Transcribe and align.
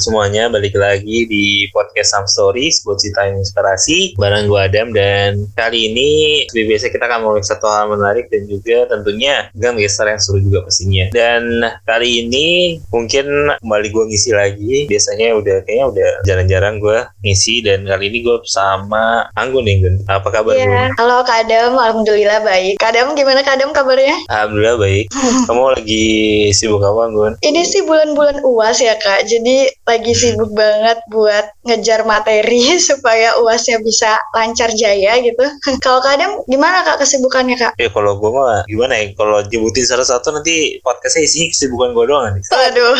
semuanya, 0.00 0.48
balik 0.48 0.72
lagi 0.80 1.28
di 1.28 1.68
podcast 1.76 2.16
Some 2.16 2.24
Stories 2.24 2.80
buat 2.88 2.96
cerita 2.96 3.28
inspirasi 3.28 4.16
bareng 4.16 4.48
gue 4.48 4.56
Adam 4.56 4.88
dan 4.96 5.44
kali 5.52 5.92
ini 5.92 6.10
seperti 6.48 6.64
biasa 6.72 6.84
kita 6.88 7.04
akan 7.04 7.20
mengulik 7.20 7.44
satu 7.44 7.68
hal 7.68 7.92
menarik 7.92 8.32
dan 8.32 8.48
juga 8.48 8.88
tentunya 8.88 9.52
dengan 9.52 9.76
gestar 9.76 10.08
yang 10.08 10.16
seru 10.16 10.40
juga 10.40 10.64
pastinya. 10.64 11.12
Dan 11.12 11.60
kali 11.84 12.24
ini 12.24 12.48
mungkin 12.88 13.52
kembali 13.60 13.88
gue 13.92 14.04
ngisi 14.08 14.30
lagi. 14.32 14.88
Biasanya 14.88 15.36
udah 15.36 15.56
kayaknya 15.68 15.86
udah 15.92 16.10
jarang-jarang 16.24 16.80
gue 16.80 16.98
ngisi 17.20 17.60
dan 17.60 17.84
kali 17.84 18.08
ini 18.08 18.24
gue 18.24 18.40
sama 18.48 19.28
Anggun 19.36 19.68
nih 19.68 19.76
Gun. 19.84 19.96
Apa 20.08 20.32
kabar 20.32 20.56
Iya, 20.56 20.96
halo 20.96 21.20
Kak 21.28 21.44
Adam, 21.44 21.76
Alhamdulillah 21.76 22.40
baik. 22.40 22.80
Kak 22.80 22.96
Adam 22.96 23.12
gimana 23.12 23.44
Kak 23.44 23.60
Adam 23.60 23.76
kabarnya? 23.76 24.16
Alhamdulillah 24.32 24.80
baik. 24.80 25.12
Kamu 25.48 25.76
lagi 25.76 26.08
sibuk 26.56 26.80
apa 26.80 27.12
Anggun? 27.12 27.32
Ini 27.44 27.60
sih 27.68 27.84
bulan-bulan 27.84 28.40
uas 28.40 28.80
ya 28.80 28.96
Kak, 28.96 29.28
jadi 29.28 29.68
lagi 29.90 30.12
sibuk 30.14 30.54
banget 30.54 31.02
buat 31.10 31.50
ngejar 31.66 32.06
materi 32.06 32.78
supaya 32.88 33.34
uasnya 33.42 33.82
bisa 33.82 34.14
lancar 34.34 34.70
jaya 34.74 35.18
gitu. 35.18 35.42
Kalau 35.84 35.98
Adam 36.06 36.46
gimana 36.46 36.86
Kak 36.86 37.02
kesibukannya 37.02 37.56
Kak? 37.58 37.72
Ya 37.78 37.88
kalau 37.92 38.18
gue 38.18 38.30
mah 38.30 38.66
gimana 38.66 38.98
ya? 38.98 39.14
Kalau 39.14 39.42
nyebutin 39.46 39.86
salah 39.86 40.06
satu 40.06 40.34
nanti 40.34 40.78
podcastnya 40.82 41.26
isinya 41.26 41.48
kesibukan 41.54 41.90
gue 41.94 42.04
doang 42.06 42.24
nih. 42.34 42.42
Waduh, 42.50 42.96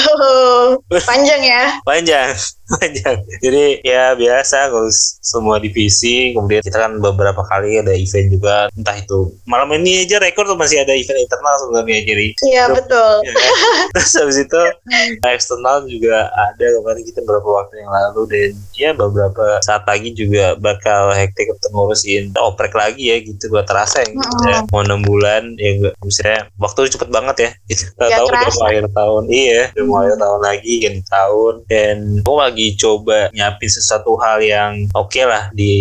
panjang 1.11 1.43
ya. 1.43 1.63
Panjang. 1.83 2.35
Panjang. 2.77 3.19
Jadi 3.45 3.65
ya 3.83 4.15
biasa 4.15 4.71
kalau 4.71 4.91
semua 5.21 5.57
divisi 5.63 6.33
kemudian 6.35 6.63
kita 6.63 6.79
kan 6.79 6.93
beberapa 6.99 7.43
kali 7.47 7.79
ada 7.79 7.95
event 7.95 8.29
juga 8.31 8.67
entah 8.75 8.97
itu 8.99 9.31
malam 9.47 9.71
ini 9.79 10.07
aja 10.07 10.19
rekor 10.23 10.47
tuh 10.47 10.59
masih 10.59 10.83
ada 10.83 10.95
event 10.95 11.19
internal 11.19 11.55
sebenarnya 11.61 12.01
jadi 12.07 12.27
Iya 12.41 12.65
betul. 12.73 13.13
ya, 13.27 13.35
terus 13.95 14.13
habis 14.17 14.39
itu 14.43 14.63
eksternal 15.23 15.87
juga 15.87 16.31
ada 16.35 16.67
kemarin 16.81 17.03
kita 17.07 17.21
beberapa 17.23 17.49
waktu 17.63 17.75
yang 17.83 17.91
lalu 17.91 18.23
dan 18.31 18.51
ya 18.75 18.91
beberapa 18.95 19.45
saat 19.63 19.85
lagi 19.87 20.11
juga 20.15 20.59
bakal 20.59 21.15
hektik 21.15 21.53
untuk 21.53 21.71
ngurusin 21.75 22.35
oprek 22.39 22.75
lagi 22.75 23.13
ya 23.13 23.17
gitu 23.23 23.51
gak 23.53 23.69
terasa 23.69 24.03
ya, 24.03 24.11
gitu 24.11 24.37
ya. 24.47 24.59
mau 24.71 24.83
enam 24.83 25.01
bulan 25.05 25.55
ya 25.57 25.93
misalnya 26.03 26.51
waktu 26.59 26.91
cepet 26.91 27.09
banget 27.11 27.37
ya 27.39 27.51
itu 27.71 27.85
Gak 27.97 28.11
tahu 28.17 28.27
udah 28.27 28.51
mau 28.51 28.67
akhir 28.67 28.87
tahun 28.93 29.23
iya 29.31 29.63
udah 29.77 29.85
mau 29.87 29.97
akhir 30.03 30.17
tahun 30.19 30.41
lagi 30.41 30.75
ganti 30.83 31.03
tahun 31.07 31.55
dan 31.69 31.97
gue 32.21 32.37
lagi 32.37 32.60
coba 32.77 33.33
nyiapin 33.33 33.71
sesuatu 33.71 34.19
hal 34.21 34.43
yang 34.43 34.73
oke 34.93 35.23
lah 35.25 35.49
di 35.55 35.73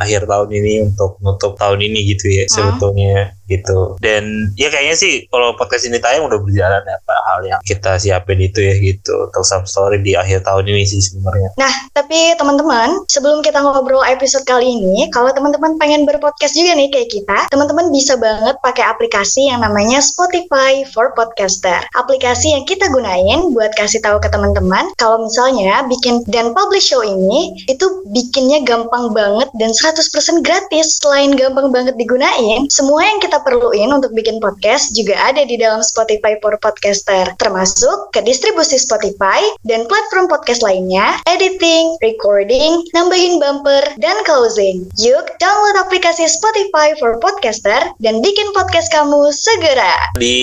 akhir 0.00 0.26
tahun 0.26 0.50
ini 0.50 0.74
untuk 0.90 1.20
nutup 1.22 1.54
tahun 1.54 1.84
ini 1.86 2.16
gitu 2.16 2.26
ya 2.32 2.44
sebetulnya 2.48 3.35
gitu 3.46 3.98
dan 3.98 4.52
ya 4.54 4.70
kayaknya 4.70 4.96
sih 4.98 5.26
kalau 5.30 5.54
podcast 5.58 5.86
ini 5.86 5.98
tayang 5.98 6.26
udah 6.26 6.38
berjalan 6.38 6.82
ya 6.82 6.96
apa 6.98 7.14
hal 7.30 7.38
yang 7.46 7.60
kita 7.62 7.98
siapin 7.98 8.38
itu 8.42 8.62
ya 8.62 8.74
gitu 8.78 9.30
untuk 9.30 9.44
some 9.46 9.66
story 9.66 10.02
di 10.02 10.14
akhir 10.18 10.42
tahun 10.46 10.66
ini 10.70 10.84
sih 10.86 11.02
sebenarnya 11.02 11.56
Nah, 11.56 11.72
tapi 11.96 12.36
teman-teman, 12.36 13.08
sebelum 13.08 13.40
kita 13.40 13.64
ngobrol 13.64 14.04
episode 14.04 14.44
kali 14.44 14.76
ini, 14.76 15.08
kalau 15.08 15.32
teman-teman 15.32 15.80
pengen 15.80 16.04
berpodcast 16.04 16.52
juga 16.52 16.76
nih 16.76 16.92
kayak 16.92 17.08
kita, 17.08 17.38
teman-teman 17.48 17.88
bisa 17.88 18.20
banget 18.20 18.60
pakai 18.60 18.84
aplikasi 18.84 19.48
yang 19.48 19.64
namanya 19.64 20.04
Spotify 20.04 20.84
for 20.92 21.16
Podcaster. 21.16 21.80
Aplikasi 21.96 22.52
yang 22.52 22.68
kita 22.68 22.92
gunain 22.92 23.56
buat 23.56 23.72
kasih 23.72 24.04
tahu 24.04 24.20
ke 24.20 24.28
teman-teman 24.28 24.92
kalau 25.00 25.24
misalnya 25.24 25.80
bikin 25.88 26.20
dan 26.28 26.52
publish 26.52 26.92
show 26.92 27.00
ini 27.00 27.56
itu 27.72 28.04
bikinnya 28.12 28.60
gampang 28.68 29.16
banget 29.16 29.48
dan 29.56 29.72
100% 29.72 30.44
gratis. 30.44 31.00
Selain 31.00 31.32
gampang 31.32 31.72
banget 31.72 31.96
digunain, 31.96 32.68
semua 32.68 33.00
yang 33.00 33.18
kita 33.24 33.35
perluin 33.42 33.90
untuk 33.92 34.12
bikin 34.16 34.38
podcast 34.38 34.94
juga 34.96 35.16
ada 35.32 35.42
di 35.44 35.56
dalam 35.60 35.82
Spotify 35.82 36.38
for 36.40 36.56
Podcaster, 36.60 37.34
termasuk 37.36 38.14
ke 38.14 38.20
distribusi 38.24 38.80
Spotify 38.80 39.42
dan 39.66 39.84
platform 39.90 40.30
podcast 40.30 40.62
lainnya, 40.62 41.20
editing, 41.28 41.96
recording, 42.00 42.84
nambahin 42.96 43.40
bumper, 43.42 43.84
dan 44.00 44.16
closing. 44.24 44.88
Yuk, 45.00 45.26
download 45.40 45.76
aplikasi 45.82 46.24
Spotify 46.30 46.94
for 46.96 47.18
Podcaster 47.20 47.92
dan 48.00 48.24
bikin 48.24 48.48
podcast 48.56 48.88
kamu 48.92 49.32
segera. 49.34 50.08
di 50.16 50.36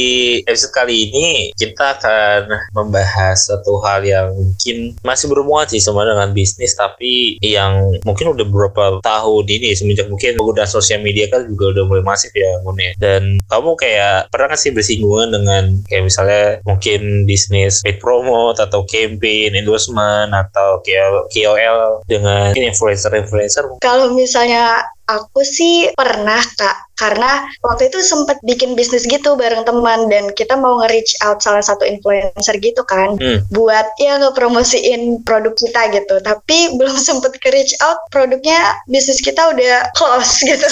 episode 0.45 0.73
kali 0.73 1.09
ini 1.09 1.27
kita 1.57 1.97
akan 1.99 2.71
membahas 2.75 3.49
satu 3.49 3.81
hal 3.85 4.05
yang 4.05 4.33
mungkin 4.33 4.97
masih 5.01 5.29
berhubungan 5.29 5.67
sih 5.69 5.81
sama 5.81 6.05
dengan 6.05 6.31
bisnis 6.31 6.77
tapi 6.77 7.37
yang 7.41 7.97
mungkin 8.05 8.33
udah 8.33 8.45
beberapa 8.47 9.01
tahun 9.01 9.45
ini 9.49 9.73
semenjak 9.73 10.07
mungkin 10.09 10.37
penggunaan 10.37 10.69
sosial 10.69 11.01
media 11.01 11.29
kan 11.29 11.45
juga 11.49 11.73
udah 11.77 11.83
mulai 11.89 12.03
masif 12.05 12.31
ya 12.33 12.61
ya. 12.83 12.91
dan 12.99 13.39
kamu 13.47 13.79
kayak 13.79 14.27
pernah 14.27 14.51
nggak 14.51 14.61
sih 14.61 14.71
bersinggungan 14.75 15.29
dengan 15.31 15.63
kayak 15.88 16.03
misalnya 16.03 16.44
mungkin 16.67 17.23
bisnis 17.23 17.79
paid 17.81 18.03
promote 18.03 18.59
atau 18.59 18.83
campaign 18.83 19.55
endorsement 19.55 20.31
atau 20.35 20.83
KOL 21.31 22.03
dengan 22.09 22.51
influencer-influencer 22.51 23.79
Kalau 23.79 24.11
misalnya 24.11 24.83
aku 25.06 25.44
sih 25.44 25.91
pernah 25.94 26.40
kak, 26.40 26.96
karena 26.96 27.44
waktu 27.59 27.91
itu 27.91 28.00
sempet 28.00 28.40
bikin 28.41 28.74
bisnis 28.74 29.03
gitu 29.03 29.36
bareng 29.36 29.64
teman 29.64 30.08
dan 30.08 30.31
kita 30.31 30.56
mau 30.56 30.80
nge-reach 30.80 31.12
out 31.25 31.44
salah 31.44 31.59
satu 31.59 31.84
influencer 31.84 32.56
gitu 32.58 32.81
kan, 32.88 33.19
Hmm. 33.19 33.44
buat 33.52 33.88
ya 34.00 34.19
ngepromosiin 34.19 35.22
produk 35.24 35.52
kita 35.53 35.91
gitu. 35.91 36.16
Tapi 36.19 36.58
belum 36.80 36.96
sempet 36.96 37.36
ke-reach 37.40 37.75
out, 37.84 38.00
produknya 38.09 38.80
bisnis 38.88 39.19
kita 39.19 39.52
udah 39.52 39.91
close 39.94 40.40
gitu. 40.50 40.68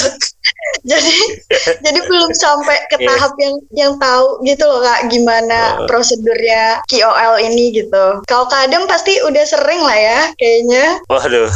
jadi 0.86 1.16
jadi 1.86 2.00
belum 2.06 2.31
sampai 2.34 2.78
ke 2.88 2.98
Iya. 3.02 3.08
tahap 3.13 3.34
yang 3.42 3.56
yang 3.74 3.94
tahu 3.98 4.46
gitu 4.46 4.62
loh 4.62 4.80
kak 4.80 5.09
gimana 5.09 5.59
Oh. 5.81 5.88
prosedurnya 5.90 6.81
KOL 6.86 7.42
ini 7.42 7.74
gitu. 7.74 8.22
Kalau 8.30 8.46
Adem 8.52 8.86
pasti 8.86 9.18
udah 9.25 9.42
sering 9.42 9.81
lah 9.81 9.98
ya 9.98 10.19
kayaknya. 10.38 11.02
Waduh. 11.09 11.50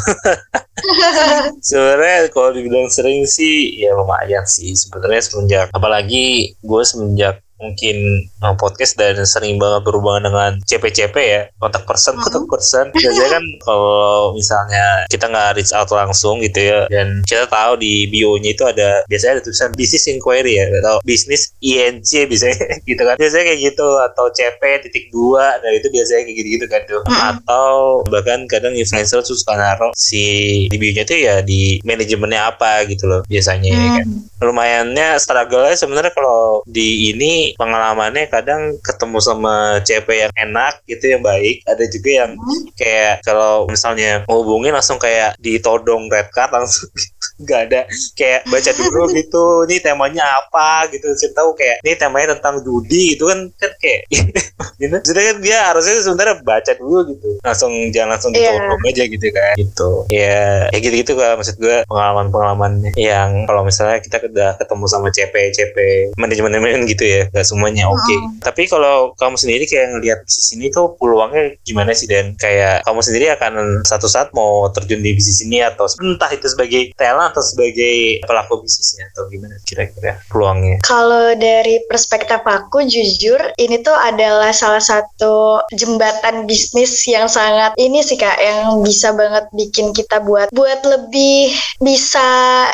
Sebenarnya 1.62 2.30
kalau 2.34 2.50
dibilang 2.66 2.90
sering 2.90 3.30
sih 3.30 3.78
ya 3.78 3.94
lumayan 3.94 4.42
sih 4.50 4.74
sebenarnya 4.74 5.22
semenjak 5.22 5.68
apalagi 5.70 6.58
gue 6.58 6.82
semenjak 6.82 7.46
mungkin 7.66 8.30
uh, 8.46 8.54
podcast 8.54 8.94
dan 8.96 9.18
sering 9.26 9.58
banget 9.58 9.82
berhubungan 9.82 10.30
dengan 10.30 10.52
CP-CP 10.62 11.16
ya. 11.18 11.42
Kontak 11.58 11.90
person 11.90 12.14
kontak 12.22 12.46
person. 12.46 12.86
Biasanya 12.94 13.30
kan 13.40 13.44
kalau 13.66 14.38
misalnya 14.38 15.10
kita 15.10 15.26
nggak 15.26 15.58
reach 15.58 15.74
out 15.74 15.90
langsung 15.90 16.40
gitu 16.46 16.62
ya 16.62 16.86
dan 16.94 17.26
kita 17.26 17.50
tahu 17.50 17.82
di 17.82 18.06
bio-nya 18.14 18.54
itu 18.54 18.64
ada 18.66 19.02
biasanya 19.10 19.40
ada 19.40 19.44
tulisan 19.44 19.72
business 19.74 20.06
inquiry 20.06 20.62
ya. 20.62 20.66
Atau 20.84 21.02
business 21.02 21.56
INC 21.60 22.30
biasanya 22.30 22.58
gitu 22.90 23.02
kan. 23.02 23.16
Biasanya 23.18 23.44
kayak 23.50 23.60
gitu 23.74 23.88
atau 24.12 24.26
CP 24.30 24.62
titik 24.86 25.06
dua 25.10 25.58
nah 25.64 25.72
itu 25.74 25.88
biasanya 25.90 26.30
kayak 26.30 26.38
gitu-gitu 26.38 26.66
kan 26.70 26.82
tuh. 26.86 27.02
Atau 27.10 28.06
bahkan 28.12 28.46
kadang 28.46 28.78
influencer 28.78 29.24
tuh 29.26 29.34
suka 29.34 29.58
naruh 29.58 29.92
si 29.98 30.66
di 30.70 30.78
bio-nya 30.78 31.08
tuh 31.08 31.18
ya 31.18 31.42
di 31.42 31.80
manajemennya 31.82 32.54
apa 32.54 32.86
gitu 32.86 33.10
loh 33.10 33.22
biasanya 33.26 33.72
ya 33.72 33.90
kan. 34.02 34.08
Lumayannya 34.44 35.18
struggle-nya 35.18 35.76
sebenarnya 35.80 36.14
kalau 36.14 36.62
di 36.68 37.16
ini 37.16 37.55
pengalamannya 37.56 38.28
kadang 38.30 38.76
ketemu 38.84 39.18
sama 39.24 39.80
CP 39.82 40.08
yang 40.28 40.34
enak 40.36 40.84
gitu 40.86 41.18
yang 41.18 41.24
baik 41.24 41.64
ada 41.66 41.84
juga 41.90 42.10
yang 42.24 42.32
kayak 42.76 43.24
kalau 43.24 43.66
misalnya 43.68 44.24
hubungin 44.28 44.76
langsung 44.76 45.00
kayak 45.00 45.36
ditodong 45.40 46.08
red 46.12 46.30
card 46.32 46.52
langsung. 46.52 46.92
nggak 47.36 47.62
ada 47.70 47.82
kayak 48.16 48.42
baca 48.48 48.72
dulu 48.74 49.02
gitu 49.12 49.46
ini 49.68 49.78
temanya 49.84 50.24
apa? 50.42 50.88
gitu. 50.92 51.06
Saya 51.20 51.32
tahu 51.36 51.54
kayak 51.56 51.84
ini 51.84 51.94
temanya 51.96 52.36
tentang 52.38 52.64
judi 52.64 53.16
gitu 53.16 53.28
kan 53.28 53.40
kan 53.60 53.72
kayak 53.80 54.08
gitu. 54.82 54.96
Sedangkan 55.04 55.38
dia 55.44 55.58
harusnya 55.72 56.00
sebenarnya 56.02 56.36
baca 56.42 56.72
dulu 56.76 57.00
gitu. 57.12 57.30
Langsung 57.44 57.72
jangan 57.92 58.18
langsung 58.18 58.32
Iya. 58.36 58.52
ditodong 58.56 58.82
aja 58.90 59.04
gitu 59.08 59.28
kan 59.32 59.54
gitu. 59.56 59.90
Ya 60.12 60.68
kayak 60.72 60.82
gitu 60.84 60.96
gitu 61.06 61.14
kan 61.20 61.36
maksud 61.38 61.56
gue 61.60 61.78
pengalaman 61.86 62.28
pengalaman 62.32 62.72
yang 62.96 63.44
kalau 63.46 63.62
misalnya 63.64 64.00
kita 64.00 64.18
udah 64.24 64.56
ketemu 64.58 64.86
sama 64.88 65.08
CP 65.12 65.34
CP 65.54 65.78
manajemen 66.16 66.52
manajemen 66.52 66.88
gitu 66.90 67.04
ya 67.06 67.22
nggak 67.32 67.46
semuanya 67.48 67.90
oke. 67.90 68.16
Tapi 68.42 68.70
kalau 68.70 69.16
kamu 69.18 69.36
sendiri 69.40 69.64
kayak 69.66 69.98
ngelihat 69.98 70.20
bisnis 70.24 70.50
ini 70.54 70.70
tuh 70.70 70.94
peluangnya 71.00 71.58
gimana 71.66 71.92
sih? 71.98 72.06
Dan 72.06 72.38
kayak 72.38 72.86
kamu 72.86 73.00
sendiri 73.02 73.26
akan 73.34 73.54
satu 73.82 74.06
saat 74.06 74.30
mau 74.38 74.70
terjun 74.70 75.02
di 75.02 75.18
bisnis 75.18 75.42
ini 75.42 75.64
atau 75.64 75.90
entah 76.02 76.30
itu 76.30 76.46
sebagai 76.46 76.94
talent 76.94 77.25
atau 77.30 77.42
sebagai 77.42 78.22
pelaku 78.26 78.64
bisnisnya 78.64 79.10
atau 79.14 79.28
gimana 79.30 79.56
kira-kira 79.64 80.22
peluangnya 80.30 80.78
Kalau 80.84 81.34
dari 81.36 81.82
perspektif 81.86 82.42
aku 82.44 82.84
jujur 82.86 83.40
ini 83.58 83.82
tuh 83.82 83.96
adalah 83.96 84.52
salah 84.52 84.82
satu 84.82 85.62
jembatan 85.72 86.46
bisnis 86.46 87.06
yang 87.08 87.26
sangat 87.28 87.74
ini 87.78 88.02
sih 88.02 88.18
kak 88.18 88.38
yang 88.38 88.82
bisa 88.82 89.12
banget 89.14 89.46
bikin 89.52 89.92
kita 89.92 90.22
buat 90.22 90.50
buat 90.52 90.82
lebih 90.86 91.52
bisa 91.80 92.28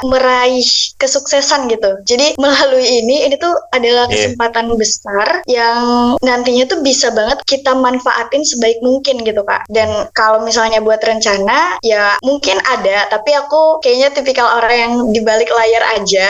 meraih 0.05 0.65
kesuksesan 0.97 1.67
gitu. 1.69 1.91
Jadi 2.05 2.37
melalui 2.37 3.01
ini 3.01 3.27
ini 3.27 3.35
tuh 3.37 3.53
adalah 3.71 4.05
Iya. 4.07 4.33
kesempatan 4.33 4.65
besar 4.75 5.27
yang 5.45 5.79
nantinya 6.19 6.65
tuh 6.67 6.79
bisa 6.81 7.11
banget 7.13 7.43
kita 7.45 7.75
manfaatin 7.75 8.41
sebaik 8.41 8.79
mungkin 8.81 9.21
gitu 9.21 9.41
kak. 9.43 9.65
Dan 9.69 10.09
kalau 10.15 10.41
misalnya 10.41 10.81
buat 10.81 10.99
rencana 11.01 11.77
ya 11.83 12.17
mungkin 12.25 12.57
ada 12.65 13.09
tapi 13.09 13.35
aku 13.35 13.81
kayaknya 13.83 14.09
tipikal 14.13 14.40
tipikal 14.41 14.57
orang 14.57 14.77
yang 14.77 14.93
di 15.13 15.21
balik 15.21 15.49
layar 15.53 15.83
aja. 16.01 16.29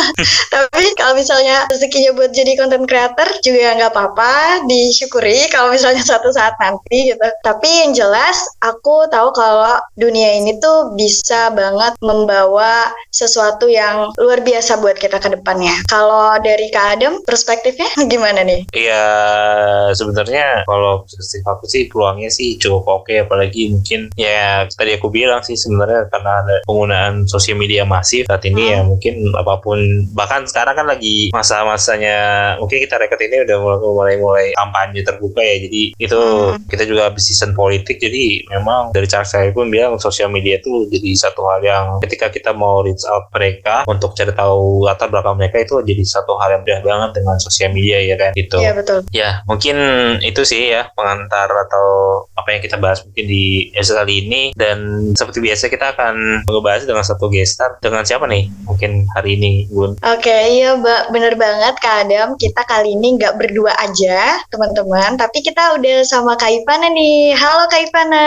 Tapi 0.54 0.84
kalau 0.98 1.14
misalnya 1.14 1.70
rezekinya 1.70 2.10
buat 2.18 2.34
jadi 2.34 2.58
content 2.58 2.86
creator 2.90 3.28
juga 3.46 3.78
nggak 3.78 3.92
apa-apa, 3.94 4.66
disyukuri 4.66 5.46
kalau 5.54 5.70
misalnya 5.70 6.02
suatu 6.08 6.34
saat 6.34 6.58
nanti 6.58 7.14
gitu. 7.14 7.28
Tapi 7.46 7.68
yang 7.86 7.94
jelas 7.94 8.42
aku 8.58 9.06
tahu 9.06 9.30
kalau 9.34 9.78
dunia 9.94 10.42
ini 10.42 10.58
tuh 10.58 10.94
bisa 10.98 11.54
banget 11.54 11.94
membawa 12.02 12.90
sesuatu 13.14 13.70
yang 13.70 14.10
luar 14.18 14.42
biasa 14.42 14.82
buat 14.82 14.98
kita 14.98 15.22
ke 15.22 15.38
depannya. 15.38 15.74
Kalau 15.86 16.34
dari 16.42 16.66
Kak 16.74 16.98
Adam, 16.98 17.22
perspektifnya 17.22 17.86
gimana 18.12 18.42
nih? 18.42 18.66
Iya, 18.74 19.06
sebenarnya 19.94 20.66
kalau 20.66 21.06
perspektif 21.06 21.46
aku 21.46 21.64
sih 21.70 21.86
peluangnya 21.86 22.30
sih 22.34 22.58
cukup 22.58 23.02
oke, 23.02 23.14
apalagi 23.14 23.70
mungkin 23.70 24.10
ya 24.18 24.66
tadi 24.66 24.98
aku 24.98 25.06
bilang 25.12 25.44
sih 25.46 25.54
sebenarnya 25.54 26.10
karena 26.10 26.32
ada 26.42 26.56
penggunaan 26.66 27.28
sosial 27.28 27.43
media 27.52 27.84
masif 27.84 28.24
saat 28.24 28.40
ini 28.42 28.72
ya 28.72 28.80
Hmm. 28.80 28.88
mungkin 28.90 29.14
apa 29.34 29.60
pun 29.60 29.76
bahkan 30.12 30.42
sekarang 30.44 30.74
kan 30.74 30.86
lagi 30.86 31.28
masa-masanya 31.28 32.16
mungkin 32.56 32.78
kita 32.78 32.96
record 32.96 33.20
ini 33.20 33.42
udah 33.42 33.56
mulai 33.58 33.80
mulai 33.82 34.14
mulai 34.16 34.46
kampanye 34.54 35.00
terbuka 35.00 35.40
ya 35.40 35.56
jadi 35.60 35.82
itu 35.94 36.20
Hmm. 36.20 36.56
kita 36.64 36.84
juga 36.84 37.08
habis 37.08 37.24
season 37.24 37.52
politik 37.52 37.98
jadi 37.98 38.24
memang 38.50 38.90
dari 38.90 39.04
cara 39.04 39.22
saya 39.22 39.50
pun 39.50 39.68
bilang 39.68 39.98
sosial 39.98 40.28
media 40.28 40.56
itu 40.56 40.88
jadi 40.88 41.10
satu 41.14 41.44
hal 41.46 41.60
yang 41.60 41.84
ketika 42.00 42.28
kita 42.28 42.50
mau 42.50 42.80
reach 42.80 43.04
out 43.04 43.28
mereka 43.30 43.84
untuk 43.84 44.14
cari 44.14 44.30
tahu 44.30 44.84
latar 44.84 45.08
belakang 45.08 45.34
mereka 45.34 45.58
itu 45.58 45.80
jadi 45.80 46.02
satu 46.02 46.36
hal 46.36 46.50
yang 46.50 46.62
mudah 46.62 46.80
banget 46.80 47.10
dengan 47.14 47.36
sosial 47.38 47.70
media 47.70 47.98
ya 47.98 48.16
kan 48.16 48.30
gitu 48.32 48.56
Iya 48.56 48.72
betul. 48.72 48.98
Ya, 49.10 49.42
mungkin 49.44 49.76
itu 50.20 50.40
sih 50.42 50.70
ya 50.70 50.88
pengantar 50.92 51.50
atau 51.50 51.86
apa 52.34 52.48
yang 52.50 52.60
kita 52.60 52.76
bahas 52.76 53.02
mungkin 53.02 53.24
di 53.24 53.44
episode 53.72 53.98
kali 53.98 54.14
ini 54.22 54.42
dan 54.54 54.78
seperti 55.12 55.40
biasa 55.40 55.66
kita 55.66 55.92
akan 55.92 56.14
ngebahas 56.44 56.84
dengan 56.84 57.02
satu 57.02 57.26
guest 57.34 57.58
star 57.58 57.74
dengan 57.78 58.06
siapa 58.06 58.24
nih? 58.24 58.46
Mungkin 58.64 59.10
hari 59.10 59.34
ini 59.34 59.66
Gun. 59.66 59.98
Oke, 60.00 60.30
iya 60.54 60.74
Mbak, 60.74 61.10
bener 61.10 61.34
banget 61.34 61.74
Kak 61.78 62.06
Adam. 62.06 62.28
Kita 62.34 62.62
kali 62.62 62.94
ini 62.94 63.18
nggak 63.18 63.34
berdua 63.34 63.74
aja, 63.76 64.38
teman-teman. 64.48 65.18
Tapi 65.18 65.42
kita 65.42 65.74
udah 65.74 66.06
sama 66.06 66.34
Kak 66.34 66.54
Ipana 66.54 66.86
nih. 66.88 67.34
Halo 67.34 67.66
Kak 67.66 67.82
Ipana. 67.84 68.26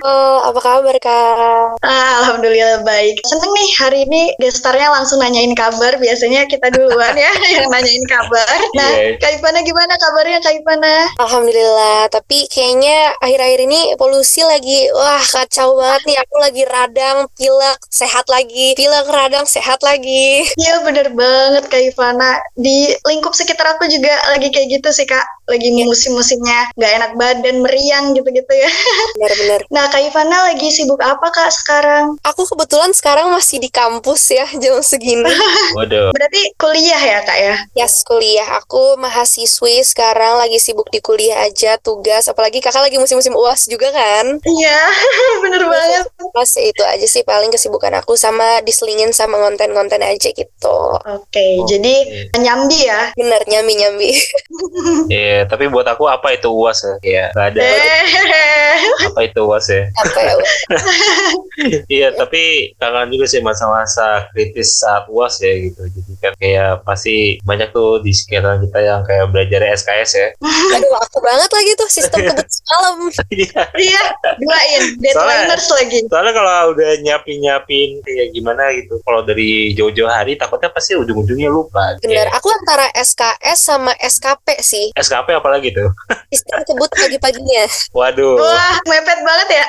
Oh, 0.00 0.40
apa 0.42 0.58
kabar 0.58 0.96
Kak? 0.96 1.76
Ah, 1.80 2.24
Alhamdulillah 2.24 2.80
baik. 2.82 3.20
Seneng 3.22 3.52
nih 3.52 3.68
hari 3.76 3.98
ini 4.04 4.22
gestarnya 4.38 4.88
langsung 4.88 5.20
nanyain 5.20 5.52
kabar. 5.52 5.98
Biasanya 5.98 6.46
kita 6.46 6.70
duluan 6.70 7.12
ya 7.12 7.32
yang 7.60 7.68
nanyain 7.68 8.04
kabar. 8.06 8.56
Nah, 8.72 8.90
Iya. 8.96 9.18
Kak 9.18 9.32
Ipana 9.36 9.60
gimana 9.60 9.94
kabarnya 9.94 10.38
Kak 10.40 10.54
Ipana? 10.56 10.94
Alhamdulillah, 11.18 12.06
tapi 12.08 12.46
kayaknya 12.46 13.12
akhir-akhir 13.18 13.60
ini 13.66 13.80
polusi 13.96 14.40
lagi, 14.40 14.86
wah 14.94 15.20
kacau 15.20 15.74
banget 15.74 16.02
nih. 16.06 16.16
Aku 16.22 16.34
lagi 16.38 16.62
radang, 16.64 17.18
pilek, 17.34 17.82
sehat 17.90 18.24
lagi. 18.26 18.45
Pilek, 18.48 19.06
radang, 19.10 19.46
sehat 19.46 19.82
lagi. 19.82 20.46
Iya 20.56 20.80
bener 20.86 21.12
banget 21.12 21.64
Kak 21.68 21.82
Ivana. 21.92 22.38
Di 22.54 22.94
lingkup 23.04 23.34
sekitar 23.34 23.76
aku 23.76 23.90
juga 23.90 24.12
lagi 24.32 24.48
kayak 24.48 24.80
gitu 24.80 24.88
sih 24.94 25.06
Kak. 25.06 25.35
Lagi 25.46 25.68
musim-musimnya 25.78 26.74
nggak 26.74 26.92
enak 26.98 27.12
badan, 27.14 27.56
meriang 27.62 28.12
gitu-gitu 28.12 28.50
ya. 28.50 28.70
Benar-benar. 29.16 29.60
Nah 29.70 29.86
Kak 29.86 30.02
Ivana 30.02 30.50
lagi 30.50 30.68
sibuk 30.68 30.98
apa 30.98 31.30
Kak 31.30 31.50
sekarang? 31.50 32.18
Aku 32.22 32.42
kebetulan 32.44 32.90
sekarang 32.90 33.30
masih 33.30 33.58
di 33.58 33.70
kampus 33.70 34.30
ya, 34.30 34.46
jam 34.62 34.78
segini. 34.80 35.30
Waduh. 35.78 36.10
Berarti 36.10 36.42
kuliah 36.56 36.98
ya 36.98 37.18
Kak 37.22 37.38
ya? 37.38 37.56
Yes, 37.74 38.02
kuliah. 38.02 38.58
Aku 38.58 38.98
mahasiswi 38.98 39.82
sekarang 39.82 40.38
lagi 40.38 40.58
sibuk 40.58 40.90
di 40.90 40.98
kuliah 40.98 41.46
aja, 41.46 41.78
tugas. 41.78 42.26
Apalagi 42.26 42.58
kakak 42.58 42.82
lagi 42.82 42.98
musim-musim 42.98 43.32
UAS 43.32 43.66
juga 43.66 43.90
kan? 43.90 44.38
Iya, 44.42 44.78
bener 45.42 45.62
banget. 45.66 46.04
Mas 46.32 46.52
ya 46.52 46.64
itu 46.64 46.82
aja 46.82 47.06
sih 47.06 47.22
paling 47.22 47.48
kesibukan 47.48 47.92
aku 47.96 48.16
sama 48.16 48.60
diselingin 48.62 49.10
sama 49.10 49.38
konten-konten 49.38 50.02
aja 50.02 50.28
gitu. 50.30 50.78
Oke, 51.06 51.60
Oh, 51.60 51.66
jadi 51.68 51.94
oke. 52.32 52.40
nyambi 52.40 52.78
ya. 52.84 53.12
Bener, 53.14 53.40
nyambi-nyambi. 53.46 54.10
Iya, 55.08 55.35
tapi 55.44 55.68
buat 55.68 55.84
aku 55.84 56.08
apa 56.08 56.32
itu 56.32 56.48
UAS 56.48 56.80
ya? 56.80 56.94
Iya, 57.04 57.24
nggak 57.36 57.46
ada 57.52 57.60
Eh, 57.60 58.80
apa 59.12 59.20
itu 59.28 59.40
UAS 59.44 59.66
ya. 59.68 59.82
Apa 59.92 60.18
ya? 60.24 60.34
Iya, 61.88 62.12
tapi 62.12 62.72
kangen 62.76 63.08
juga 63.16 63.24
sih 63.24 63.40
masa-masa 63.40 64.28
kritis 64.36 64.76
saat 64.76 65.08
UAS 65.08 65.40
ya 65.40 65.56
gitu. 65.56 65.88
Jadi 65.88 66.12
kan 66.20 66.32
kayak 66.36 66.84
pasti 66.84 67.40
banyak 67.48 67.72
tuh 67.72 68.04
di 68.04 68.12
sekitar 68.12 68.60
kita 68.60 68.78
yang 68.84 69.00
kayak 69.08 69.32
belajar 69.32 69.64
SKS 69.72 70.10
ya. 70.12 70.28
Aduh, 70.76 70.92
aku 71.00 71.18
banget 71.24 71.48
lagi 71.48 71.72
tuh 71.80 71.88
sistem 71.88 72.28
kebut 72.28 72.44
semalam. 72.44 72.96
Iya. 73.32 73.60
Iya, 73.72 74.02
duain. 74.36 74.82
Deadliners 75.00 75.66
lagi. 75.72 75.98
Soalnya 76.12 76.32
kalau 76.36 76.76
udah 76.76 76.90
nyiapin-nyiapin 77.00 78.04
kayak 78.04 78.28
gimana 78.36 78.68
gitu, 78.76 79.00
kalau 79.00 79.24
dari 79.24 79.72
jauh-jauh 79.72 80.12
hari 80.12 80.36
takutnya 80.36 80.68
pasti 80.68 80.92
ujung-ujungnya 80.92 81.48
lupa. 81.48 81.96
Bener, 82.04 82.28
Kayak 82.28 82.36
aku 82.36 82.48
antara 82.52 82.86
SKS 82.92 83.58
sama 83.58 83.92
SKP 83.96 84.46
sih. 84.60 84.86
SKP 84.92 85.25
apalagi 85.32 85.74
tuh? 85.74 85.90
Sistem 86.30 86.62
kebut 86.62 86.90
pagi-paginya. 86.92 87.64
Waduh. 87.90 88.36
Wah, 88.36 88.76
mepet 88.84 89.18
banget 89.22 89.48
ya. 89.56 89.66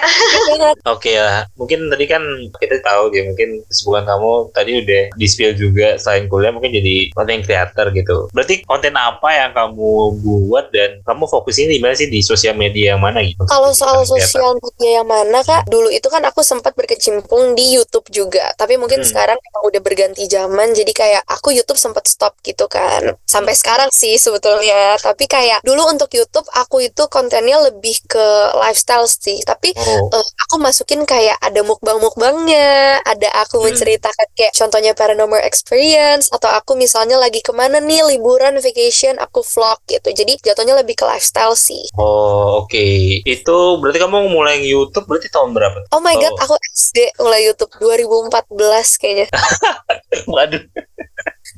Oke 0.85 1.13
lah, 1.15 1.47
mungkin 1.55 1.87
tadi 1.87 2.05
kan 2.05 2.21
kita 2.57 2.81
tahu 2.81 3.09
ya 3.09 3.23
mungkin 3.25 3.63
kesibukan 3.65 4.03
kamu 4.03 4.31
tadi 4.51 4.71
udah 4.83 5.03
di 5.13 5.25
spill 5.25 5.53
juga 5.53 5.95
selain 5.95 6.27
kuliah 6.27 6.51
mungkin 6.51 6.73
jadi 6.73 7.13
content 7.13 7.41
creator 7.41 7.87
gitu. 7.93 8.27
Berarti 8.33 8.61
konten 8.65 8.93
apa 8.93 9.29
yang 9.31 9.51
kamu 9.55 9.89
buat 10.19 10.69
dan 10.69 10.99
kamu 11.03 11.23
fokusnya 11.25 11.71
di 11.71 11.79
mana 11.79 11.93
sih 11.93 12.09
di 12.09 12.19
sosial 12.19 12.53
media 12.53 12.93
yang 12.95 13.01
mana 13.01 13.23
gitu? 13.23 13.47
Kalau 13.47 13.71
soal 13.71 14.03
sosial 14.03 14.57
media 14.59 15.01
yang 15.01 15.07
mana 15.07 15.39
kak, 15.41 15.63
dulu 15.65 15.87
itu 15.87 16.07
kan 16.09 16.19
aku 16.25 16.43
sempat 16.43 16.75
berkecimpung 16.75 17.55
di 17.55 17.79
YouTube 17.79 18.09
juga. 18.11 18.51
Tapi 18.57 18.75
mungkin 18.75 18.99
Hmm. 18.99 19.07
sekarang 19.07 19.37
emang 19.39 19.63
udah 19.69 19.81
berganti 19.81 20.25
zaman, 20.27 20.73
jadi 20.73 20.91
kayak 20.91 21.23
aku 21.23 21.53
YouTube 21.53 21.79
sempat 21.79 22.09
stop 22.09 22.35
gitu 22.41 22.67
kan. 22.67 23.15
Sampai 23.23 23.53
sekarang 23.53 23.87
sih 23.93 24.17
sebetulnya. 24.17 24.97
Tapi 24.97 25.23
kayak 25.23 25.46
dulu 25.63 25.87
untuk 25.87 26.09
YouTube 26.11 26.47
aku 26.53 26.83
itu 26.83 27.03
kontennya 27.07 27.57
lebih 27.67 27.95
ke 28.05 28.25
lifestyle 28.59 29.07
sih. 29.07 29.39
Tapi 29.43 29.71
Oh, 29.77 30.09
eh, 30.11 30.25
aku 30.47 30.55
masukin 30.59 31.03
kayak 31.05 31.37
ada 31.39 31.61
mukbang-mukbangnya, 31.63 32.99
ada 33.03 33.29
aku 33.41 33.59
Hmm. 33.59 33.65
menceritakan 33.71 34.27
kayak 34.35 34.53
contohnya 34.53 34.91
paranormal 34.93 35.41
experience, 35.43 36.27
atau 36.29 36.49
aku 36.49 36.75
misalnya 36.75 37.17
lagi 37.17 37.39
ke 37.39 37.51
mana 37.51 37.77
nih 37.79 38.03
liburan, 38.07 38.57
vacation, 38.59 39.15
aku 39.17 39.41
vlog 39.43 39.79
gitu. 39.85 40.09
Jadi 40.11 40.39
jatuhnya 40.41 40.75
lebih 40.75 40.95
ke 40.95 41.05
lifestyle 41.05 41.55
sih. 41.57 41.83
oh 41.97 42.63
oke. 42.65 42.87
Itu 43.25 43.55
berarti 43.81 43.99
kamu 43.99 44.29
mulai 44.29 44.61
YouTube 44.63 45.05
berarti 45.05 45.27
tahun 45.29 45.51
berapa? 45.55 45.77
Oh 45.93 46.01
my 46.01 46.15
god, 46.15 46.33
Oh. 46.37 46.43
aku 46.43 46.55
SD 46.73 46.97
mulai 47.19 47.45
YouTube 47.45 47.71
2014 47.79 48.97
kayaknya. 48.97 49.27
Waduh, 50.33 50.63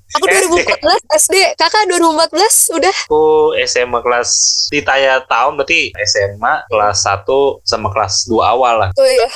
Aku 0.09 0.25
SD. 0.25 0.57
2014 0.65 1.21
SD, 1.21 1.35
kakak 1.53 1.85
2014 1.85 2.77
udah. 2.81 2.95
aku 3.13 3.53
SMA 3.61 3.99
kelas 4.01 4.29
ditanya 4.73 5.21
tahun 5.29 5.53
berarti 5.53 5.93
SMA 6.01 6.65
kelas 6.65 7.05
1 7.05 7.29
sama 7.61 7.93
kelas 7.93 8.25
2 8.25 8.41
awal 8.41 8.75
lah. 8.81 8.89
Oh 8.97 9.05
iya, 9.05 9.29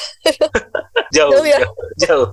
jauh 1.16 1.30
Jauh 1.30 1.46
ya? 1.46 1.60
jauh, 1.62 1.76
jauh. 2.02 2.28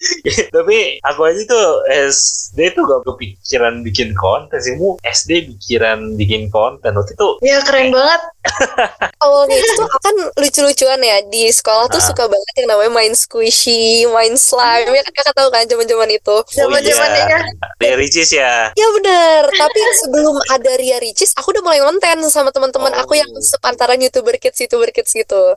tapi 0.54 0.96
aku 1.00 1.20
aja 1.22 1.42
tuh 1.44 1.68
SD 2.08 2.72
tuh 2.72 2.84
gak 2.84 3.04
kepikiran 3.04 3.80
bikin 3.80 4.12
konten 4.14 4.56
sih 4.56 4.74
mu 4.74 4.96
SD 5.00 5.30
pikiran 5.50 6.16
bikin 6.16 6.48
konten 6.48 6.92
waktu 6.92 7.12
itu 7.12 7.28
Ya 7.40 7.60
keren 7.60 7.90
banget. 7.90 8.20
awalnya 9.24 9.52
itu 9.54 9.84
kan 9.84 10.14
lucu-lucuan 10.34 11.00
ya 11.00 11.20
di 11.24 11.48
sekolah 11.48 11.86
tuh 11.86 12.00
Ah. 12.00 12.06
suka 12.06 12.24
banget 12.24 12.54
yang 12.56 12.68
namanya 12.70 12.88
main 12.90 13.12
squishy, 13.12 14.08
main 14.08 14.32
slime. 14.34 14.88
Ya 14.88 15.02
kan 15.02 15.12
kakak 15.12 15.34
tahu 15.34 15.48
kan 15.50 15.64
zaman-zaman 15.64 16.08
itu. 16.10 16.36
Zaman-zamannya 16.48 17.24
ya. 17.28 17.40
Ria 17.78 17.94
Ricis 17.94 18.30
ya 18.32 18.72
Ya 18.72 18.88
bener, 18.94 19.44
tapi 19.50 19.80
sebelum 20.00 20.40
ada 20.48 20.72
Ria 20.74 20.96
Ricis, 20.96 21.36
aku 21.36 21.52
udah 21.52 21.60
mulai 21.60 21.80
konten 21.80 22.18
sama 22.26 22.48
teman-teman 22.48 22.88
Oh. 22.90 23.02
aku 23.02 23.12
yang 23.14 23.28
sepantaran 23.38 24.00
youtuber 24.00 24.32
kids, 24.34 24.56
youtuber 24.58 24.88
kids 24.88 25.12
gitu. 25.12 25.52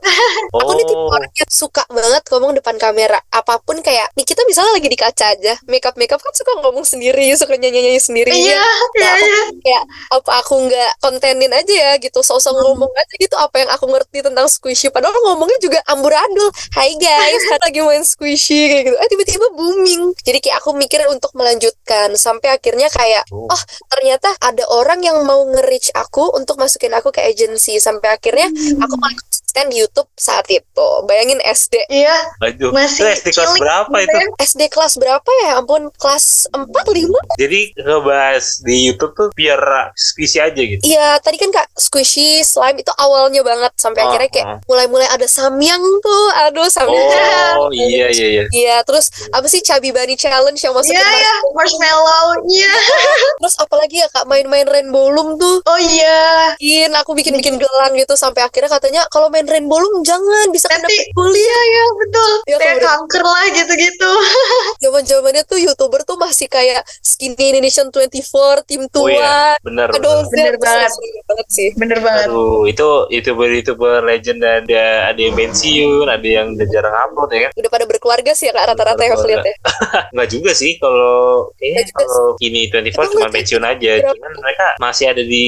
Aku 0.52 0.70
nih 0.74 0.84
tipe 0.84 0.94
oh 0.94 1.08
orang 1.08 1.32
yang 1.32 1.48
suka 1.48 1.82
banget 1.88 2.22
ngomong 2.28 2.52
depan 2.52 2.76
kamera. 2.76 3.16
Apa 3.26 3.58
pun 3.58 3.80
kayak, 3.80 4.12
nih 4.12 4.26
kita 4.34 4.42
misalnya 4.50 4.72
lagi 4.82 4.88
di 4.90 4.98
kaca 4.98 5.26
aja, 5.38 5.54
makeup 5.70 5.94
makeup 5.94 6.18
kan 6.18 6.34
suka 6.34 6.58
ngomong 6.58 6.82
sendiri, 6.82 7.30
suka 7.38 7.54
nyanyi 7.54 7.86
nyanyi 7.86 8.02
sendiri. 8.02 8.34
Iya, 8.34 8.58
iya, 8.58 8.62
Nah, 8.98 9.14
iya. 9.22 9.40
kayak 9.62 9.84
apa 10.10 10.30
aku 10.42 10.54
nggak 10.66 10.90
kontenin 10.98 11.54
aja 11.54 11.70
ya 11.70 11.92
gitu, 12.02 12.18
sosok 12.18 12.50
ngomong 12.50 12.90
aja 12.98 13.14
gitu 13.14 13.38
apa 13.38 13.62
yang 13.62 13.70
aku 13.70 13.86
ngerti 13.86 14.26
tentang 14.26 14.50
squishy. 14.50 14.90
Padahal 14.90 15.14
ngomongnya 15.22 15.54
juga 15.62 15.78
amburadul. 15.86 16.50
Hai 16.74 16.98
guys, 16.98 17.46
lagi 17.62 17.78
main 17.78 18.02
squishy 18.02 18.66
kayak 18.66 18.82
gitu. 18.90 18.96
Eh 18.98 19.08
tiba-tiba 19.14 19.46
booming. 19.54 20.18
Jadi 20.26 20.38
kayak 20.42 20.58
aku 20.58 20.74
mikir 20.74 21.06
untuk 21.06 21.30
melanjutkan 21.38 22.10
sampai 22.18 22.58
akhirnya 22.58 22.90
kayak 22.90 23.22
Oh. 23.30 23.46
oh 23.48 23.62
ternyata 23.88 24.34
ada 24.42 24.66
orang 24.68 25.00
yang 25.00 25.22
mau 25.22 25.42
nge-reach 25.48 25.94
aku 25.94 26.34
untuk 26.34 26.58
masukin 26.58 26.92
aku 26.92 27.14
ke 27.14 27.22
agency 27.24 27.78
sampai 27.78 28.18
akhirnya 28.18 28.50
aku 28.82 28.94
mulai 28.98 29.16
konsisten 29.54 29.70
konsisten 29.70 29.70
di 29.70 29.76
YouTube 29.78 30.10
saat 30.18 30.46
itu. 30.50 30.88
Bayangin 31.06 31.38
SD. 31.40 31.74
Iya, 31.86 32.16
Aduh, 32.42 32.74
Masih 32.74 33.06
itu 33.06 33.22
SD 33.22 33.26
kelas 33.38 33.54
berapa 33.62 33.96
itu? 34.02 34.10
ya. 34.10 34.26
SD 34.42 34.62
kelas 34.68 34.94
berapa 34.98 35.30
ya? 35.46 35.50
Ampun, 35.62 35.82
kelas 35.94 36.50
4 36.50 36.66
5. 36.66 37.38
Jadi 37.38 37.60
ngebahas 37.78 38.44
di 38.66 38.76
YouTube 38.90 39.12
tuh 39.14 39.28
biar 39.38 39.60
spesies 39.94 40.42
aja 40.42 40.58
gitu. 40.58 40.82
Iya, 40.82 41.22
tadi 41.22 41.36
kan 41.38 41.50
Kak 41.54 41.70
squishy 41.78 42.42
slime 42.42 42.82
itu 42.82 42.90
awalnya 42.98 43.46
banget 43.46 43.72
sampai 43.78 44.02
Oh, 44.04 44.10
akhirnya 44.10 44.30
kayak 44.34 44.46
oh. 44.50 44.58
mulai-mulai 44.66 45.08
ada 45.08 45.26
samyang 45.30 45.80
tuh. 46.02 46.26
Aduh, 46.50 46.68
samyang. 46.68 47.56
Oh 47.62 47.70
iya 47.76 48.10
iya 48.10 48.26
iya. 48.26 48.44
Iya, 48.50 48.76
terus 48.82 49.08
apa 49.30 49.46
sih 49.46 49.62
Chubby 49.62 49.94
Bunny 49.94 50.18
Challenge 50.18 50.58
yang 50.58 50.74
masuk 50.74 50.92
Iya, 50.92 51.04
iya, 51.04 51.34
marshmallow. 51.54 52.42
Iya. 52.50 52.74
Terus 53.44 53.54
apalagi 53.60 53.96
ya 54.02 54.08
Kak 54.10 54.26
main-main 54.26 54.66
Rainbow 54.66 55.12
Loom 55.12 55.36
tuh. 55.36 55.60
Oh 55.64 55.78
iya. 55.78 56.54
Bikin 56.58 56.90
aku 56.96 57.12
bikin-bikin 57.16 57.56
gelang 57.60 57.92
gitu 57.96 58.14
sampai 58.18 58.44
akhirnya 58.44 58.70
katanya 58.72 59.02
kalau 59.12 59.28
main 59.28 59.43
Rainbow 59.44 59.78
Loom 59.78 60.02
jangan 60.02 60.46
bisa 60.50 60.66
kena 60.68 60.84
Nanti- 60.84 61.10
kulit. 61.12 61.36
Iya, 61.36 61.58
iya, 61.64 61.84
betul. 61.96 62.30
Ya, 62.46 62.56
Kayak 62.58 62.78
kanker 62.82 63.22
lah 63.22 63.44
gitu-gitu. 63.52 64.12
Zaman-zamannya 64.84 65.42
tuh 65.44 65.58
YouTuber 65.60 66.00
tuh 66.02 66.16
masih 66.16 66.46
kayak 66.46 66.82
Skinny 67.00 67.52
Indonesian 67.52 67.88
24, 67.88 68.64
tim 68.64 68.86
tua. 68.88 69.04
Oh 69.04 69.08
iya, 69.08 69.56
benar. 69.60 69.88
Aduh, 69.92 70.24
benar. 70.30 70.54
Bener 70.54 70.54
Zed, 70.54 70.62
banget. 70.62 70.92
banget 71.24 71.48
sih. 71.48 71.68
Bener 71.74 71.98
banget. 72.00 72.26
Aduh, 72.28 72.64
itu 72.64 72.88
youtuber 73.10 73.48
youtuber 73.48 73.98
legend 74.02 74.40
ada 74.40 75.10
ada 75.10 75.20
yang 75.20 75.34
pensiun, 75.34 76.06
ada 76.06 76.24
yang 76.26 76.52
udah 76.54 76.68
jarang 76.68 76.94
upload 76.94 77.30
ya 77.32 77.40
kan? 77.48 77.50
Udah 77.56 77.70
pada 77.70 77.84
berkeluarga 77.84 78.30
sih 78.32 78.46
ya 78.48 78.52
Kak 78.52 78.74
rata-rata 78.74 79.00
yang 79.00 79.14
aku 79.16 79.26
lihat 79.26 79.44
ya. 79.44 79.54
Enggak 80.12 80.28
juga 80.30 80.50
sih 80.52 80.76
kalau 80.76 81.48
kayaknya 81.56 81.82
juga 81.88 82.04
kalau 82.04 82.28
ini 82.40 82.60
24 82.68 82.94
Emang 82.94 83.10
cuma 83.10 83.28
pensiun 83.30 83.64
aja. 83.64 83.92
Cuman 84.04 84.32
mereka 84.38 84.66
masih 84.78 85.06
ada 85.10 85.22
di 85.22 85.46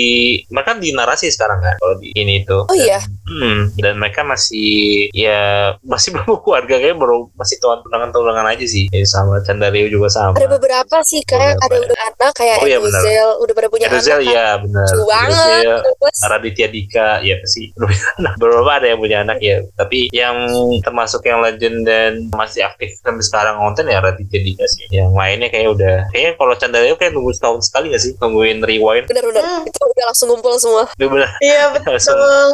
mereka 0.48 0.70
di 0.76 0.90
narasi 0.92 1.26
sekarang 1.28 1.60
kan 1.60 1.74
kalau 1.78 1.94
di 2.00 2.08
ini 2.14 2.42
itu. 2.42 2.58
Oh 2.66 2.76
iya. 2.76 3.00
Hmm, 3.26 3.70
dan 3.86 3.94
mereka 3.96 4.20
masih 4.22 4.74
ya 5.10 5.40
masih 5.80 6.10
belum 6.14 6.38
keluarga 6.38 6.74
kayak 6.76 6.96
baru 6.96 7.30
masih 7.32 7.56
tuan 7.56 7.78
tunangan 7.80 8.10
tunangan 8.10 8.46
aja 8.48 8.66
sih. 8.66 8.90
Ya, 8.90 9.04
sama 9.04 9.38
Candario 9.40 9.86
juga 9.86 10.08
sama. 10.08 10.34
Ada 10.34 10.48
beberapa 10.48 10.96
sih 11.02 11.22
kayak 11.22 11.54
Beberapa 11.56 11.64
ada 11.64 11.74
ya. 11.74 11.82
udah 11.82 11.98
anak 12.04 12.32
kayak 12.32 12.56
Oh 12.56 12.66
iya, 12.66 12.78
benar. 12.78 12.98
Edozel 12.98 13.28
udah 13.38 13.54
pada 13.54 13.68
punya 13.68 13.86
Edozel 13.86 14.12
anak. 14.12 14.24
kan. 14.24 14.34
ya 14.34 14.46
benar. 14.58 14.86
Lucu 14.86 15.02
banget. 15.04 15.64
Raditya 16.18 16.68
Dika 16.68 17.08
ya 17.20 17.34
pasti 17.38 17.62
belum 17.72 17.86
punya 17.86 18.08
anak. 18.16 18.32
beberapa 18.36 18.70
ada 18.72 18.86
yang 18.86 18.98
punya 18.98 19.18
anak 19.22 19.38
ya 19.38 19.56
tapi 19.76 19.98
yang 20.10 20.36
termasuk 20.80 21.22
yang 21.22 21.38
legend 21.40 21.76
dan 21.82 22.12
masih 22.32 22.62
aktif 22.62 22.98
sampai 22.98 23.22
sekarang 23.22 23.54
konten 23.56 23.86
ya 23.86 24.00
Raditya 24.00 24.40
Dika 24.40 24.66
sih 24.66 24.84
yang 24.90 25.12
lainnya 25.12 25.46
kayak 25.46 25.68
udah 25.70 25.96
kayaknya 26.10 26.32
kalau 26.34 26.54
Candario 26.54 26.94
kayak 26.94 27.12
nunggu 27.12 27.30
setahun 27.30 27.60
sekali 27.64 27.90
gak 27.90 28.00
sih 28.00 28.12
nungguin 28.16 28.58
rewind 28.60 29.06
benar-benar 29.06 29.44
Hmm. 29.46 29.62
itu 29.62 29.78
udah 29.78 30.04
langsung 30.06 30.26
ngumpul 30.26 30.56
semua. 30.56 30.84
Udah 30.90 31.08
bener 31.08 31.28
Iya, 31.38 31.62
betul. 31.76 31.94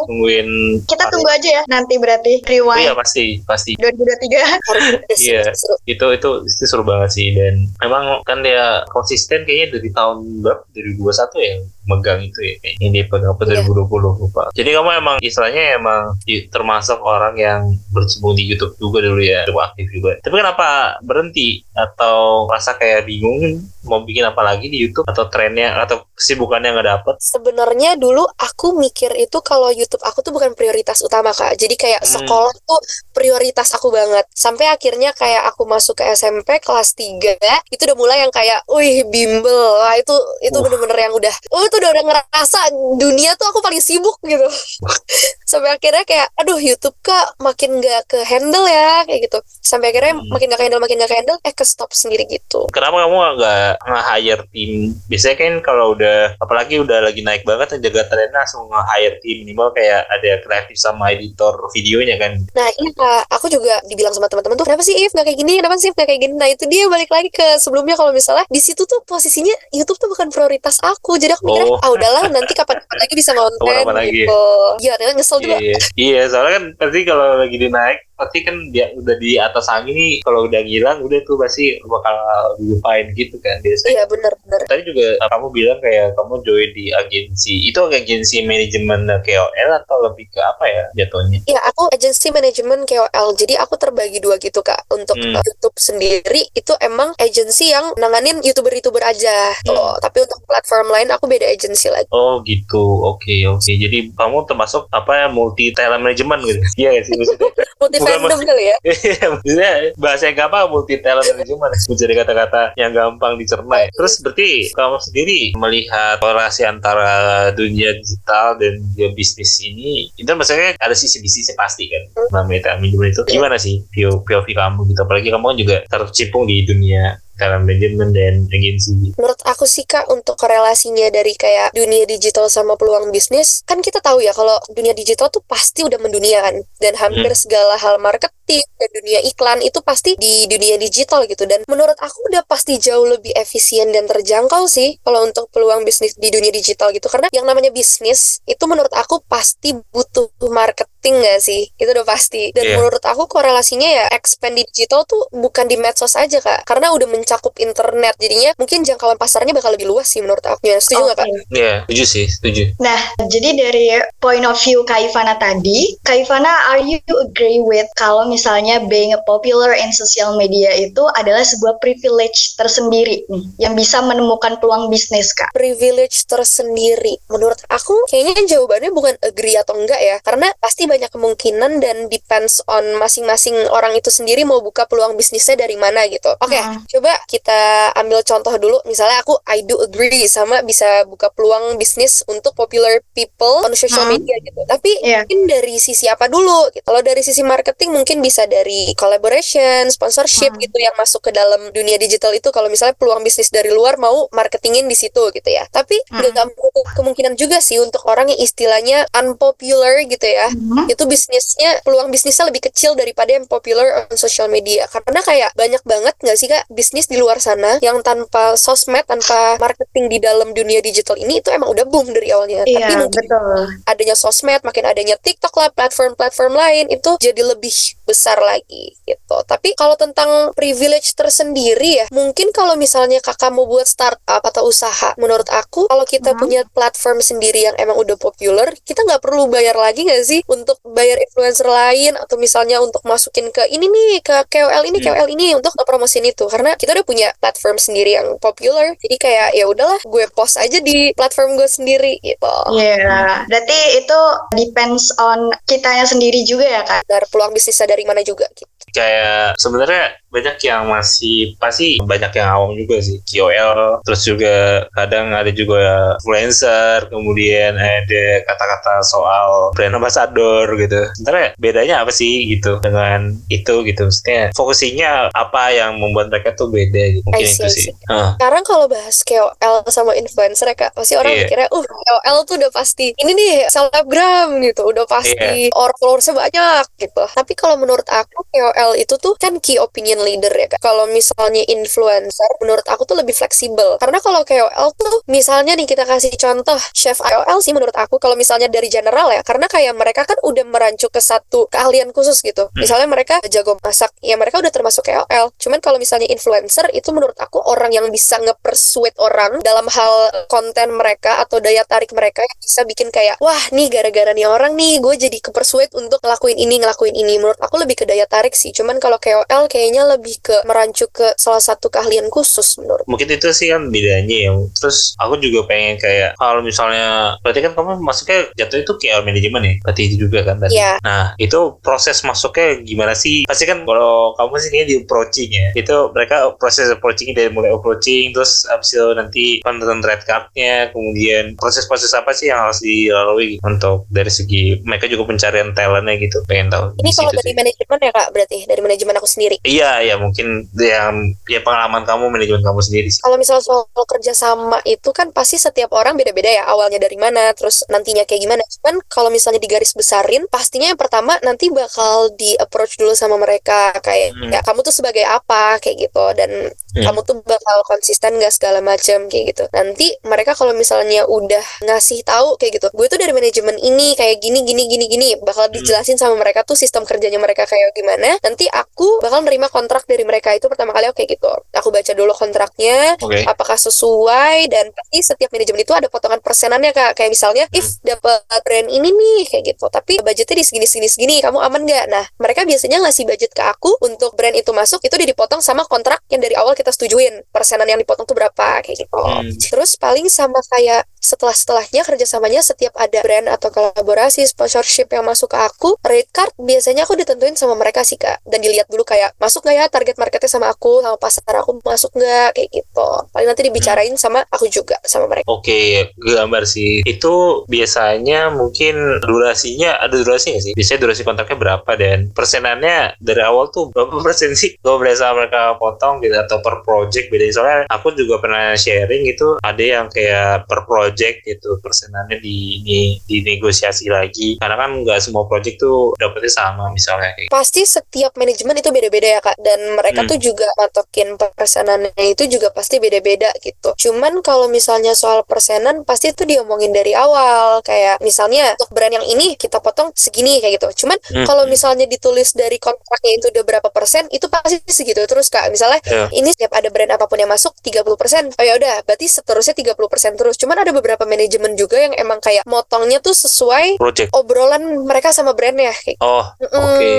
nungguin 0.05 0.49
Kita 0.85 1.05
tunggu 1.09 1.22
aja 1.29 1.49
ya 1.51 1.63
nanti 1.67 1.95
berarti 1.97 2.33
Oh 2.39 2.49
iya 2.73 2.91
rewind 2.91 2.97
pasti. 2.97 3.27
pasti 3.43 3.73
2023. 3.75 4.63
Harus 4.63 4.85
Iya. 5.19 5.43
itu 5.85 6.07
itu 6.09 6.29
itu 6.47 6.65
seru 6.65 6.83
banget 6.83 7.11
sih 7.13 7.29
dan 7.31 7.55
memang 7.79 8.23
kan 8.23 8.41
dia 8.41 8.83
konsisten 8.89 9.43
kayaknya 9.43 9.77
dari 9.77 9.91
tahun 9.91 10.17
berapa? 10.41 10.63
2021 10.73 11.39
ya 11.39 11.55
megang 11.83 12.23
itu 12.23 12.39
ya 12.41 12.55
kayak 12.57 12.77
ini 12.81 12.99
pegang 13.05 13.33
apa 13.33 13.43
Iya. 13.45 13.61
2020 13.61 13.85
lupa. 14.17 14.43
Jadi 14.51 14.71
kamu 14.71 14.91
emang 14.97 15.17
istilahnya 15.19 15.77
emang 15.77 16.01
di- 16.23 16.47
termasuk 16.47 16.99
orang 16.99 17.35
yang 17.37 17.61
berkecimpung 17.91 18.33
di 18.33 18.47
YouTube 18.47 18.75
juga 18.77 19.03
dulu 19.03 19.21
ya 19.21 19.43
cukup 19.45 19.63
aktif 19.69 19.87
juga. 19.91 20.17
Tapi 20.19 20.35
kenapa 20.35 20.69
berhenti? 21.03 21.67
Atau 21.73 22.47
rasa 22.47 22.73
kayak 22.73 23.05
bingung 23.05 23.43
mau 23.83 24.01
bikin 24.01 24.23
apa 24.23 24.41
lagi 24.41 24.67
di 24.67 24.79
YouTube? 24.79 25.05
Atau 25.05 25.27
trennya 25.27 25.75
atau 25.77 26.07
kesibukannya 26.13 26.71
nggak 26.71 26.89
dapet? 26.89 27.15
Sebenarnya 27.19 27.95
dulu 27.95 28.25
aku 28.33 28.73
mikir 28.73 29.13
itu 29.17 29.39
kalau 29.41 29.69
YouTube 29.69 30.01
aku 30.01 30.23
tuh 30.23 30.31
bukan 30.31 30.55
prioritas 30.55 30.99
utama 30.99 31.12
kak. 31.21 31.53
Jadi 31.59 31.75
kayak 31.77 32.01
Hmm. 32.01 32.09
sekolah 32.09 32.53
tuh 32.65 32.81
prioritas 33.13 33.69
aku 33.77 33.93
banget. 33.93 34.25
Sampai 34.33 34.73
akhirnya 34.73 35.13
kayak 35.13 35.53
aku 35.53 35.69
masuk 35.69 36.01
ke 36.01 36.05
SMP 36.09 36.57
kelas 36.59 36.97
3 36.97 37.37
itu 37.69 37.83
udah 37.85 37.97
mulai 37.99 38.25
yang 38.25 38.33
kayak, 38.33 38.65
wih 38.71 39.05
bimbel. 39.05 39.77
Wah 39.77 39.99
itu 39.99 40.15
itu 40.41 40.57
bener-bener 40.57 40.99
yang 41.03 41.13
udah, 41.13 41.35
oh 41.53 41.63
itu 41.67 41.77
udah 41.77 41.91
udah 41.93 42.05
ngerasa 42.09 42.61
dunia 42.97 43.37
tuh 43.37 43.51
aku 43.51 43.61
paling 43.61 43.83
sibuk 43.83 44.17
gitu. 44.23 44.47
Sampai 45.51 45.77
akhirnya 45.77 46.07
kayak, 46.07 46.29
aduh 46.39 46.57
YouTube 46.57 46.97
kak 47.03 47.37
makin 47.37 47.83
gak 47.83 48.09
ke 48.09 48.19
handle 48.25 48.65
ya 48.65 49.05
kayak 49.05 49.29
gitu. 49.29 49.39
Sampai 49.61 49.93
akhirnya 49.93 50.17
Hmm. 50.17 50.29
makin 50.31 50.49
gak 50.49 50.61
ke 50.61 50.65
handle 50.65 50.81
makin 50.81 50.97
gak 50.97 51.11
ke 51.11 51.17
handle, 51.19 51.39
eh 51.43 51.53
ke 51.53 51.65
stop 51.67 51.91
sendiri 51.93 52.25
gitu. 52.25 52.65
kenapa 52.71 53.03
kamu 53.03 53.17
nggak 53.37 53.73
nge-hire 53.83 54.43
tim 54.55 54.71
biasanya 55.09 55.37
kan 55.37 55.53
kalau 55.61 55.87
udah 55.93 56.37
apalagi 56.39 56.79
udah 56.79 57.03
lagi 57.03 57.21
naik 57.21 57.43
banget 57.43 57.75
jaga 57.81 58.07
trennya 58.07 58.39
langsung 58.39 58.71
nge-hire 58.71 59.19
tim 59.19 59.43
minimal 59.43 59.75
kayak 59.75 60.07
ada 60.07 60.31
kreatif 60.39 60.77
sama 60.79 61.02
editor 61.11 61.55
videonya 61.75 62.17
kan 62.21 62.33
Nah 62.55 62.69
iya 62.69 62.91
kak, 62.95 63.23
aku 63.33 63.47
juga 63.49 63.81
dibilang 63.89 64.15
sama 64.15 64.29
teman-teman 64.29 64.55
tuh 64.55 64.67
kenapa 64.69 64.83
sih 64.85 64.95
If 64.95 65.11
nggak 65.17 65.27
kayak 65.27 65.39
gini, 65.41 65.53
kenapa 65.59 65.75
sih 65.81 65.89
If 65.91 65.97
nggak 65.97 66.09
kayak 66.09 66.21
gini. 66.23 66.35
Nah 66.37 66.49
itu 66.53 66.65
dia 66.69 66.87
balik 66.87 67.11
lagi 67.11 67.31
ke 67.33 67.59
sebelumnya 67.59 67.97
kalau 67.97 68.13
misalnya 68.13 68.45
di 68.47 68.61
situ 68.61 68.85
tuh 68.85 69.01
posisinya 69.03 69.55
YouTube 69.73 69.99
tuh 69.99 70.09
bukan 70.13 70.29
prioritas 70.29 70.79
aku, 70.83 71.17
jadi 71.19 71.35
aku 71.35 71.43
mikirnya 71.49 71.71
Oh. 71.73 71.81
ah 71.81 71.91
udahlah 71.95 72.29
nanti 72.29 72.53
kapan-kapan 72.53 72.99
lagi 73.01 73.15
bisa 73.17 73.31
ngonten 73.33 73.87
lagi. 73.89 74.13
gitu. 74.13 74.45
Iya, 74.85 74.93
dan 75.01 75.17
nyesel 75.17 75.39
juga. 75.41 75.57
Iya, 75.57 75.79
iya 75.97 76.23
soalnya 76.29 76.53
kan 76.59 76.65
pasti 76.77 76.99
kalau 77.09 77.27
lagi 77.41 77.57
dinaik 77.57 77.99
pasti 78.23 78.39
kan 78.47 78.55
dia 78.71 78.95
udah 78.95 79.19
di 79.19 79.35
atas 79.35 79.67
angin 79.67 79.99
nih 79.99 80.15
kalau 80.23 80.47
udah 80.47 80.63
ngilang 80.63 81.03
udah 81.03 81.19
tuh 81.27 81.35
pasti 81.35 81.75
bakal 81.83 82.15
dilupain 82.63 83.11
gitu 83.19 83.35
kan 83.43 83.59
biasanya. 83.59 83.91
Iya 83.99 84.05
bener-bener. 84.07 84.61
Tadi 84.71 84.83
juga 84.87 85.07
kamu 85.27 85.47
bilang 85.51 85.79
kayak 85.83 86.15
kamu 86.15 86.35
join 86.47 86.71
di 86.71 86.95
agensi 86.95 87.55
itu 87.67 87.81
agensi 87.83 88.47
manajemen 88.47 89.11
KOL 89.27 89.71
atau 89.83 89.97
lebih 90.07 90.31
ke 90.31 90.39
apa 90.39 90.65
ya 90.71 90.85
jatuhnya? 91.03 91.43
Iya, 91.51 91.61
aku 91.67 91.91
agency 91.91 92.31
manajemen 92.31 92.87
KOL. 92.87 93.29
Jadi 93.35 93.55
aku 93.59 93.75
terbagi 93.75 94.23
dua 94.23 94.39
gitu 94.39 94.63
kak. 94.63 94.87
Untuk 94.93 95.19
Hmm. 95.19 95.39
YouTube 95.43 95.77
sendiri 95.77 96.47
itu 96.55 96.73
emang 96.81 97.15
agency 97.19 97.71
yang 97.73 97.91
nanganin 97.99 98.39
youtuber-youtuber 98.45 99.03
aja. 99.03 99.51
Hmm. 99.67 99.75
Tuh. 99.75 99.95
Tapi 99.99 100.25
untuk 100.25 100.41
platform 100.47 100.89
lain 100.93 101.09
aku 101.11 101.25
beda 101.27 101.47
agency 101.49 101.91
lagi. 101.91 102.07
Oh 102.13 102.41
gitu, 102.47 102.83
oke 103.03 103.35
oke. 103.51 103.73
Jadi 103.73 104.13
kamu 104.15 104.47
termasuk 104.47 104.87
apa 104.93 105.27
ya 105.27 105.27
multi 105.33 105.73
talent 105.75 106.05
management 106.05 106.43
gitu? 106.47 106.61
Iya 106.79 107.03
sih 107.03 107.15
maksudnya? 107.19 107.51
Multi 107.83 107.99
Bukan, 108.19 108.31
fandom 108.31 108.49
kali 108.49 108.65
ya. 108.69 108.77
Iya, 109.53 109.71
bahasa 109.97 110.29
yang 110.29 110.37
gampang 110.47 110.69
multi 110.71 110.99
talent 111.01 111.27
management 111.33 111.75
mencari 111.89 112.15
kata-kata 112.15 112.63
yang 112.79 112.91
gampang 112.93 113.39
dicerna. 113.39 113.87
ya. 113.87 113.89
Terus 113.93 114.13
berarti 114.21 114.51
kamu 114.75 114.97
sendiri 115.01 115.39
melihat 115.57 116.17
korelasi 116.21 116.63
antara 116.67 117.51
dunia 117.55 117.97
digital 117.97 118.57
dan 118.61 118.81
dunia 118.93 119.09
bisnis 119.17 119.59
ini, 119.63 120.09
itu 120.15 120.29
maksudnya 120.33 120.77
ada 120.79 120.95
sisi 120.97 121.21
bisnisnya 121.21 121.57
pasti 121.57 121.89
kan, 121.89 122.03
namanya 122.33 122.71
talent 122.71 122.85
management 122.85 123.13
itu. 123.17 123.23
Gimana 123.29 123.57
sih 123.57 123.83
POV 123.93 124.47
kamu 124.53 124.81
gitu? 124.93 125.01
Apalagi 125.05 125.29
kamu 125.33 125.45
kan 125.53 125.57
juga 125.59 125.77
tercipung 125.89 126.45
di 126.49 126.65
dunia 126.65 127.17
talent 127.43 127.67
management 127.67 128.15
dan 128.15 128.47
agensi. 128.55 128.95
Menurut 129.19 129.41
aku 129.43 129.67
sih 129.67 129.83
kak 129.83 130.07
untuk 130.07 130.39
korelasinya 130.39 131.11
dari 131.11 131.35
kayak 131.35 131.75
dunia 131.75 132.07
digital 132.07 132.47
sama 132.47 132.79
peluang 132.79 133.11
bisnis 133.11 133.67
kan 133.67 133.83
kita 133.83 133.99
tahu 133.99 134.23
ya 134.23 134.31
kalau 134.31 134.55
dunia 134.71 134.95
digital 134.95 135.27
tuh 135.27 135.43
pasti 135.43 135.83
udah 135.83 135.99
mendunia 135.99 136.39
kan? 136.47 136.63
Dan 136.79 136.95
hampir 136.95 137.35
segala 137.35 137.75
hal 137.75 137.99
marketing 137.99 138.63
dan 138.79 138.91
dunia 138.95 139.21
iklan 139.27 139.59
itu 139.67 139.83
pasti 139.83 140.15
di 140.15 140.47
dunia 140.47 140.79
digital 140.79 141.27
gitu. 141.27 141.43
Dan 141.51 141.67
menurut 141.67 141.99
aku 141.99 142.31
udah 142.31 142.47
pasti 142.47 142.79
jauh 142.79 143.11
lebih 143.11 143.35
efisien 143.35 143.91
dan 143.91 144.07
terjangkau 144.07 144.71
sih 144.71 145.03
kalau 145.03 145.27
untuk 145.27 145.51
peluang 145.51 145.83
bisnis 145.83 146.15
di 146.15 146.31
dunia 146.31 146.55
digital 146.55 146.95
gitu. 146.95 147.11
Karena 147.11 147.27
yang 147.35 147.49
namanya 147.49 147.75
bisnis 147.75 148.39
itu 148.47 148.63
menurut 148.71 148.95
aku 148.95 149.19
pasti 149.27 149.75
butuh 149.91 150.31
marketing 150.47 150.93
gak 151.11 151.41
sih 151.43 151.67
itu 151.75 151.91
udah 151.91 152.07
pasti 152.07 152.55
dan 152.55 152.63
Iya. 152.63 152.79
menurut 152.79 153.03
aku 153.03 153.27
korelasinya 153.27 153.89
ya 153.89 154.05
expand 154.15 154.55
di 154.55 154.63
digital 154.63 155.03
tuh 155.03 155.27
bukan 155.35 155.67
di 155.67 155.75
medsos 155.75 156.15
aja 156.15 156.39
kak 156.39 156.63
karena 156.63 156.95
udah 156.95 157.09
mencakup 157.11 157.57
internet 157.59 158.15
jadinya 158.21 158.55
mungkin 158.55 158.87
jangkauan 158.87 159.19
pasarnya 159.19 159.51
bakal 159.51 159.75
lebih 159.75 159.91
luas 159.91 160.07
sih 160.07 160.23
menurut 160.23 160.43
aku 160.45 160.63
ya 160.63 160.79
setuju 160.79 161.03
nggak 161.11 161.19
kak? 161.19 161.27
Oke. 161.27 161.41
Iya, 161.53 161.75
setuju 161.87 162.05
sih, 162.05 162.27
setuju. 162.29 162.63
Nah, 162.79 163.01
jadi 163.27 163.49
dari 163.57 163.87
point 164.21 164.45
of 164.45 164.55
view 164.61 164.85
Kak 164.85 165.01
Ivana 165.01 165.35
tadi, 165.37 165.97
Kak 166.05 166.23
Ivana, 166.23 166.53
are 166.71 166.83
you 166.83 166.99
agree 167.25 167.59
with 167.63 167.87
kalau 167.97 168.29
misalnya 168.29 168.83
being 168.87 169.13
a 169.13 169.21
popular 169.25 169.73
in 169.73 169.91
social 169.91 170.37
media 170.37 170.71
itu 170.77 171.03
adalah 171.17 171.43
sebuah 171.43 171.81
privilege 171.81 172.55
tersendiri 172.55 173.25
nih, 173.29 173.45
yang 173.69 173.75
bisa 173.75 173.99
menemukan 174.05 174.61
peluang 174.61 174.93
bisnis, 174.93 175.33
Kak? 175.33 175.51
privilege 175.57 176.25
tersendiri. 176.29 177.17
Menurut 177.31 177.61
aku 177.69 177.95
kayaknya 178.11 178.45
jawabannya 178.59 178.91
bukan 178.93 179.15
agree 179.23 179.57
atau 179.57 179.79
enggak 179.79 180.01
ya, 180.01 180.17
karena 180.21 180.51
pasti 180.59 180.85
banyak 180.93 181.09
kemungkinan 181.09 181.81
dan 181.81 181.97
depends 182.07 182.61
on 182.69 182.85
masing-masing 182.97 183.57
orang 183.73 183.97
itu 183.97 184.13
sendiri 184.13 184.45
mau 184.45 184.61
buka 184.61 184.85
peluang 184.85 185.17
bisnisnya 185.17 185.57
dari 185.57 185.81
mana 185.81 186.05
gitu. 186.07 186.29
Oke, 186.37 186.61
Hmm. 186.61 186.85
coba 186.85 187.17
kita 187.25 187.61
ambil 187.97 188.21
contoh 188.21 188.53
dulu. 188.61 188.77
Misalnya 188.85 189.25
aku 189.25 189.41
I 189.49 189.65
do 189.65 189.81
agree 189.81 190.29
sama 190.29 190.61
bisa 190.61 191.09
buka 191.09 191.33
peluang 191.33 191.81
bisnis 191.81 192.21
untuk 192.29 192.53
popular 192.53 193.01
people 193.17 193.65
on 193.65 193.73
social 193.73 194.05
Hmm. 194.05 194.21
media 194.21 194.37
gitu. 194.39 194.61
Tapi 194.69 194.93
Iya. 195.01 195.25
mungkin 195.25 195.41
dari 195.49 195.77
sisi 195.79 196.05
apa 196.07 196.29
dulu? 196.29 196.69
gitu. 196.69 196.85
Kalau 196.85 197.01
dari 197.01 197.23
sisi 197.23 197.41
marketing 197.41 197.97
mungkin 197.97 198.21
bisa 198.21 198.45
dari 198.45 198.93
collaboration, 198.93 199.89
sponsorship 199.89 200.53
Hmm. 200.53 200.61
gitu 200.61 200.77
yang 200.77 200.93
masuk 200.95 201.25
ke 201.25 201.31
dalam 201.33 201.73
dunia 201.73 201.97
digital 201.97 202.35
itu. 202.35 202.53
Kalau 202.53 202.69
misalnya 202.69 202.93
peluang 202.93 203.25
bisnis 203.25 203.49
dari 203.49 203.73
luar 203.73 203.97
mau 203.97 204.29
marketingin 204.31 204.85
di 204.85 204.97
situ 204.99 205.23
gitu 205.33 205.49
ya. 205.49 205.65
Tapi 205.71 205.97
Hmm. 206.11 206.21
nggak 206.29 206.45
menutup 206.53 206.87
kemungkinan 206.93 207.35
juga 207.39 207.63
sih 207.63 207.79
untuk 207.79 208.05
orang 208.05 208.29
yang 208.29 208.41
istilahnya 208.43 209.07
unpopular 209.15 210.03
gitu 210.05 210.27
ya. 210.27 210.51
Hmm. 210.51 210.82
Mhm. 210.83 210.91
itu 210.91 211.05
bisnisnya 211.05 211.71
peluang 211.81 212.09
bisnisnya 212.09 212.45
lebih 212.47 212.63
kecil 212.65 212.93
daripada 212.93 213.31
yang 213.31 213.47
popular 213.47 214.05
on 214.05 214.17
social 214.17 214.47
media 214.47 214.85
karena 214.87 215.21
kayak 215.21 215.51
banyak 215.55 215.83
banget 215.83 216.15
nggak 216.19 216.37
sih 216.37 216.47
kak 216.47 216.65
bisnis 216.69 217.07
di 217.07 217.17
luar 217.17 217.39
sana 217.39 217.79
yang 217.79 218.01
tanpa 218.01 218.55
sosmed 218.57 219.05
tanpa 219.05 219.57
marketing 219.57 220.09
di 220.09 220.19
dalam 220.19 220.51
dunia 220.51 220.79
digital 220.79 221.15
ini 221.15 221.39
itu 221.39 221.49
emang 221.49 221.71
udah 221.71 221.85
boom 221.85 222.11
dari 222.11 222.31
awalnya 222.31 222.63
tapi 222.63 222.75
Iya, 222.75 222.99
mungkin 222.99 223.25
betul. 223.25 223.57
adanya 223.85 224.15
sosmed 224.15 224.61
makin 224.63 224.85
adanya 224.85 225.17
TikTok 225.17 225.55
lah 225.55 225.71
platform-platform 225.71 226.53
lain 226.53 226.85
itu 226.89 227.11
jadi 227.19 227.43
lebih 227.45 227.75
besar 228.03 228.39
lagi 228.39 228.97
gitu 229.03 229.37
tapi 229.45 229.73
kalau 229.75 229.95
tentang 229.95 230.51
privilege 230.53 231.15
tersendiri 231.15 232.03
ya 232.03 232.07
mungkin 232.11 232.51
kalau 232.51 232.75
misalnya 232.75 233.19
kakak 233.19 233.51
mau 233.51 233.65
buat 233.65 233.87
startup 233.87 234.43
atau 234.43 234.67
usaha 234.67 235.15
menurut 235.17 235.47
aku 235.49 235.87
kalau 235.87 236.05
kita 236.05 236.33
Mhm. 236.33 236.39
punya 236.39 236.61
platform 236.69 237.21
sendiri 237.21 237.63
yang 237.63 237.77
emang 237.77 237.95
udah 237.95 238.17
populer 238.17 238.73
kita 238.83 239.03
nggak 239.03 239.21
perlu 239.21 239.47
bayar 239.47 239.77
lagi 239.77 240.03
nggak 240.03 240.23
sih 240.23 240.41
untuk 240.47 240.72
bayar 240.85 241.19
influencer 241.19 241.65
lain 241.65 242.17
atau 242.17 242.37
misalnya 242.37 242.79
untuk 242.79 243.03
masukin 243.03 243.49
ke 243.49 243.67
ini 243.69 243.87
nih 243.87 244.21
ke 244.21 244.37
KOL 244.49 244.83
ini 244.85 244.99
Hmm. 244.99 245.07
KOL 245.13 245.29
ini 245.31 245.47
untuk 245.53 245.75
promosiin 245.83 246.25
itu 246.25 246.47
karena 246.47 246.73
kita 246.75 246.93
udah 246.93 247.03
punya 247.03 247.29
platform 247.37 247.77
sendiri 247.77 248.15
yang 248.15 248.39
populer 248.39 248.95
jadi 248.99 249.17
kayak 249.17 249.49
ya 249.53 249.65
udahlah 249.67 249.99
gue 249.99 250.25
post 250.31 250.57
aja 250.57 250.79
di 250.79 251.11
platform 251.13 251.57
gue 251.57 251.67
sendiri 251.67 252.17
gitu 252.19 252.55
Iya, 252.73 253.45
berarti 253.47 253.79
itu 253.99 254.21
depends 254.55 255.11
on 255.19 255.51
kitanya 255.65 256.05
sendiri 256.05 256.43
juga 256.43 256.65
ya 256.65 256.83
kak. 256.83 257.03
dari 257.05 257.27
peluang 257.27 257.51
bisnisnya 257.51 257.87
dari 257.87 258.05
mana 258.05 258.23
juga 258.23 258.47
gitu. 258.53 258.69
kayak 258.93 259.57
sebenarnya 259.57 260.22
banyak 260.33 260.57
yang 260.65 260.89
masih 260.89 261.55
pasti 261.61 262.01
banyak 262.01 262.33
yang 262.33 262.49
awam 262.49 262.73
juga 262.75 263.05
sih 263.05 263.21
KOL 263.29 264.01
terus 264.03 264.25
juga 264.25 264.89
kadang 264.97 265.31
ada 265.37 265.53
juga 265.53 266.17
influencer 266.19 267.13
kemudian 267.13 267.77
ada 267.77 268.25
kata-kata 268.49 269.05
soal 269.05 269.71
brand 269.77 269.95
ambassador 269.95 270.65
gitu 270.81 271.01
sebenarnya 271.21 271.49
bedanya 271.61 271.95
apa 272.03 272.11
sih 272.11 272.49
gitu 272.49 272.81
dengan 272.81 273.37
itu 273.53 273.85
gitu 273.85 274.09
maksudnya 274.09 274.51
fokusnya 274.57 275.29
apa 275.37 275.63
yang 275.71 276.01
membuat 276.01 276.33
mereka 276.33 276.57
tuh 276.57 276.73
beda 276.73 277.03
gitu 277.13 277.25
mungkin 277.29 277.47
see, 277.47 277.57
itu 277.61 277.69
sih 277.69 277.83
see. 277.89 277.95
Heeh. 278.09 278.31
Sekarang 278.41 278.63
kalau 278.65 278.87
bahas 278.89 279.17
KOL 279.23 279.77
sama 279.93 280.17
influencer 280.17 280.67
ya 280.73 280.77
kak, 280.77 280.97
pasti 280.97 281.15
orang 281.19 281.35
Iya. 281.35 281.45
mikirnya, 281.47 281.69
uh 281.71 281.85
KOL 281.85 282.39
tuh 282.47 282.55
udah 282.59 282.71
pasti 282.73 283.07
ini 283.19 283.33
nih 283.35 283.53
selebgram 283.69 284.57
gitu, 284.63 284.83
udah 284.89 285.05
pasti 285.05 285.69
Iya. 285.69 285.75
orang 285.75 285.97
followersnya 285.99 286.35
banyak 286.39 286.85
gitu. 286.99 287.23
Tapi 287.23 287.53
kalau 287.59 287.77
menurut 287.77 288.07
aku 288.09 288.47
KOL 288.49 288.97
itu 288.97 289.15
tuh 289.19 289.35
kan 289.37 289.59
key 289.59 289.77
opinion 289.77 290.22
leader 290.23 290.53
ya 290.55 290.67
kak. 290.71 290.81
Kalau 290.81 291.05
misalnya 291.11 291.63
influencer, 291.69 292.51
menurut 292.63 292.87
aku 292.87 293.03
tuh 293.05 293.19
lebih 293.19 293.35
fleksibel. 293.35 293.99
Karena 293.99 294.19
kalau 294.23 294.47
KOL 294.47 294.89
tuh, 294.95 295.27
misalnya 295.29 295.75
nih 295.75 295.87
kita 295.87 296.07
kasih 296.07 296.35
contoh 296.39 296.79
chef 296.95 297.19
KOL 297.21 297.59
sih 297.61 297.75
menurut 297.75 297.95
aku 297.95 298.17
kalau 298.23 298.39
misalnya 298.39 298.71
dari 298.71 298.89
general 298.89 299.31
ya, 299.35 299.43
karena 299.43 299.67
kayak 299.67 299.95
mereka 299.95 300.23
kan 300.25 300.39
udah 300.43 300.65
merancu 300.67 301.11
ke 301.11 301.21
satu 301.21 301.67
keahlian 301.69 302.15
khusus 302.15 302.41
gitu. 302.41 302.71
Hmm. 302.71 302.79
Misalnya 302.79 303.09
mereka 303.11 303.43
jago 303.51 303.77
masak, 303.83 304.15
ya 304.25 304.39
mereka 304.39 304.63
udah 304.63 304.73
termasuk 304.73 305.05
KOL. 305.07 305.53
Cuman 305.59 305.79
kalau 305.83 305.99
misalnya 305.99 306.31
influencer 306.31 306.89
itu 306.95 307.11
menurut 307.11 307.37
aku 307.39 307.59
orang 307.63 307.91
yang 307.91 308.07
bisa 308.09 308.39
nge-persuade 308.39 309.17
orang 309.19 309.61
dalam 309.65 309.87
hal 309.91 310.15
konten 310.47 310.95
mereka 310.95 311.43
atau 311.43 311.59
daya 311.59 311.83
tarik 311.87 312.13
mereka 312.13 312.45
yang 312.45 312.59
bisa 312.61 312.81
bikin 312.87 313.09
kayak 313.09 313.37
wah 313.39 313.63
nih 313.73 313.89
gara-gara 313.89 314.33
nih 314.37 314.47
orang 314.47 314.73
nih 314.77 315.01
gue 315.01 315.15
jadi 315.17 315.39
ke-persuade 315.41 315.93
untuk 315.97 316.21
ngelakuin 316.21 316.59
ini 316.59 316.81
ngelakuin 316.83 317.15
ini 317.17 317.41
menurut 317.41 317.59
aku 317.59 317.81
lebih 317.81 317.99
ke 317.99 318.05
daya 318.05 318.29
tarik 318.29 318.53
sih 318.53 318.71
cuman 318.71 319.01
kalau 319.01 319.17
KOL 319.19 319.67
kayaknya 319.67 320.07
lebih 320.19 320.37
ke 320.45 320.57
merancu 320.69 321.09
ke 321.09 321.33
salah 321.41 321.63
satu 321.63 321.89
keahlian 321.89 322.29
khusus 322.29 322.77
menurut 322.77 323.05
mungkin 323.09 323.29
itu 323.33 323.49
sih 323.53 323.73
kan 323.73 323.89
bedanya 323.89 324.37
ya. 324.49 324.53
Terus 324.77 325.17
aku 325.17 325.39
juga 325.41 325.65
pengen 325.71 325.97
kayak 326.01 326.37
kalau 326.37 326.61
misalnya 326.61 327.37
berarti 327.41 327.61
kan 327.65 327.73
kamu 327.73 328.03
masuknya 328.03 328.49
jatuh 328.59 328.79
itu 328.83 328.93
KL 328.99 329.23
manajemen 329.25 329.63
ya? 329.63 329.75
Berarti 329.85 330.03
itu 330.11 330.17
juga 330.29 330.45
kan 330.45 330.57
tadi 330.61 330.75
Iya. 330.77 330.93
nah 331.05 331.37
itu 331.37 331.77
proses 331.85 332.25
masuknya 332.25 332.81
gimana 332.83 333.15
sih? 333.17 333.45
Pasti 333.47 333.65
kan 333.65 333.85
kalau 333.87 334.37
kamu 334.37 334.55
sih 334.61 334.69
kayaknya 334.73 334.89
di 334.89 334.97
approaching 335.05 335.51
ya. 335.53 335.69
Itu 335.77 336.11
mereka 336.13 336.55
proses 336.59 336.91
approaching 336.93 337.33
dari 337.33 337.49
mulai 337.53 337.73
approaching 337.73 338.33
terus 338.33 338.65
abis 338.69 338.97
itu 338.97 339.07
nanti 339.17 339.45
penentuan 339.65 340.01
red 340.05 340.23
cardnya 340.25 340.91
kemudian 340.93 341.57
proses-proses 341.57 342.13
apa 342.13 342.33
sih 342.37 342.49
yang 342.51 342.69
harus 342.69 342.83
dilalui 342.83 343.57
gitu, 343.57 343.63
untuk 343.65 343.99
dari 344.11 344.33
segi 344.33 344.81
mereka 344.83 345.07
juga 345.09 345.29
pencarian 345.29 345.73
talentnya 345.73 346.15
gitu. 346.19 346.43
Pengen 346.49 346.69
tahu 346.73 346.85
ini 346.99 347.11
kalau 347.15 347.33
dari 347.33 347.53
sih. 347.53 347.57
manajemen 347.57 347.99
ya 348.03 348.11
kak 348.13 348.29
berarti? 348.35 348.59
Dari 348.67 348.81
manajemen 348.81 349.15
aku 349.19 349.29
sendiri? 349.29 349.57
Iya 349.63 350.02
iya 350.03 350.19
mungkin 350.19 350.67
yang 350.75 351.15
ya 351.47 351.63
pengalaman 351.63 352.03
kamu 352.03 352.29
manajemen 352.29 352.61
kamu 352.61 352.81
sendiri 352.83 353.09
sih 353.09 353.23
kalau 353.23 353.39
misalnya 353.39 353.63
soal 353.63 353.87
kerjasama 353.95 354.83
itu 354.85 355.11
kan 355.11 355.31
pasti 355.31 355.57
setiap 355.57 355.95
orang 355.95 356.19
beda-beda 356.19 356.51
ya 356.51 356.67
awalnya 356.67 356.99
dari 356.99 357.17
mana 357.17 357.55
terus 357.55 357.87
nantinya 357.89 358.27
kayak 358.27 358.43
gimana 358.43 358.63
cuman 358.79 359.01
kalau 359.07 359.31
misalnya 359.31 359.59
digaris 359.59 359.95
besarin 359.95 360.45
pastinya 360.47 360.91
yang 360.91 361.01
pertama 361.01 361.39
nanti 361.41 361.71
bakal 361.71 362.29
di 362.35 362.55
approach 362.59 362.99
dulu 362.99 363.15
sama 363.15 363.39
mereka 363.39 363.95
kayak 363.99 364.35
Hmm. 364.35 364.49
ya 364.49 364.65
kamu 364.65 364.81
tuh 364.81 364.95
sebagai 364.95 365.23
apa 365.23 365.77
kayak 365.79 366.09
gitu 366.09 366.25
dan 366.35 366.51
Hmm. 366.93 367.05
kamu 367.05 367.21
tuh 367.23 367.37
bakal 367.41 367.79
konsisten 367.89 368.37
gak 368.37 368.53
segala 368.53 368.81
macam 368.81 369.29
kayak 369.29 369.45
gitu 369.53 369.65
nanti 369.71 370.13
mereka 370.25 370.53
kalau 370.53 370.73
misalnya 370.73 371.25
udah 371.25 371.61
ngasih 371.85 372.21
tahu 372.23 372.57
kayak 372.57 372.81
gitu 372.81 372.89
gue 372.93 373.07
tuh 373.09 373.17
dari 373.17 373.33
manajemen 373.33 373.77
ini 373.79 374.13
kayak 374.13 374.41
gini 374.41 374.65
gini 374.65 374.89
gini 374.89 375.05
gini 375.07 375.29
bakal 375.41 375.69
Hmm. 375.69 375.75
dijelasin 375.75 376.17
sama 376.17 376.37
mereka 376.37 376.65
tuh 376.65 376.75
sistem 376.75 377.05
kerjanya 377.05 377.37
mereka 377.37 377.65
kayak 377.65 377.93
gimana 377.93 378.37
nanti 378.41 378.69
aku 378.69 379.21
bakal 379.21 379.41
nerima 379.41 379.69
kontrak 379.93 380.09
dari 380.09 380.25
mereka 380.25 380.57
itu 380.57 380.65
pertama 380.73 380.97
kali 380.97 381.13
oke 381.13 381.21
gitu. 381.29 381.53
Aku 381.77 381.93
baca 381.93 382.13
dulu 382.17 382.33
kontraknya 382.33 383.21
oke. 383.21 383.45
apakah 383.45 383.77
sesuai 383.77 384.73
dan 384.73 384.89
pasti 384.89 385.21
setiap 385.21 385.53
manajemen 385.53 385.85
itu 385.85 385.93
ada 385.93 386.09
potongan 386.09 386.41
persenannya 386.41 386.97
kak. 386.97 387.13
Kayak 387.13 387.31
misalnya 387.37 387.65
if 387.77 388.01
dapat 388.01 388.41
brand 388.65 388.89
ini 388.89 389.13
nih 389.13 389.45
kayak 389.53 389.77
gitu. 389.77 389.93
Tapi 389.93 390.25
budgetnya 390.25 390.57
di 390.57 390.65
segini 390.65 390.87
segini 390.89 391.09
segini 391.13 391.35
kamu 391.45 391.61
aman 391.61 391.85
nggak? 391.85 392.07
Nah 392.09 392.25
mereka 392.41 392.65
biasanya 392.65 393.05
ngasih 393.05 393.29
budget 393.29 393.53
ke 393.53 393.61
aku 393.61 394.01
untuk 394.01 394.33
brand 394.33 394.57
itu 394.57 394.73
masuk 394.73 395.05
itu 395.05 395.13
udah 395.13 395.29
dipotong 395.29 395.61
sama 395.61 395.85
kontrak 395.85 396.25
yang 396.33 396.41
dari 396.41 396.57
awal 396.57 396.73
kita 396.73 396.89
setujuin 396.89 397.45
persenan 397.53 397.85
yang 397.85 398.01
dipotong 398.01 398.25
tuh 398.25 398.33
berapa 398.33 398.81
kayak 398.81 398.97
gitu. 398.97 399.21
Hmm. 399.21 399.53
terus 399.61 400.01
paling 400.01 400.33
sama 400.33 400.57
kayak 400.73 401.05
setelah 401.21 401.55
setelahnya 401.55 402.03
kerjasamanya 402.03 402.65
setiap 402.65 402.97
ada 402.99 403.21
brand 403.23 403.47
atau 403.47 403.69
kolaborasi 403.71 404.43
sponsorship 404.49 405.13
yang 405.13 405.23
masuk 405.23 405.53
ke 405.53 405.59
aku 405.61 405.95
rate 406.03 406.33
card 406.35 406.51
biasanya 406.59 407.07
aku 407.07 407.15
ditentuin 407.15 407.55
sama 407.55 407.77
mereka 407.77 408.03
sih 408.03 408.17
kak. 408.17 408.41
Dan 408.43 408.65
dilihat 408.65 408.89
dulu 408.89 409.05
kayak 409.05 409.37
masuk 409.39 409.63
nggak 409.63 409.77
ya 409.77 409.82
target 409.89 410.19
marketnya 410.19 410.51
sama 410.51 410.67
aku 410.69 411.01
sama 411.01 411.17
pasar 411.17 411.55
aku 411.63 411.79
masuk 411.83 412.11
nggak 412.19 412.59
kayak 412.59 412.69
gitu 412.71 413.09
paling 413.31 413.49
nanti 413.49 413.63
dibicarain 413.65 414.15
sama 414.19 414.43
aku 414.51 414.67
juga 414.67 414.99
sama 415.07 415.31
mereka 415.31 415.53
Oke, 415.53 416.11
gambar 416.17 416.65
sih. 416.65 417.05
Itu 417.05 417.65
biasanya 417.69 418.49
mungkin 418.51 419.21
durasinya 419.21 420.01
ada 420.01 420.17
durasi 420.17 420.57
nggak 420.57 420.65
sih? 420.65 420.73
Biasanya 420.73 421.01
durasi 421.05 421.23
kontraknya 421.29 421.59
berapa 421.61 421.93
dan 421.99 422.19
persenannya 422.33 423.21
dari 423.21 423.43
awal 423.45 423.69
tuh 423.69 423.93
berapa 423.93 424.23
persen 424.25 424.57
sih? 424.57 424.81
Kalau 424.81 424.97
berdasarkan 424.97 425.37
mereka 425.37 425.63
potong 425.77 426.25
gitu 426.25 426.35
atau 426.35 426.59
per 426.65 426.81
project 426.87 427.29
beda. 427.29 427.45
Soalnya 427.53 427.79
aku 427.93 428.17
juga 428.17 428.41
pernah 428.41 428.73
sharing 428.73 429.29
gitu, 429.29 429.61
ada 429.61 429.83
yang 429.83 430.07
kayak 430.09 430.65
per 430.65 430.89
project 430.89 431.45
gitu 431.45 431.77
persenannya 431.85 432.41
di 432.41 432.81
ini 432.81 433.01
dinegosiasi 433.29 434.09
lagi. 434.09 434.57
Karena 434.57 434.81
kan 434.81 434.91
nggak 435.05 435.21
semua 435.21 435.45
project 435.45 435.85
tuh 435.85 436.17
dapetnya 436.17 436.49
sama 436.49 436.89
misalnya 436.91 437.35
kayak. 437.37 437.51
pasti 437.53 437.85
setiap 437.85 438.33
manajemen 438.41 438.81
itu 438.81 438.89
beda-beda 438.89 439.29
ya 439.39 439.41
kak 439.45 439.57
dan 439.63 439.95
mereka 439.95 440.23
Hmm. 440.23 440.31
tuh 440.31 440.39
juga 440.39 440.67
matokin 440.77 441.35
persenannya 441.39 442.11
itu 442.19 442.45
juga 442.47 442.69
pasti 442.71 442.99
beda-beda 442.99 443.49
gitu 443.63 443.95
cuman 443.97 444.43
kalau 444.43 444.67
misalnya 444.67 445.15
soal 445.15 445.43
persenan 445.43 446.03
pasti 446.03 446.31
itu 446.31 446.43
diomongin 446.43 446.91
dari 446.91 447.15
awal 447.15 447.81
kayak 447.81 448.19
misalnya 448.21 448.75
untuk 448.77 448.91
brand 448.91 449.15
yang 449.15 449.27
ini 449.27 449.55
kita 449.55 449.79
potong 449.79 450.11
segini 450.13 450.59
kayak 450.59 450.79
gitu 450.79 451.07
cuman 451.07 451.19
Hmm. 451.33 451.47
kalau 451.47 451.65
misalnya 451.65 452.05
ditulis 452.05 452.53
dari 452.53 452.77
kontraknya 452.77 453.33
itu 453.39 453.47
udah 453.49 453.63
berapa 453.63 453.89
persen 453.89 454.27
itu 454.29 454.47
pasti 454.47 454.83
segitu 454.85 455.23
terus 455.25 455.49
kak 455.49 455.71
misalnya 455.71 456.03
Iya. 456.03 456.27
ini 456.35 456.51
setiap 456.51 456.75
ada 456.75 456.91
brand 456.91 457.15
apa 457.15 457.25
pun 457.25 457.39
yang 457.39 457.49
masuk 457.49 457.73
30 457.81 458.19
persen 458.19 458.51
oh 458.51 458.65
ya 458.65 458.75
udah 458.77 459.07
berarti 459.07 459.27
seterusnya 459.27 459.73
30 459.73 460.11
persen 460.11 460.35
terus 460.35 460.59
cuman 460.59 460.83
ada 460.83 460.91
beberapa 460.91 461.23
manajemen 461.23 461.79
juga 461.79 461.97
yang 461.97 462.13
emang 462.19 462.43
kayak 462.43 462.67
motongnya 462.67 463.23
tuh 463.23 463.33
sesuai 463.33 463.97
project. 464.03 464.35
obrolan 464.35 464.83
mereka 465.07 465.31
sama 465.31 465.55
brandnya 465.55 465.95
kayak 465.95 466.19
Oh, 466.21 466.45
oke. 466.61 467.11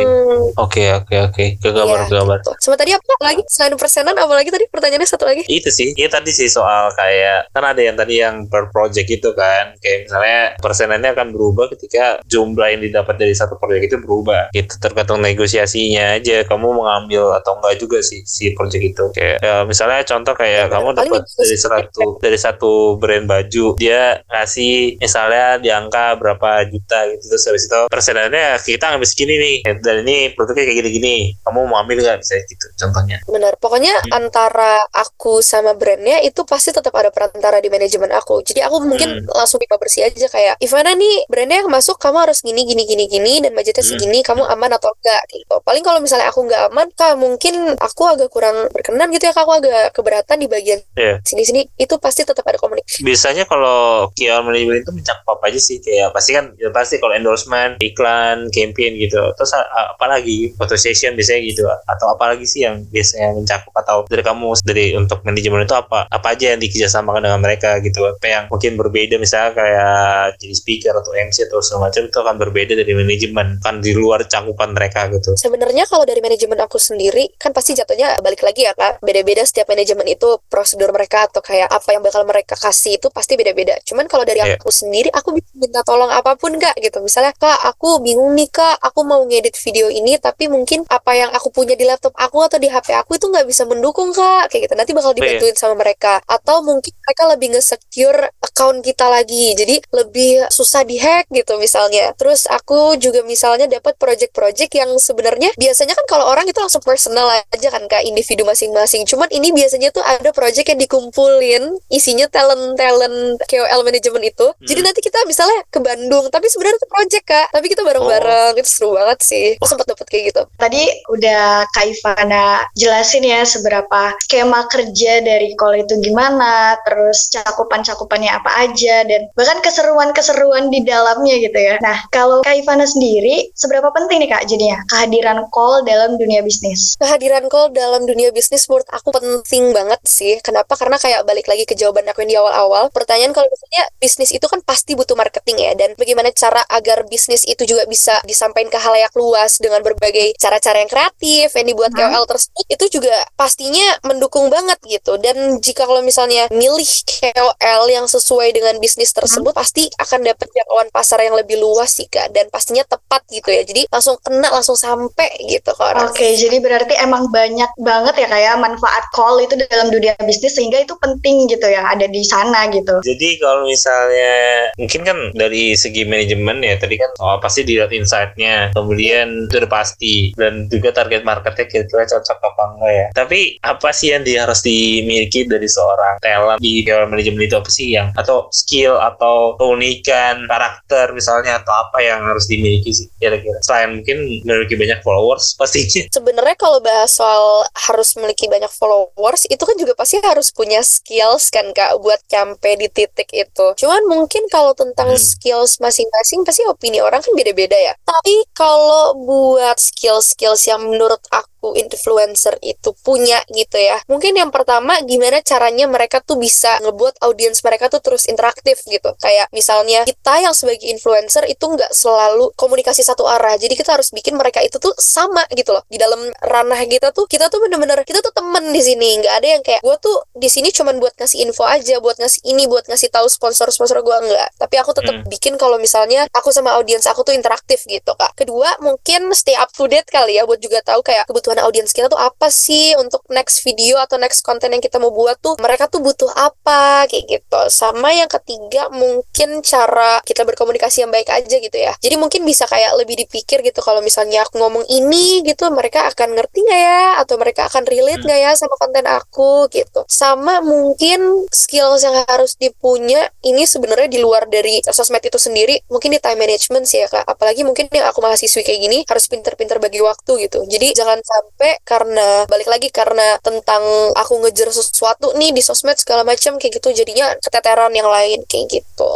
Oke, 0.57 0.83
oke, 0.93 1.15
oke. 1.29 1.45
Ke 1.59 1.69
gambar, 1.69 1.99
Iya, 2.05 2.09
gitu. 2.41 2.51
Sama 2.57 2.75
tadi 2.79 2.91
apa 2.95 3.03
lagi? 3.21 3.41
Selain 3.45 3.75
persenan, 3.77 4.15
apa 4.17 4.33
lagi 4.33 4.49
tadi? 4.49 4.65
Pertanyaannya 4.71 5.09
satu 5.09 5.25
lagi. 5.27 5.45
itu 5.51 5.69
sih. 5.69 5.93
Ya 5.99 6.09
tadi 6.09 6.31
sih 6.33 6.49
soal 6.49 6.89
kayak 6.97 7.51
kan 7.53 7.63
ada 7.67 7.81
yang 7.83 7.93
tadi 7.99 8.23
yang 8.23 8.47
per 8.47 8.73
project 8.73 9.05
itu 9.11 9.29
kan. 9.35 9.75
Kayak 9.83 10.09
misalnya 10.09 10.39
persenannya 10.57 11.09
akan 11.13 11.27
berubah 11.35 11.69
ketika 11.75 12.23
jumlah 12.25 12.67
yang 12.73 12.81
didapat 12.81 13.15
dari 13.19 13.35
satu 13.37 13.59
project 13.59 13.91
itu 13.91 13.97
berubah. 14.01 14.49
Itu 14.55 14.79
tergantung 14.81 15.21
negosiasinya 15.21 16.17
aja. 16.17 16.41
Kamu 16.47 16.73
mengambil 16.73 17.35
atau 17.37 17.59
enggak 17.59 17.77
juga 17.77 18.01
sih 18.01 18.25
si 18.25 18.55
project 18.57 18.83
itu. 18.83 19.05
Kayak 19.13 19.37
ya, 19.43 19.55
misalnya 19.67 20.01
contoh 20.07 20.33
kayak 20.33 20.63
Ya, 20.63 20.71
kamu 20.71 20.95
dapat 20.95 21.27
dari 21.27 21.57
satu 21.59 22.07
dari 22.23 22.39
satu 22.39 22.71
brand 22.95 23.27
baju 23.27 23.75
dia 23.75 24.23
ngasih 24.31 24.95
misalnya 24.95 25.59
di 25.59 25.67
angka 25.67 26.15
berapa 26.15 26.63
juta 26.71 27.03
gitu. 27.11 27.35
Terus 27.35 27.43
habis 27.51 27.63
itu 27.67 27.81
persenannya 27.91 28.63
kita 28.63 28.95
ngambil 28.95 29.09
segini 29.09 29.35
nih. 29.35 29.57
Dan 29.83 30.07
ini 30.07 30.31
produknya 30.31 30.63
kayak 30.63 30.77
gini-gini. 30.79 31.35
Kamu 31.43 31.67
mau 31.67 31.83
ambil 31.83 31.99
nggak 31.99 32.22
bisa 32.23 32.39
gitu 32.41 32.65
contohnya 32.77 33.19
Benar. 33.25 33.55
Pokoknya 33.57 33.93
Hmm. 33.99 34.19
antara 34.23 34.79
aku 34.89 35.39
sama 35.39 35.73
brandnya 35.73 36.19
itu 36.19 36.43
pasti 36.43 36.71
tetap 36.71 36.93
ada 36.93 37.09
perantara 37.09 37.57
di 37.57 37.67
manajemen 37.67 38.11
aku. 38.11 38.39
Jadi 38.41 38.59
aku 38.59 38.79
mungkin 38.81 39.23
Hmm. 39.23 39.29
langsung 39.29 39.59
pipa 39.59 39.75
bersih 39.75 40.05
aja 40.05 40.27
kayak 40.27 40.55
Ivana 40.57 40.93
nih 40.93 41.27
brandnya 41.27 41.61
yang 41.61 41.69
masuk 41.69 41.97
kamu 41.97 42.23
harus 42.23 42.39
gini 42.39 42.63
gini 42.63 42.83
gini 42.83 43.05
gini 43.05 43.33
dan 43.39 43.51
budgetnya 43.51 43.81
Hmm. 43.81 43.91
segini 43.91 44.19
kamu 44.21 44.43
aman 44.45 44.71
atau 44.73 44.89
enggak 44.91 45.21
gitu. 45.29 45.55
Paling 45.59 45.83
kalau 45.83 45.99
misalnya 45.99 46.29
aku 46.29 46.43
nggak 46.43 46.63
aman 46.69 46.87
kak 46.93 47.13
mungkin 47.15 47.53
aku 47.75 48.03
agak 48.05 48.29
kurang 48.29 48.69
berkenan 48.69 49.09
gitu 49.09 49.23
ya 49.23 49.33
kak 49.33 49.43
aku 49.43 49.53
agak 49.55 49.91
keberatan 49.91 50.37
di 50.37 50.47
bagian 50.47 50.79
Iya. 50.93 51.19
sini-sini 51.21 51.67
itu 51.75 51.95
pasti 51.97 52.23
tetap 52.23 52.43
ada 52.43 52.55
komunikasi. 52.55 53.03
biasanya 53.03 53.43
kalau 53.43 54.07
QR 54.13 54.39
manajemen 54.39 54.79
itu 54.79 54.91
mencakup 54.91 55.25
apa 55.33 55.49
aja 55.49 55.59
sih 55.59 55.79
kayak 55.79 56.11
pasti 56.11 56.31
kan 56.31 56.53
ya 56.55 56.69
pasti 56.69 56.95
kalau 56.97 57.11
endorsement 57.11 57.75
iklan 57.79 58.47
campaign 58.49 58.95
gitu 58.97 59.19
terus 59.33 59.51
a- 59.51 59.65
a- 59.65 59.89
apa 59.91 60.05
lagi 60.07 60.53
photo 60.53 60.75
session 60.75 61.13
biasanya 61.13 61.41
gitu 61.43 61.63
atau 61.65 62.07
apa 62.15 62.35
lagi 62.35 62.45
sih 62.45 62.65
yang 62.65 62.85
biasanya 62.87 63.33
mencakup 63.33 63.73
atau 63.73 63.97
dari 64.05 64.23
kamu 64.23 64.47
dari 64.61 64.85
untuk 64.93 65.19
manajemen 65.23 65.65
itu 65.65 65.75
apa 65.75 66.05
apa 66.07 66.27
aja 66.33 66.53
yang 66.55 66.61
dikerjasamakan 66.61 67.21
dengan 67.25 67.39
mereka 67.41 67.79
gitu 67.81 68.05
apa 68.05 68.25
yang 68.27 68.43
mungkin 68.49 68.75
berbeda 68.75 69.15
misalnya 69.17 69.51
kayak 69.55 70.37
jadi 70.41 70.53
speaker 70.53 70.93
atau 70.99 71.11
MC 71.13 71.47
atau 71.47 71.59
segala 71.63 71.89
macam 71.89 72.01
itu 72.03 72.17
akan 72.19 72.35
berbeda 72.37 72.73
dari 72.75 72.93
manajemen 72.93 73.47
kan 73.61 73.79
di 73.79 73.91
luar 73.95 74.25
cakupan 74.27 74.75
mereka 74.75 75.07
gitu 75.13 75.33
Sebenarnya 75.39 75.87
kalau 75.87 76.03
dari 76.03 76.19
manajemen 76.19 76.59
aku 76.59 76.75
sendiri 76.75 77.31
kan 77.39 77.55
pasti 77.55 77.73
jatuhnya 77.73 78.19
balik 78.19 78.43
lagi 78.43 78.67
ya 78.67 78.73
kak 78.75 78.99
beda-beda 78.99 79.47
setiap 79.47 79.71
manajemen 79.71 80.03
itu 80.09 80.35
prosedur 80.51 80.91
mereka 80.91 81.31
atau 81.31 81.39
kayak 81.39 81.71
apa 81.71 81.89
yang 81.95 82.03
bakal 82.03 82.27
mereka 82.27 82.57
kasih 82.59 82.99
itu 82.99 83.07
pasti 83.07 83.39
beda-beda. 83.39 83.79
Cuman 83.87 84.11
kalau 84.11 84.27
dari 84.27 84.43
Iya. 84.43 84.59
aku 84.59 84.67
sendiri 84.67 85.07
aku 85.13 85.31
bisa 85.39 85.47
minta 85.55 85.79
tolong 85.87 86.11
apa 86.11 86.35
pun 86.35 86.51
kak 86.59 86.75
gitu. 86.83 86.99
Misalnya 86.99 87.31
kak 87.31 87.63
aku 87.63 88.03
bingung 88.03 88.35
nih 88.35 88.51
kak 88.51 88.75
aku 88.83 89.07
mau 89.07 89.23
ngedit 89.23 89.55
video 89.55 89.87
ini 89.87 90.19
tapi 90.19 90.51
mungkin 90.51 90.83
apa 90.91 91.15
yang 91.15 91.31
aku 91.31 91.47
punya 91.47 91.79
di 91.79 91.87
laptop 91.87 92.02
aku 92.11 92.43
atau 92.43 92.59
di 92.59 92.67
HP 92.67 92.91
aku 92.91 93.15
itu 93.15 93.31
nggak 93.31 93.47
bisa 93.47 93.63
mendukung 93.63 94.11
kak 94.11 94.51
kayak 94.51 94.67
gitu. 94.67 94.75
Nanti 94.75 94.91
bakal 94.91 95.15
iya. 95.15 95.17
dibantuin 95.39 95.55
sama 95.55 95.75
mereka 95.79 96.19
atau 96.27 96.59
mungkin 96.65 96.91
mereka 97.07 97.23
lebih 97.31 97.47
nge-secure 97.55 98.19
account 98.43 98.83
kita 98.83 99.05
lagi 99.07 99.55
jadi 99.55 99.79
lebih 99.95 100.47
susah 100.51 100.83
dihack 100.83 101.29
gitu 101.31 101.55
misalnya. 101.61 102.11
Terus 102.19 102.49
aku 102.49 102.97
juga 102.99 103.23
misalnya 103.23 103.69
dapat 103.69 103.95
project-project 103.95 104.71
yang 104.75 104.91
sebenarnya 104.99 105.53
biasanya 105.55 105.93
kan 105.95 106.05
kalau 106.09 106.25
orang 106.27 106.43
itu 106.49 106.57
langsung 106.59 106.83
personal 106.83 107.29
aja 107.29 107.69
kan 107.71 107.83
kak 107.87 108.03
individu 108.03 108.43
masing-masing. 108.43 109.05
Cuman 109.07 109.29
ini 109.31 109.53
biasanya 109.55 109.93
tuh 109.93 110.03
ada 110.03 110.33
project 110.35 110.67
yang 110.73 110.79
dikumpulin 110.81 111.63
isinya 111.87 112.25
talent-talent 112.27 113.39
KOL 113.45 113.81
manajemen 113.85 114.23
itu. 114.25 114.47
Jadi 114.63 114.79
Hmm. 114.81 114.87
nanti 114.89 114.99
kita 115.05 115.19
misalnya 115.29 115.63
ke 115.69 115.79
Bandung 115.79 116.27
tapi 116.33 116.49
sebenarnya 116.49 116.77
itu 116.81 116.89
project 116.89 117.25
kak. 117.27 117.47
Tapi 117.53 117.65
kita 117.69 117.81
bareng-bareng 117.85 118.53
itu 118.59 118.69
seru 118.69 118.95
banget 118.95 119.19
sih. 119.23 119.47
Aku 119.61 119.67
sempat 119.69 119.87
dapat 119.89 120.05
kayak 120.09 120.23
gitu. 120.33 120.41
Tadi 120.57 120.83
udah 121.11 121.65
Kak 121.69 121.85
Ivana 121.93 122.65
jelasin 122.73 123.23
ya 123.23 123.45
seberapa 123.45 124.17
skema 124.25 124.65
kerja 124.67 125.21
dari 125.21 125.53
call 125.53 125.85
itu 125.85 126.01
gimana, 126.01 126.75
terus 126.83 127.29
cakupan-cakupannya 127.29 128.33
apa 128.33 128.51
aja, 128.65 129.05
dan 129.05 129.29
bahkan 129.37 129.61
keseruan-keseruan 129.61 130.73
di 130.73 130.81
dalamnya 130.81 131.37
gitu 131.37 131.59
ya. 131.59 131.77
Nah, 131.79 132.09
kalau 132.09 132.41
Kak 132.41 132.57
Ivana 132.57 132.89
sendiri, 132.89 133.53
seberapa 133.53 133.93
penting 133.93 134.25
nih 134.25 134.29
Kak 134.33 134.43
jadinya 134.49 134.81
kehadiran 134.89 135.45
call 135.53 135.85
dalam 135.85 136.17
dunia 136.17 136.41
bisnis? 136.41 136.95
kehadiran 137.03 137.51
call 137.51 137.75
dalam 137.75 138.07
dunia 138.07 138.31
bisnis 138.31 138.63
menurut 138.71 138.87
aku 138.87 139.11
penting 139.11 139.75
banget 139.75 139.99
sih. 140.07 140.39
Kenapa? 140.39 140.79
Karena 140.79 140.95
kayak 140.95 141.27
balik 141.27 141.51
lagi 141.51 141.67
ke 141.67 141.75
jawaban 141.75 142.07
aku 142.07 142.23
yang 142.23 142.31
di 142.31 142.37
awal-awal. 142.39 142.87
Pertanyaan 142.95 143.35
kalau 143.35 143.51
misalnya 143.51 143.83
bisnis 143.99 144.31
itu 144.31 144.47
kan 144.47 144.63
pasti 144.63 144.95
butuh 144.95 145.19
marketing 145.19 145.59
ya. 145.59 145.71
Dan 145.75 145.99
bagaimana 145.99 146.31
cara 146.31 146.63
agar 146.71 147.03
bisnis 147.11 147.43
itu 147.43 147.67
juga 147.67 147.83
bisa 147.91 148.23
disampaikan 148.23 148.71
ke 148.71 148.79
halayak 148.79 149.11
luas 149.19 149.59
dengan 149.59 149.83
berbagai 149.83 150.39
cara-cara 150.39 150.79
yang 150.79 150.87
kreatif 150.87 151.51
yang 151.51 151.67
dibuat 151.67 151.82
Hmm. 151.91 152.13
KOL 152.13 152.25
tersebut 152.29 152.65
itu 152.69 152.85
juga 152.99 153.15
pastinya 153.35 153.99
mendukung 154.07 154.47
banget 154.47 154.79
gitu. 154.85 155.19
Dan 155.19 155.59
jika 155.59 155.83
kalau 155.83 156.05
misalnya 156.05 156.47
milih 156.53 156.91
KOL 157.07 157.83
yang 157.89 158.05
sesuai 158.07 158.55
dengan 158.55 158.77
bisnis 158.79 159.11
tersebut 159.11 159.51
pasti 159.51 159.89
akan 159.99 160.19
dapat 160.23 160.47
jangkauan 160.53 160.89
pasar 160.93 161.19
yang 161.25 161.35
lebih 161.35 161.59
luas 161.59 161.97
sih 161.97 162.07
Kak. 162.07 162.31
Dan 162.31 162.47
pastinya 162.53 162.85
tepat 162.85 163.25
gitu 163.27 163.49
ya. 163.49 163.65
Jadi 163.65 163.89
langsung 163.89 164.15
kena, 164.21 164.47
langsung 164.53 164.77
sampai 164.77 165.29
gitu 165.49 165.73
ke 165.73 165.81
orang. 165.83 166.07
Oke, 166.11 166.37
jadi 166.37 166.57
berarti 166.61 166.93
emang 167.01 167.27
banyak 167.33 167.71
banget 167.81 168.15
ya 168.23 168.27
kayak 168.29 168.55
manfaat 168.61 169.05
call 169.15 169.41
itu 169.41 169.57
dalam 169.67 169.89
dunia 169.89 170.13
bisnis 170.21 170.53
sehingga 170.53 170.83
itu 170.83 170.93
penting 171.01 171.49
gitu 171.49 171.65
ya 171.65 171.83
ada 171.89 172.05
di 172.05 172.21
sana 172.21 172.69
gitu. 172.69 173.01
Jadi 173.01 173.41
kalau 173.41 173.65
misalnya 173.65 174.33
mungkin 174.77 175.01
kan 175.03 175.17
dari 175.33 175.73
segi 175.73 176.05
manajemen 176.05 176.61
ya 176.61 176.75
tadi 176.77 176.95
kan 176.99 177.11
oh, 177.19 177.37
pasti 177.41 177.65
dilihat 177.65 177.89
insight-nya, 177.89 178.75
kemudian 178.75 179.49
itu 179.49 179.55
udah 179.57 179.71
pasti 179.71 180.15
dan 180.37 180.67
juga 180.69 180.93
target 180.93 181.25
marketnya 181.25 181.65
kira-kira 181.73 182.05
cocok 182.05 182.37
apa 182.37 182.63
enggak 182.77 182.93
ya. 182.93 183.07
Tapi 183.17 183.39
apa 183.65 183.89
sih 183.89 184.13
yang 184.13 184.21
dia 184.21 184.45
harus 184.45 184.61
dimiliki 184.61 185.49
dari 185.49 185.65
seorang 185.65 186.21
talent 186.21 186.61
di 186.61 186.85
dalam 186.85 187.09
manajemen 187.09 187.49
itu 187.49 187.57
apa 187.57 187.69
sih 187.73 187.89
yang 187.89 188.13
atau 188.13 188.45
skill 188.53 189.01
atau 189.01 189.57
keunikan 189.57 190.45
karakter 190.45 191.09
misalnya 191.11 191.57
atau 191.57 191.73
apa 191.73 191.97
yang 191.99 192.21
harus 192.21 192.45
dimiliki 192.45 192.93
sih 192.93 193.09
kira-kira 193.17 193.57
selain 193.65 193.97
mungkin 193.97 194.45
memiliki 194.45 194.77
banyak 194.77 195.01
followers 195.01 195.53
pastinya. 195.59 196.05
Sebenarnya 196.13 196.55
kalau 196.55 196.77
bahas 196.77 197.09
soal 197.09 197.65
harus 197.89 198.13
memiliki 198.13 198.45
banyak 198.45 198.69
followers 198.69 199.49
itu 199.49 199.63
kan 199.65 199.73
juga 199.73 199.97
pasti 199.97 200.21
harus 200.21 200.53
punya 200.53 200.85
skills 200.85 201.49
kan 201.49 201.65
kak 201.73 201.97
buat 201.97 202.21
nyampe 202.29 202.77
di 202.77 202.87
titik 202.87 203.33
itu. 203.33 203.65
Cuman 203.79 204.05
mungkin 204.05 204.45
kalau 204.53 204.77
tentang 204.77 205.09
Hmm. 205.09 205.19
skills 205.19 205.79
masing-masing 205.79 206.43
pasti 206.43 206.61
opini 206.67 206.99
orang 206.99 207.23
kan 207.23 207.33
beda-beda 207.33 207.75
ya. 207.75 207.93
Tapi 208.03 208.35
kalau 208.53 209.15
buat 209.15 209.79
skills-skills 209.79 210.67
yang 210.67 210.83
menurut 210.83 211.21
aku 211.31 211.62
influencer 211.71 212.59
itu 212.59 212.91
punya 212.99 213.39
gitu 213.47 213.79
ya. 213.79 214.03
Mungkin 214.11 214.35
yang 214.35 214.51
pertama 214.51 214.99
gimana 215.07 215.39
caranya 215.39 215.87
mereka 215.87 216.19
tuh 216.19 216.35
bisa 216.35 216.83
ngebuat 216.83 217.23
audiens 217.23 217.63
mereka 217.63 217.87
tuh 217.87 218.03
terus 218.03 218.27
interaktif 218.27 218.83
gitu. 218.83 219.15
Kayak 219.23 219.47
misalnya 219.55 220.03
kita 220.03 220.43
yang 220.43 220.51
sebagai 220.51 220.83
influencer 220.91 221.47
itu 221.47 221.63
nggak 221.63 221.95
selalu 221.95 222.51
komunikasi 222.59 223.07
satu 223.07 223.23
arah. 223.23 223.55
Jadi 223.55 223.79
kita 223.79 223.95
harus 223.95 224.11
bikin 224.11 224.35
mereka 224.35 224.59
itu 224.59 224.75
tuh 224.83 224.91
sama 224.99 225.47
gitu 225.55 225.71
loh. 225.71 225.87
Di 225.87 225.95
dalam 225.95 226.19
ranah 226.43 226.83
kita 226.83 227.15
tuh 227.15 227.23
kita 227.31 227.47
tuh 227.47 227.63
bener-bener 227.63 228.03
kita 228.03 228.19
tuh 228.19 228.35
temen 228.35 228.75
di 228.75 228.81
sini. 228.83 229.23
Nggak 229.23 229.33
ada 229.39 229.47
yang 229.47 229.61
kayak 229.63 229.81
gue 229.85 229.95
tuh 230.03 230.17
di 230.35 230.51
sini 230.51 230.73
cuman 230.75 230.99
buat 230.99 231.15
ngasih 231.15 231.39
info 231.47 231.63
aja, 231.63 232.01
buat 232.03 232.19
ngasih 232.19 232.43
ini, 232.43 232.67
buat 232.67 232.83
ngasih 232.89 233.07
tahu 233.13 233.29
sponsor-sponsor 233.31 234.01
gue 234.03 234.17
enggak. 234.27 234.49
Tapi 234.57 234.75
aku 234.81 234.91
tetap 234.91 235.13
Hmm. 235.13 235.29
bikin 235.29 235.53
kalau 235.61 235.77
misalnya 235.77 236.25
aku 236.33 236.49
sama 236.49 236.73
audiens 236.73 237.05
aku 237.05 237.21
tuh 237.21 237.37
interaktif 237.37 237.85
gitu 237.85 238.17
kak. 238.17 238.33
Kedua 238.33 238.73
mungkin 238.81 239.29
stay 239.37 239.53
up 239.53 239.69
to 239.69 239.85
date 239.85 240.09
kali 240.09 240.41
ya 240.41 240.49
buat 240.49 240.57
juga 240.57 240.81
tahu 240.81 241.05
kayak 241.05 241.29
kebutuhan 241.29 241.52
audiens 241.61 241.93
kita 241.93 242.09
tuh 242.09 242.17
apa 242.17 242.49
sih 242.49 242.97
untuk 242.97 243.21
next 243.29 243.61
video 243.61 244.01
atau 244.01 244.17
next 244.17 244.41
konten 244.41 244.73
yang 244.73 244.81
kita 244.81 244.97
mau 244.97 245.13
buat 245.13 245.37
tuh 245.37 245.53
mereka 245.61 245.85
tuh 245.91 246.01
butuh 246.01 246.31
apa 246.33 247.05
kayak 247.05 247.25
gitu. 247.29 247.59
Sama 247.69 248.15
yang 248.15 248.29
ketiga 248.31 248.89
mungkin 248.89 249.61
cara 249.61 250.23
kita 250.25 250.47
berkomunikasi 250.47 251.05
yang 251.05 251.11
baik 251.13 251.29
aja 251.29 251.55
gitu 251.59 251.77
ya. 251.77 251.93
Jadi 251.99 252.15
mungkin 252.15 252.47
bisa 252.47 252.65
kayak 252.65 252.95
lebih 252.97 253.19
dipikir 253.25 253.61
gitu 253.61 253.83
kalau 253.83 253.99
misalnya 253.99 254.45
aku 254.47 254.57
ngomong 254.57 254.85
ini 254.89 255.43
gitu 255.43 255.69
mereka 255.69 256.07
akan 256.09 256.37
ngerti 256.37 256.63
nggak 256.63 256.81
ya 256.81 257.03
atau 257.21 257.35
mereka 257.37 257.67
akan 257.69 257.83
relate 257.85 258.23
nggak 258.23 258.39
ya 258.39 258.51
sama 258.55 258.75
konten 258.79 259.05
aku 259.05 259.67
gitu. 259.73 260.05
Sama 260.07 260.63
mungkin 260.63 261.45
skills 261.51 262.05
yang 262.07 262.15
harus 262.27 262.55
dipunya 262.55 263.29
ini 263.43 263.67
sebenarnya 263.67 264.07
di 264.07 264.19
luar 264.23 264.47
dari 264.47 264.79
sosmed 264.85 265.23
itu 265.23 265.39
sendiri 265.41 265.79
mungkin 265.91 266.13
di 266.15 266.19
time 266.21 266.39
management 266.39 266.85
sih 266.87 267.03
ya 267.03 267.07
kak. 267.11 267.25
Apalagi 267.27 267.61
mungkin 267.67 267.89
yang 267.91 268.07
aku 268.09 268.19
mahasiswi 268.23 268.61
kayak 268.63 268.79
gini 268.79 268.97
harus 269.09 269.25
pinter-pinter 269.27 269.77
bagi 269.81 269.99
waktu 270.03 270.47
gitu. 270.47 270.63
Jadi 270.67 270.95
jangan 270.95 271.19
sampai 271.19 271.42
karena 271.87 272.43
balik 272.51 272.67
lagi 272.67 272.91
karena 272.91 273.39
tentang 273.39 273.81
aku 274.19 274.43
ngejar 274.43 274.67
sesuatu 274.69 275.31
nih 275.39 275.55
di 275.55 275.63
sosmed 275.63 275.95
segala 275.95 276.27
macam 276.27 276.59
kayak 276.59 276.79
gitu 276.81 276.91
jadinya 276.91 277.31
keteteran 277.39 277.95
yang 277.95 278.07
lain 278.07 278.43
kayak 278.45 278.67
gitu. 278.67 279.15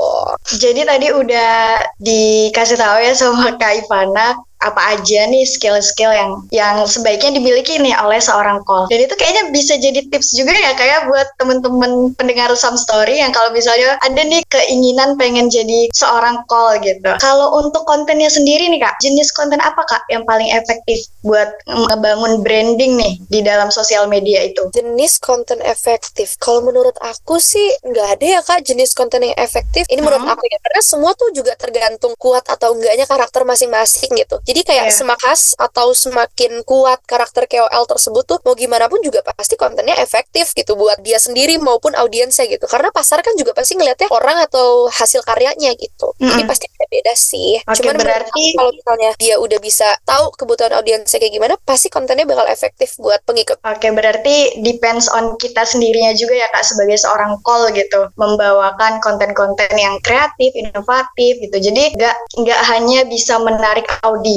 Jadi 0.56 0.88
tadi 0.88 1.08
udah 1.12 1.84
dikasih 2.00 2.78
tahu 2.80 2.98
ya 3.04 3.14
sama 3.14 3.56
Kak 3.60 3.74
Ivana 3.84 4.40
apa 4.58 4.98
aja 4.98 5.30
nih 5.30 5.46
skill-skill 5.46 6.12
yang 6.12 6.32
yang 6.50 6.76
sebaiknya 6.88 7.38
dimiliki 7.38 7.78
nih 7.78 7.94
oleh 7.98 8.18
seorang 8.18 8.62
call. 8.66 8.90
Dan 8.90 9.06
itu 9.06 9.14
kayaknya 9.14 9.54
bisa 9.54 9.78
jadi 9.78 10.02
tips 10.10 10.34
juga 10.34 10.54
ya 10.54 10.74
kayak 10.74 11.10
buat 11.10 11.28
temen-temen 11.38 12.18
pendengar 12.18 12.50
Some 12.58 12.78
Story 12.78 13.22
yang 13.22 13.30
kalau 13.32 13.54
misalnya 13.54 13.98
ada 14.02 14.22
nih 14.22 14.42
keinginan 14.50 15.16
pengen 15.16 15.48
jadi 15.48 15.90
seorang 15.94 16.42
call 16.50 16.82
gitu. 16.82 17.12
Kalau 17.22 17.58
untuk 17.62 17.86
kontennya 17.86 18.30
sendiri 18.30 18.68
nih 18.70 18.82
kak, 18.82 18.98
jenis 19.02 19.30
konten 19.34 19.62
apa 19.62 19.82
kak 19.86 20.04
yang 20.10 20.26
paling 20.26 20.50
efektif 20.52 21.06
buat 21.22 21.54
ngebangun 21.68 22.42
branding 22.42 22.98
nih 22.98 23.14
di 23.30 23.40
dalam 23.46 23.70
sosial 23.70 24.10
media 24.10 24.42
itu? 24.44 24.70
Jenis 24.74 25.22
konten 25.22 25.62
efektif. 25.62 26.36
Kalau 26.42 26.66
menurut 26.66 26.98
aku 27.00 27.38
sih 27.38 27.70
nggak 27.86 28.08
ada 28.18 28.26
ya 28.26 28.40
kak 28.42 28.66
jenis 28.66 28.98
konten 28.98 29.22
yang 29.22 29.38
efektif. 29.38 29.86
Ini 29.88 30.02
menurut 30.02 30.24
Hmm. 30.24 30.34
aku 30.34 30.44
ya 30.50 30.58
karena 30.60 30.82
semua 30.82 31.12
tuh 31.14 31.30
juga 31.32 31.54
tergantung 31.54 32.18
kuat 32.18 32.44
atau 32.50 32.74
enggaknya 32.74 33.06
karakter 33.06 33.46
masing-masing 33.46 34.10
gitu. 34.18 34.42
Jadi 34.48 34.64
kayak 34.64 34.88
Iya. 34.88 34.96
semakas 34.96 35.52
atau 35.60 35.92
semakin 35.92 36.64
kuat 36.64 37.04
karakter 37.04 37.46
KOL 37.46 37.84
tersebut 37.84 38.24
tuh 38.24 38.40
mau 38.42 38.56
gimana 38.56 38.88
pun 38.88 39.04
juga 39.04 39.20
pasti 39.22 39.54
kontennya 39.54 40.00
efektif 40.00 40.56
gitu 40.56 40.74
buat 40.74 41.04
dia 41.04 41.20
sendiri 41.20 41.60
maupun 41.60 41.92
audiensnya 41.94 42.48
gitu. 42.48 42.64
Karena 42.64 42.88
pasar 42.90 43.20
kan 43.20 43.36
juga 43.36 43.52
pasti 43.52 43.76
ngeliatnya 43.76 44.08
orang 44.08 44.48
atau 44.48 44.88
hasil 44.88 45.20
karyanya 45.22 45.76
gitu. 45.76 46.16
Jadi 46.16 46.32
Mm-mm. 46.40 46.48
pasti 46.48 46.72
beda-beda 46.72 47.14
sih. 47.14 47.60
Oke, 47.62 47.84
Cuman 47.84 48.00
berarti- 48.00 48.56
kalau 48.56 48.72
misalnya 48.72 49.12
dia 49.20 49.36
udah 49.36 49.60
bisa 49.60 50.00
tahu 50.02 50.32
kebutuhan 50.34 50.72
audiensnya 50.74 51.20
kayak 51.20 51.34
gimana, 51.34 51.54
pasti 51.60 51.92
kontennya 51.92 52.24
bakal 52.24 52.48
efektif 52.48 52.96
buat 52.96 53.20
pengikut. 53.28 53.60
Oke, 53.62 53.92
berarti 53.92 54.64
depends 54.64 55.12
on 55.12 55.36
kita 55.36 55.68
sendirinya 55.68 56.16
juga 56.16 56.40
ya 56.40 56.48
Kak 56.48 56.64
sebagai 56.64 56.96
seorang 56.96 57.36
call 57.44 57.76
gitu, 57.76 58.08
membawakan 58.16 59.04
konten-konten 59.04 59.76
yang 59.76 60.00
kreatif, 60.00 60.56
inovatif 60.56 61.36
gitu. 61.44 61.58
Jadi 61.60 62.00
nggak 62.00 62.16
nggak 62.40 62.62
hanya 62.72 63.04
bisa 63.04 63.36
menarik 63.38 63.84
audiens, 64.02 64.36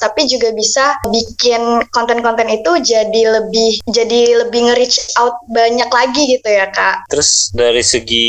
tapi 0.00 0.24
juga 0.24 0.54
bisa 0.54 0.96
bikin 1.08 1.84
konten-konten 1.92 2.48
itu 2.48 2.70
jadi 2.80 3.22
lebih 3.40 3.82
jadi 3.90 4.46
lebih 4.46 4.70
nge-reach 4.70 5.16
out 5.20 5.36
banyak 5.50 5.90
lagi 5.90 6.38
gitu 6.38 6.48
ya 6.48 6.70
Kak. 6.70 7.10
Terus 7.10 7.52
dari 7.52 7.82
segi 7.84 8.28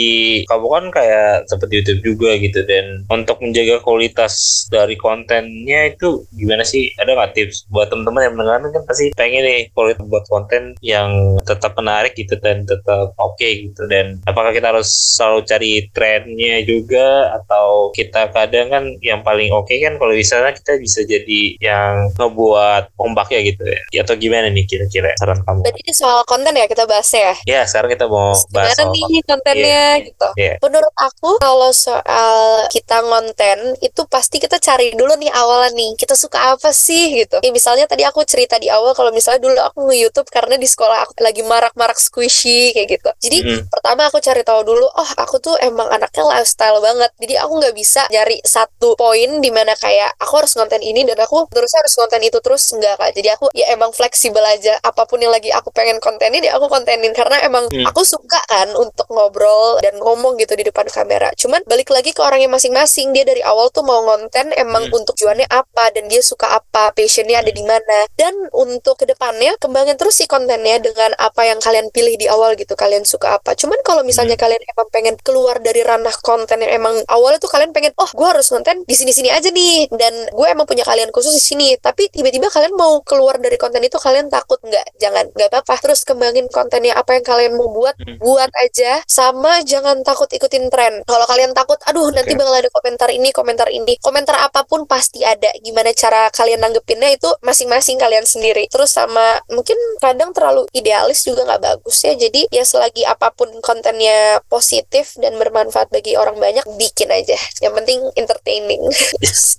kamu 0.49 0.67
kan 0.67 0.85
kayak 0.91 1.47
seperti 1.47 1.83
YouTube 1.83 2.01
juga 2.03 2.29
gitu 2.39 2.59
dan 2.67 3.07
untuk 3.07 3.39
menjaga 3.39 3.79
kualitas 3.85 4.65
dari 4.67 4.95
kontennya 4.99 5.93
itu 5.93 6.25
gimana 6.33 6.65
sih? 6.65 6.91
Ada 6.99 7.15
nggak 7.15 7.31
tips 7.35 7.69
buat 7.69 7.91
teman-teman 7.91 8.25
yang 8.27 8.33
mendengarkan 8.35 8.71
kan 8.75 8.83
pasti 8.87 9.11
pengen 9.13 9.45
nih 9.45 9.69
kualitas 9.71 10.05
buat 10.09 10.25
konten 10.27 10.75
yang 10.81 11.37
tetap 11.45 11.77
menarik 11.77 12.17
gitu 12.17 12.35
dan 12.41 12.65
tetap 12.65 13.13
oke 13.19 13.45
gitu 13.45 13.85
dan 13.87 14.19
apakah 14.25 14.51
kita 14.51 14.73
harus 14.73 14.89
selalu 14.89 15.39
cari 15.45 15.71
trennya 15.93 16.65
juga 16.65 17.35
atau 17.41 17.93
kita 17.93 18.33
kadang 18.33 18.67
kan 18.73 18.83
yang 18.99 19.21
paling 19.21 19.53
oke 19.53 19.71
kan 19.71 19.95
kalau 20.01 20.13
misalnya 20.13 20.51
kita 20.57 20.81
bisa 20.81 21.04
jadi 21.05 21.41
yang 21.61 22.11
ngebuat 22.17 22.93
ombaknya 22.99 23.39
gitu 23.53 23.63
ya 23.93 24.01
atau 24.03 24.15
gimana 24.17 24.49
nih 24.51 24.65
kira-kira 24.65 25.13
saran 25.17 25.41
kamu? 25.45 25.61
Berarti 25.65 25.81
ini 25.85 25.93
soal 25.93 26.21
konten 26.25 26.53
ya 26.53 26.65
kita 26.65 26.83
bahas 26.85 27.09
ya. 27.13 27.33
Ya 27.45 27.61
sekarang 27.65 27.93
kita 27.93 28.05
mau 28.09 28.35
bahas 28.53 28.75
Gimana 28.75 28.83
soal 28.89 28.93
nih 28.93 29.21
kontennya 29.25 29.85
gitu. 30.05 30.27
Iya. 30.37 30.53
Menurut 30.61 30.93
aku 30.97 31.29
kalau 31.41 31.71
soal 31.71 32.67
kita 32.69 33.01
ngonten 33.05 33.59
itu 33.81 34.01
pasti 34.09 34.37
kita 34.41 34.57
cari 34.61 34.93
dulu 34.93 35.13
nih 35.19 35.31
awalnya 35.33 35.73
nih 35.75 35.97
kita 35.99 36.13
suka 36.15 36.55
apa 36.55 36.69
sih 36.71 37.25
gitu. 37.25 37.41
Ya, 37.41 37.51
misalnya 37.51 37.85
tadi 37.89 38.07
aku 38.07 38.23
cerita 38.23 38.55
di 38.61 38.71
awal 38.71 38.95
kalau 38.95 39.11
misalnya 39.11 39.41
dulu 39.43 39.59
aku 39.59 39.79
nge-YouTube 39.91 40.29
karena 40.31 40.55
di 40.55 40.67
sekolah 40.69 41.03
aku 41.03 41.19
lagi 41.19 41.41
marak-marak 41.43 41.97
squishy 41.99 42.71
kayak 42.71 42.99
gitu. 42.99 43.09
Jadi 43.19 43.37
Mm. 43.45 43.67
pertama 43.67 44.07
aku 44.07 44.17
cari 44.23 44.41
tahu 44.47 44.61
dulu, 44.63 44.87
oh 44.87 45.09
aku 45.19 45.37
tuh 45.43 45.55
emang 45.59 45.91
anaknya 45.91 46.23
lifestyle 46.23 46.79
banget. 46.79 47.11
Jadi 47.19 47.33
aku 47.35 47.53
nggak 47.59 47.75
bisa 47.75 48.07
nyari 48.09 48.39
satu 48.45 48.95
poin 48.95 49.43
di 49.43 49.51
mana 49.51 49.75
kayak 49.75 50.15
aku 50.21 50.39
harus 50.39 50.55
ngonten 50.55 50.79
ini 50.79 50.94
dan 51.03 51.19
aku 51.19 51.43
terus 51.51 51.73
harus 51.75 51.93
konten 51.99 52.21
itu 52.23 52.39
terus 52.39 52.63
enggak 52.71 52.95
kak. 52.95 53.11
Jadi 53.11 53.27
aku 53.35 53.45
ya 53.51 53.67
emang 53.75 53.91
fleksibel 53.91 54.39
aja. 54.45 54.79
Apa 54.79 55.03
pun 55.03 55.19
yang 55.19 55.35
lagi 55.35 55.51
aku 55.51 55.73
pengen 55.75 55.99
kontenin 55.99 56.39
ya 56.39 56.55
aku 56.55 56.71
kontenin 56.71 57.11
karena 57.11 57.43
emang 57.43 57.67
Hmm. 57.67 57.83
aku 57.89 58.05
suka 58.07 58.39
kan 58.47 58.69
untuk 58.77 59.09
ngobrol 59.11 59.81
dan 59.81 59.97
ngomong 59.99 60.37
gitu 60.39 60.53
di 60.55 60.63
depan 60.63 60.85
kamera. 60.87 61.33
Cuman 61.35 61.65
balik 61.65 61.89
lagi 61.91 62.13
ke 62.15 62.21
orangnya 62.23 62.47
masing-masing. 62.47 63.11
Dia 63.11 63.25
dari 63.25 63.41
awal 63.41 63.73
tuh 63.73 63.81
mau 63.83 63.99
ngonten 64.05 64.53
emang 64.55 64.87
Hmm. 64.87 65.01
untuk 65.01 65.17
tujuannya 65.17 65.49
apa 65.49 65.89
dan 65.95 66.05
dia 66.11 66.21
suka 66.21 66.59
apa, 66.61 66.93
passionnya 66.93 67.41
ada 67.41 67.49
di 67.49 67.63
mana. 67.65 68.05
Dan 68.13 68.35
untuk 68.53 69.01
ke 69.01 69.09
depannya 69.09 69.57
kembangin 69.57 69.97
terus 69.97 70.19
sih 70.21 70.29
kontennya 70.29 70.77
dengan 70.77 71.15
apa 71.17 71.47
yang 71.49 71.57
kalian 71.63 71.89
pilih 71.89 72.13
di 72.19 72.29
awal 72.29 72.53
gitu. 72.59 72.77
Kalian 72.77 73.07
suka 73.07 73.39
apa. 73.41 73.57
Cuman 73.57 73.81
kalau 73.81 74.05
misalnya 74.05 74.37
kalian 74.37 74.61
emang 74.61 74.87
pengen 74.93 75.15
keluar 75.25 75.57
dari 75.63 75.81
ranah 75.81 76.13
konten 76.21 76.61
yang 76.61 76.77
emang 76.77 77.01
awalnya 77.09 77.41
tuh 77.41 77.49
kalian 77.49 77.73
pengen, 77.73 77.95
oh 77.97 78.09
gue 78.13 78.27
harus 78.27 78.45
konten 78.51 78.85
di 78.85 78.93
sini-sini 78.93 79.33
aja 79.33 79.49
nih. 79.49 79.89
Dan 79.89 80.13
gue 80.29 80.47
emang 80.51 80.69
punya 80.69 80.84
kalian 80.85 81.09
khusus 81.09 81.33
di 81.33 81.41
sini. 81.41 81.67
Tapi 81.81 82.13
tiba-tiba 82.13 82.53
kalian 82.53 82.77
mau 82.77 83.01
keluar 83.01 83.41
dari 83.41 83.57
konten 83.57 83.81
itu 83.81 83.97
kalian 83.97 84.29
takut 84.29 84.61
nggak? 84.61 85.01
Jangan, 85.01 85.33
nggak 85.33 85.49
apa-apa. 85.49 85.75
Terus 85.81 86.05
kembangin 86.05 86.45
kontennya 86.53 86.93
apa 86.93 87.17
yang 87.17 87.25
kalian 87.25 87.53
mau 87.57 87.73
buat, 87.73 87.97
Hmm. 87.97 88.21
buat 88.21 88.51
aja. 88.61 89.01
Sama 89.09 89.65
jangan 89.65 90.05
takut 90.05 90.29
ikutin 90.29 90.69
tren. 90.69 91.01
Kalau 91.09 91.25
kalian 91.25 91.57
takut, 91.57 91.81
aduh 91.89 92.13
nanti 92.13 92.37
Oke. 92.37 92.39
bakal 92.45 92.53
ada 92.61 92.69
komentar 92.69 93.09
ini, 93.09 93.29
komentar 93.33 93.67
ini. 93.73 93.97
Komentar 93.97 94.37
apa 94.45 94.61
pun 94.69 94.85
pasti 94.85 95.25
ada. 95.25 95.49
Gimana 95.65 95.89
cara 95.97 96.29
kalian 96.29 96.61
nanggepinnya 96.61 97.09
itu 97.15 97.27
masing-masing 97.41 97.97
kalian 97.97 98.27
sendiri. 98.27 98.69
Terus 98.69 98.93
sama 98.93 99.41
mungkin 99.49 99.79
kadang 100.03 100.35
terlalu 100.35 100.69
idealis 100.75 101.25
juga 101.25 101.47
nggak 101.47 101.61
bagus 101.63 102.03
ya. 102.05 102.13
Jadi 102.13 102.51
ya 102.51 102.61
selagi 102.61 103.07
apa 103.07 103.31
pun 103.33 103.49
kontennya 103.63 104.43
positif 104.51 105.15
dan 105.17 105.39
bermanfaat 105.39 105.89
bagi 105.89 106.19
orang 106.19 106.37
banyak, 106.37 106.67
bikin 106.77 107.09
aja. 107.09 107.39
Yang 107.63 107.73
penting 107.81 107.99
entertaining. 108.19 108.81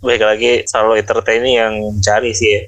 baik 0.04 0.22
lagi 0.22 0.52
selalu 0.68 1.00
entertaining 1.00 1.15
yang 1.24 1.74
cari 2.02 2.32
sih 2.34 2.50
ya. 2.58 2.60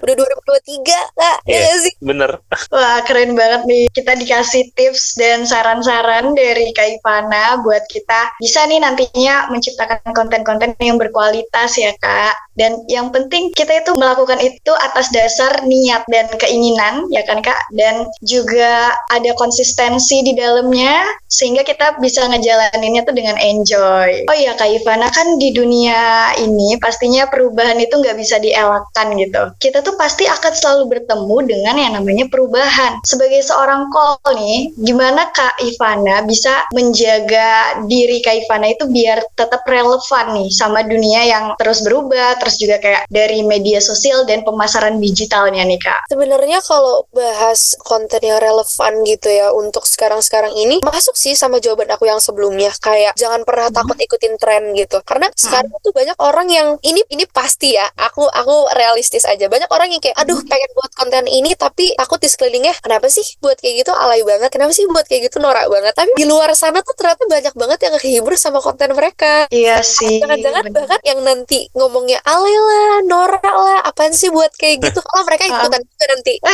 Udah 0.00 0.14
2023 0.14 1.00
kak, 1.18 1.36
ya 1.44 1.58
Iya. 1.60 1.74
sih? 1.82 1.92
bener 2.00 2.40
Wah, 2.72 3.02
keren 3.04 3.34
banget 3.36 3.66
nih. 3.66 3.84
Kita 3.92 4.16
dikasih 4.16 4.72
tips 4.72 5.18
dan 5.18 5.44
saran-saran 5.44 6.32
dari 6.32 6.70
Kak 6.72 7.00
Ivana 7.00 7.60
buat 7.60 7.84
kita 7.90 8.38
bisa 8.40 8.64
nih 8.64 8.80
nantinya 8.80 9.50
menciptakan 9.50 10.00
konten-konten 10.14 10.72
yang 10.80 10.96
berkualitas 10.96 11.76
ya, 11.76 11.92
Kak. 11.98 12.34
Dan 12.56 12.80
yang 12.86 13.10
penting 13.10 13.50
kita 13.52 13.82
itu 13.82 13.96
melakukan 13.96 14.36
itu 14.40 14.72
atas 14.80 15.08
dasar 15.10 15.64
niat 15.64 16.04
dan 16.08 16.28
keinginan, 16.38 17.08
ya 17.12 17.24
kan, 17.26 17.42
Kak? 17.42 17.58
Dan 17.74 18.06
juga 18.22 18.94
ada 19.10 19.30
konsistensi 19.36 20.22
di 20.22 20.32
dalamnya 20.36 21.02
sehingga 21.26 21.62
kita 21.62 21.98
bisa 21.98 22.24
ngejalaninnya 22.30 23.02
tuh 23.04 23.14
dengan 23.16 23.36
enjoy. 23.36 24.28
Oh 24.30 24.36
iya, 24.36 24.54
Kak 24.54 24.70
Ivana 24.70 25.10
kan 25.10 25.36
di 25.36 25.50
dunia 25.52 26.32
ini 26.38 26.78
pastinya 26.78 27.19
perubahan 27.28 27.76
itu 27.76 27.92
nggak 27.98 28.16
bisa 28.16 28.40
dielakkan 28.40 29.12
gitu. 29.18 29.42
Kita 29.60 29.84
tuh 29.84 29.98
pasti 30.00 30.24
akan 30.24 30.52
selalu 30.54 30.84
bertemu 30.96 31.36
dengan 31.44 31.74
yang 31.76 31.92
namanya 32.00 32.30
perubahan. 32.32 33.02
Sebagai 33.04 33.42
seorang 33.44 33.90
call 33.90 34.16
nih, 34.38 34.72
gimana 34.78 35.28
Kak 35.34 35.60
Ivana 35.60 36.22
bisa 36.24 36.64
menjaga 36.70 37.82
diri 37.90 38.22
Kak 38.22 38.46
Ivana 38.46 38.70
itu 38.70 38.86
biar 38.86 39.20
tetap 39.34 39.66
relevan 39.66 40.26
nih 40.36 40.48
sama 40.54 40.86
dunia 40.86 41.26
yang 41.26 41.44
terus 41.58 41.82
berubah, 41.82 42.38
terus 42.38 42.56
juga 42.56 42.78
kayak 42.78 43.10
dari 43.10 43.42
media 43.42 43.82
sosial 43.82 44.22
dan 44.28 44.46
pemasaran 44.46 45.02
digitalnya 45.02 45.66
nih 45.66 45.80
Kak. 45.80 46.12
Sebenarnya 46.12 46.62
kalau 46.62 47.08
bahas 47.10 47.74
konten 47.82 48.20
yang 48.22 48.38
relevan 48.38 48.92
gitu 49.08 49.28
ya 49.32 49.50
untuk 49.50 49.82
sekarang-sekarang 49.88 50.52
ini 50.54 50.78
masuk 50.84 51.16
sih 51.16 51.34
sama 51.34 51.58
jawaban 51.58 51.88
aku 51.90 52.06
yang 52.06 52.20
sebelumnya 52.22 52.70
kayak 52.78 53.16
jangan 53.16 53.42
pernah 53.42 53.72
Hmm. 53.72 53.78
takut 53.82 53.96
ikutin 53.96 54.34
tren 54.36 54.74
gitu. 54.76 54.98
Karena 55.06 55.30
sekarang 55.32 55.72
tuh 55.80 55.92
banyak 55.94 56.18
orang 56.20 56.48
yang 56.50 56.68
ini 56.82 56.99
ini 57.08 57.24
pasti 57.30 57.74
ya. 57.78 57.86
Aku 57.96 58.28
aku 58.28 58.68
realistis 58.76 59.24
aja. 59.24 59.48
Banyak 59.48 59.70
orang 59.72 59.88
yang 59.94 60.02
kayak 60.02 60.16
aduh 60.20 60.38
pengen 60.44 60.70
buat 60.76 60.92
konten 60.96 61.24
ini 61.30 61.56
tapi 61.56 61.94
takut 61.96 62.20
di 62.20 62.28
sekelilingnya 62.28 62.76
kenapa 62.84 63.08
sih 63.08 63.24
buat 63.40 63.56
kayak 63.56 63.86
gitu 63.86 63.92
alay 63.96 64.20
banget. 64.26 64.50
Kenapa 64.52 64.72
sih 64.76 64.84
buat 64.90 65.06
kayak 65.08 65.30
gitu 65.32 65.40
norak 65.40 65.66
banget. 65.70 65.94
Tapi 65.96 66.12
di 66.16 66.26
luar 66.28 66.52
sana 66.52 66.84
tuh 66.84 66.92
ternyata 66.94 67.24
banyak 67.26 67.54
banget 67.56 67.78
yang 67.88 67.94
kehibur 67.96 68.34
sama 68.36 68.60
konten 68.60 68.92
mereka. 68.92 69.48
Iya 69.48 69.80
sih. 69.80 70.20
Jangan-jangan 70.20 70.64
bahkan 70.74 71.00
yang 71.06 71.20
nanti 71.24 71.70
ngomongnya 71.72 72.20
alay 72.26 72.56
lah, 72.56 73.00
norak 73.06 73.44
lah, 73.44 73.78
apaan 73.86 74.12
sih 74.12 74.28
buat 74.28 74.52
kayak 74.58 74.90
gitu. 74.90 75.00
Kalau 75.00 75.22
mereka 75.24 75.48
ikutan 75.48 75.80
juga 75.84 76.04
nanti. 76.12 76.34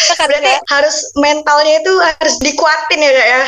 Ya 0.00 0.16
kan, 0.16 0.32
Berarti 0.32 0.54
harus 0.72 0.96
mentalnya 1.12 1.74
itu 1.84 1.92
harus 2.00 2.34
dikuatin 2.40 3.04
ya 3.04 3.10
Kak 3.12 3.28
ya. 3.28 3.42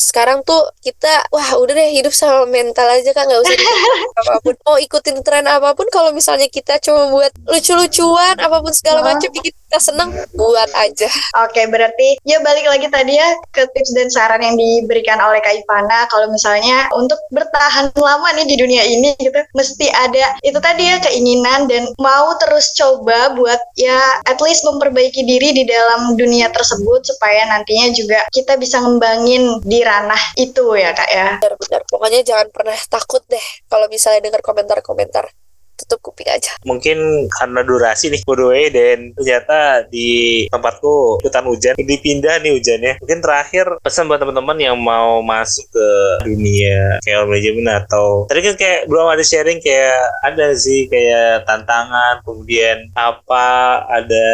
Sekarang 0.00 0.40
tuh 0.40 0.72
kita, 0.80 1.28
wah 1.28 1.52
udah 1.60 1.76
deh 1.76 1.92
hidup 1.92 2.16
sama 2.16 2.48
mental 2.48 2.88
aja 2.88 3.12
kan 3.12 3.28
nggak 3.28 3.44
usah 3.44 3.54
dipikirin 3.54 4.10
apa 4.16 4.34
pun. 4.40 4.54
Mau 4.64 4.76
ikutin 4.80 5.16
tren 5.20 5.44
apa 5.58 5.76
pun, 5.76 5.88
kalau 5.92 6.14
misalnya 6.16 6.48
kita 6.48 6.80
cuma 6.80 7.12
buat 7.12 7.32
lucu-lucuan, 7.48 8.36
apa 8.40 8.58
pun 8.62 8.72
segala 8.72 9.04
macam 9.04 9.28
bikin 9.28 9.52
kita 9.52 9.78
seneng, 9.80 10.12
buat 10.32 10.70
aja. 10.76 11.08
Oke, 11.44 11.64
berarti 11.68 12.20
ya 12.24 12.40
balik 12.44 12.68
lagi 12.68 12.88
tadi 12.92 13.16
ya 13.16 13.28
ke 13.52 13.64
tips 13.72 13.92
dan 13.96 14.08
saran 14.12 14.40
yang 14.40 14.56
diberikan 14.56 15.18
oleh 15.20 15.40
Kak 15.40 15.56
Ivana 15.56 16.06
kalau 16.08 16.28
misalnya 16.28 16.88
untuk 16.92 17.18
bertahan 17.32 17.92
lama 17.96 18.28
nih 18.36 18.46
di 18.46 18.56
dunia 18.60 18.84
ini 18.84 19.10
gitu 19.18 19.40
mesti 19.56 19.88
ada 19.90 20.36
itu 20.44 20.58
tadi 20.60 20.86
ya 20.86 20.96
keinginan 21.02 21.66
dan 21.66 21.88
mau 21.98 22.32
terus 22.38 22.72
coba 22.76 23.32
buat 23.34 23.58
ya 23.76 23.98
at 24.28 24.38
least 24.44 24.64
memperbaiki 24.68 25.24
diri 25.24 25.52
di 25.56 25.64
dalam 25.64 26.14
dunia 26.14 26.52
tersebut 26.52 27.04
supaya 27.04 27.48
nantinya 27.48 27.90
juga 27.92 28.18
kita 28.30 28.56
bisa 28.60 28.80
ngembangin 28.80 29.60
di 29.64 29.80
ranah 29.82 30.20
itu 30.38 30.76
ya 30.76 30.92
Kak 30.94 31.10
ya. 31.10 31.28
Benar-benar. 31.40 31.80
Pokoknya 31.88 32.20
jangan 32.22 32.48
pernah 32.52 32.78
takut 32.88 33.22
deh 33.28 33.46
kalau 33.66 33.86
misalnya 33.90 34.20
dengar 34.22 34.40
komentar-komentar. 34.44 35.32
Tutup 35.82 36.12
kuping 36.12 36.30
aja. 36.30 36.54
mungkin 36.62 37.26
karena 37.26 37.60
durasi 37.66 38.14
nih 38.14 38.22
by 38.22 38.70
dan 38.70 39.10
ternyata 39.18 39.82
di 39.90 40.46
tempatku 40.46 41.18
ikutan 41.22 41.44
hujan 41.46 41.74
dipindah 41.74 42.38
nih 42.38 42.54
hujannya 42.54 42.92
mungkin 43.02 43.18
terakhir 43.18 43.66
pesan 43.82 44.06
buat 44.06 44.22
teman-teman 44.22 44.58
yang 44.62 44.76
mau 44.78 45.18
masuk 45.24 45.66
ke 45.74 45.88
dunia 46.22 47.02
kayak 47.02 47.26
manajemen 47.26 47.66
atau 47.66 48.28
tadi 48.30 48.40
kan 48.46 48.54
kayak 48.54 48.80
belum 48.86 49.10
ada 49.10 49.24
sharing 49.26 49.58
kayak 49.58 49.98
ada 50.22 50.54
sih 50.54 50.86
kayak 50.86 51.42
tantangan 51.48 52.22
kemudian 52.22 52.92
apa 52.94 53.82
ada 53.90 54.30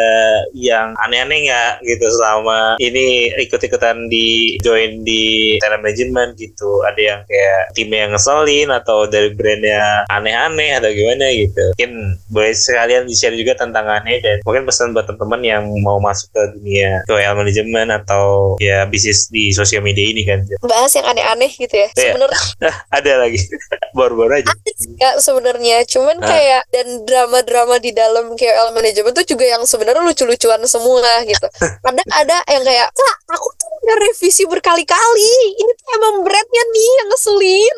yang 0.53 0.93
aneh-aneh 1.01 1.49
nggak 1.49 1.73
gitu 1.85 2.05
selama 2.13 2.77
ini 2.77 3.33
ikut-ikutan 3.41 4.11
di 4.11 4.59
join 4.61 5.01
di 5.01 5.57
talent 5.63 5.81
management 5.81 6.37
gitu 6.37 6.85
ada 6.85 6.99
yang 6.99 7.19
kayak 7.25 7.73
tim 7.73 7.89
yang 7.89 8.13
ngeselin 8.13 8.69
atau 8.69 9.09
dari 9.09 9.33
brandnya 9.33 10.05
aneh-aneh 10.11 10.77
atau 10.77 10.89
gimana 10.91 11.25
gitu. 11.41 11.63
Mungkin 11.71 11.91
boleh 12.27 12.51
sekalian 12.51 13.03
di-share 13.03 13.33
juga 13.33 13.55
tantangannya 13.55 14.17
dan 14.19 14.37
mungkin 14.41 14.63
pesan 14.63 14.91
buat 14.91 15.05
teman-teman 15.05 15.41
yang 15.41 15.63
mau 15.79 15.97
masuk 15.97 16.29
ke 16.29 16.43
dunia 16.53 17.03
KOL 17.05 17.35
management 17.35 17.89
atau 17.95 18.55
ya 18.57 18.83
bisnis 18.83 19.27
di 19.27 19.49
sosial 19.49 19.79
media 19.79 20.03
ini 20.03 20.23
kan. 20.23 20.41
bahas 20.61 20.91
yang 20.91 21.05
aneh-aneh 21.05 21.51
gitu 21.51 21.73
ya 21.73 21.87
Iya. 21.89 22.11
sebenarnya 22.11 22.39
Ada 22.97 23.11
lagi 23.19 23.39
baru-baru 23.97 24.33
aja. 24.37 24.51
kak 24.97 25.15
sebenarnya 25.19 25.81
cuman 25.85 26.17
Ah. 26.17 26.27
kayak 26.27 26.61
dan 26.69 26.87
drama-drama 27.03 27.75
di 27.77 27.91
dalam 27.91 28.31
KOL 28.31 28.69
manajemen 28.71 29.11
tuh 29.11 29.23
juga 29.23 29.45
yang 29.45 29.63
sebenarnya 29.63 30.01
lucu-lucuan 30.01 30.59
semua 30.63 30.99
gitu 31.23 31.47
kadang 31.85 32.09
ada 32.11 32.37
yang 32.47 32.61
kayak 32.61 32.87
kak 32.89 33.15
aku 33.29 33.47
tuh 33.55 33.69
udah 33.79 33.97
revisi 34.01 34.43
berkali-kali 34.43 35.31
ini 35.55 35.71
tuh 35.73 35.87
emang 35.93 36.21
brandnya 36.21 36.63
nih 36.67 36.89
yang 36.93 37.07
ngeselin 37.09 37.75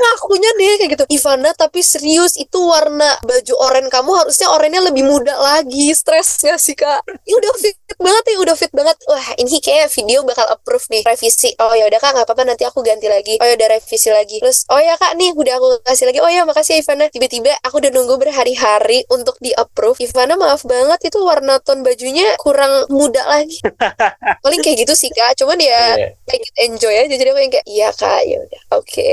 ngakunya 0.00 0.50
deh 0.56 0.72
kayak 0.80 0.90
gitu. 0.96 1.04
Ivana 1.12 1.50
tapi 1.52 1.84
serius 1.84 2.34
itu 2.40 2.58
warna 2.58 3.20
baju 3.20 3.54
oranye 3.60 3.92
kamu 3.92 4.10
harusnya 4.24 4.48
oranye 4.48 4.80
lebih 4.80 5.04
muda 5.04 5.36
lagi. 5.36 5.92
Stres 5.92 6.40
gak 6.40 6.58
sih 6.58 6.74
kak. 6.74 7.04
Ya 7.28 7.34
udah 7.36 7.52
fit 7.90 7.98
banget 7.98 8.24
ya 8.30 8.36
udah 8.38 8.54
fit 8.54 8.70
banget. 8.70 8.96
Wah 9.04 9.26
ini 9.34 9.58
kayak 9.58 9.90
video 9.90 10.22
bakal 10.22 10.46
approve 10.46 10.86
nih. 10.88 11.02
Revisi. 11.02 11.50
Oh 11.58 11.74
ya 11.74 11.90
udah 11.90 11.98
kak 11.98 12.14
nggak 12.14 12.26
apa-apa 12.26 12.42
nanti 12.46 12.62
aku 12.62 12.86
ganti 12.86 13.10
lagi. 13.10 13.34
Oh 13.42 13.46
ya 13.46 13.58
udah 13.58 13.68
revisi 13.74 14.08
lagi. 14.08 14.38
Terus 14.38 14.62
oh 14.70 14.78
ya 14.78 14.94
kak 14.94 15.18
nih 15.18 15.34
udah 15.34 15.54
aku 15.58 15.68
kasih 15.82 16.06
lagi. 16.06 16.18
Oh 16.22 16.30
ya 16.30 16.46
makasih 16.46 16.78
Ivana. 16.78 17.10
Tiba-tiba 17.10 17.50
aku 17.60 17.82
udah 17.82 17.90
nunggu 17.90 18.14
berhari-hari 18.16 19.02
untuk 19.10 19.34
di 19.42 19.50
approve 19.50 19.98
Ivana 20.00 20.38
maaf 20.38 20.62
banget 20.62 21.10
itu 21.10 21.18
warna 21.18 21.58
tone 21.58 21.82
bajunya 21.82 22.38
kurang 22.38 22.86
muda 22.88 23.26
lagi. 23.26 23.58
Paling 24.44 24.60
kayak 24.62 24.86
gitu 24.86 24.94
sih 24.94 25.10
kak. 25.10 25.34
Cuman 25.34 25.58
ya 25.58 25.82
Iya. 25.90 26.08
kayak 26.28 26.40
gitu, 26.46 26.56
enjoy 26.70 26.94
aja. 26.94 27.14
Jadi 27.16 27.28
aku 27.28 27.40
yang 27.42 27.52
kayak 27.52 27.66
iya 27.66 27.88
kak 27.90 28.20
ya 28.22 28.38
udah 28.38 28.62
oke. 28.78 29.10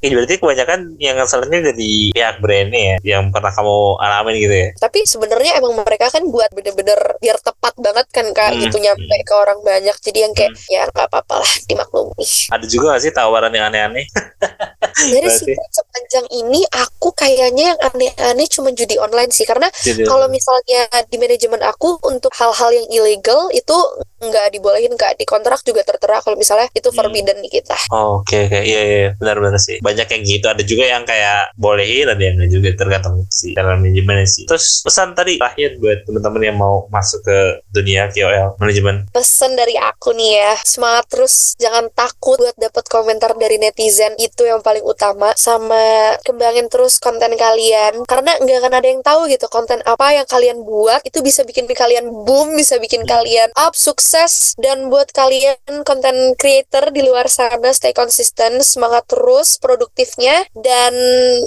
Ini 0.00 0.12
berarti 0.16 0.34
kebanyakan 0.40 0.80
yang 0.98 1.14
ngeselinnya 1.14 1.60
dari 1.70 2.10
pihak 2.10 2.40
brandnya 2.42 2.80
ya, 2.80 3.16
yang 3.16 3.30
pernah 3.30 3.52
kamu 3.52 3.76
alamin 4.00 4.34
gitu 4.40 4.56
ya. 4.56 4.68
tapi 4.80 5.04
sebenarnya 5.04 5.60
emang 5.60 5.76
mereka 5.76 6.08
kan 6.08 6.24
buat 6.26 6.48
bener-bener 6.50 6.96
biar 7.20 7.36
tepat 7.38 7.74
banget 7.76 7.99
kan 8.08 8.26
kak 8.32 8.50
Hmm, 8.50 8.60
gitu 8.64 8.76
nyampe 8.80 9.16
ke 9.20 9.34
orang 9.36 9.60
banyak. 9.60 9.96
Jadi 10.00 10.18
yang 10.24 10.32
kayak 10.32 10.56
ya 10.66 10.88
nggak 10.88 11.06
apa-apa 11.06 11.44
lah 11.44 11.52
dimaklumi. 11.68 12.24
Ada 12.48 12.64
juga 12.64 12.96
gak 12.96 13.02
sih 13.02 13.12
tawaran 13.12 13.52
yang 13.52 13.68
aneh-aneh? 13.68 14.06
dari 15.12 15.28
Berarti- 15.28 15.52
sih 15.52 15.56
sepanjang 15.70 16.26
ini 16.32 16.60
aku 16.66 17.12
kayaknya 17.12 17.74
yang 17.74 17.80
aneh-aneh 17.84 18.46
cuma 18.48 18.72
judi 18.72 18.96
online 18.96 19.30
sih. 19.30 19.44
Karena 19.44 19.68
kalau 20.04 20.26
misalnya 20.26 20.88
di 21.06 21.16
manajemen 21.16 21.60
aku 21.60 22.00
untuk 22.04 22.32
hal-hal 22.34 22.70
yang 22.70 22.86
ilegal 22.88 23.48
itu 23.50 23.76
nggak 24.20 24.46
dibolehin 24.52 24.92
kak 25.00 25.16
di 25.16 25.24
kontrak 25.24 25.64
juga 25.64 25.80
tertera 25.80 26.20
kalau 26.20 26.36
misalnya 26.36 26.68
itu 26.76 26.92
Hmm. 26.92 26.98
forbidden 27.00 27.40
di 27.40 27.48
kita. 27.48 27.76
Oh, 27.88 28.20
Oke 28.20 28.46
oke. 28.46 28.60
Iya 28.60 28.80
iya 28.84 29.08
benar-benar 29.16 29.56
sih. 29.56 29.80
Banyak 29.80 30.06
yang 30.12 30.22
gitu. 30.28 30.46
Ada 30.52 30.62
juga 30.62 30.84
yang 30.84 31.08
kayak 31.08 31.56
bolehin 31.56 32.04
ada 32.04 32.20
yang 32.20 32.36
juga. 32.52 32.68
Tergantung 32.76 33.24
sih 33.32 33.56
dalam 33.56 33.80
manajemen 33.80 34.28
sih. 34.28 34.44
Terus 34.44 34.84
pesan 34.84 35.16
tadi 35.16 35.40
terakhir 35.40 35.80
buat 35.80 36.04
teman-teman 36.04 36.42
yang 36.44 36.58
mau 36.60 36.84
masuk 36.92 37.24
ke 37.24 37.38
dunia 37.72 38.12
KOL 38.12 38.60
manajemen. 38.60 39.08
Pesan 39.08 39.56
dari 39.56 39.80
aku 39.80 40.12
nih 40.12 40.30
ya 40.36 40.52
semangat 40.68 41.08
terus. 41.08 41.56
Jangan 41.56 41.88
takut 41.96 42.36
buat 42.36 42.56
dapat 42.60 42.84
komentar 42.92 43.32
dari 43.40 43.56
netizen 43.56 44.12
itu 44.20 44.44
yang 44.44 44.60
paling 44.60 44.84
utama. 44.84 45.32
Sama 45.40 46.20
kembangin 46.28 46.68
terus 46.68 47.00
konten 47.00 47.32
kalian. 47.40 48.04
Karena 48.04 48.36
nggak 48.36 48.58
akan 48.60 48.74
ada 48.76 48.88
yang 48.88 49.00
tahu 49.00 49.32
gitu 49.32 49.48
konten 49.48 49.80
apa 49.88 50.12
yang 50.12 50.28
kalian 50.28 50.60
buat 50.60 51.00
itu 51.08 51.24
bisa 51.24 51.40
bikin 51.48 51.64
kalian 51.70 52.04
boom 52.26 52.58
bisa 52.58 52.76
bikin 52.76 53.06
kalian 53.08 53.48
up 53.56 53.72
sukses 53.72 54.09
dan 54.58 54.90
buat 54.90 55.10
kalian 55.14 55.86
konten 55.86 56.34
creator 56.34 56.90
di 56.90 57.06
luar 57.06 57.30
sana 57.30 57.70
stay 57.70 57.94
konsisten 57.94 58.58
semangat 58.60 59.06
terus 59.06 59.56
produktifnya. 59.62 60.46
Dan 60.56 60.92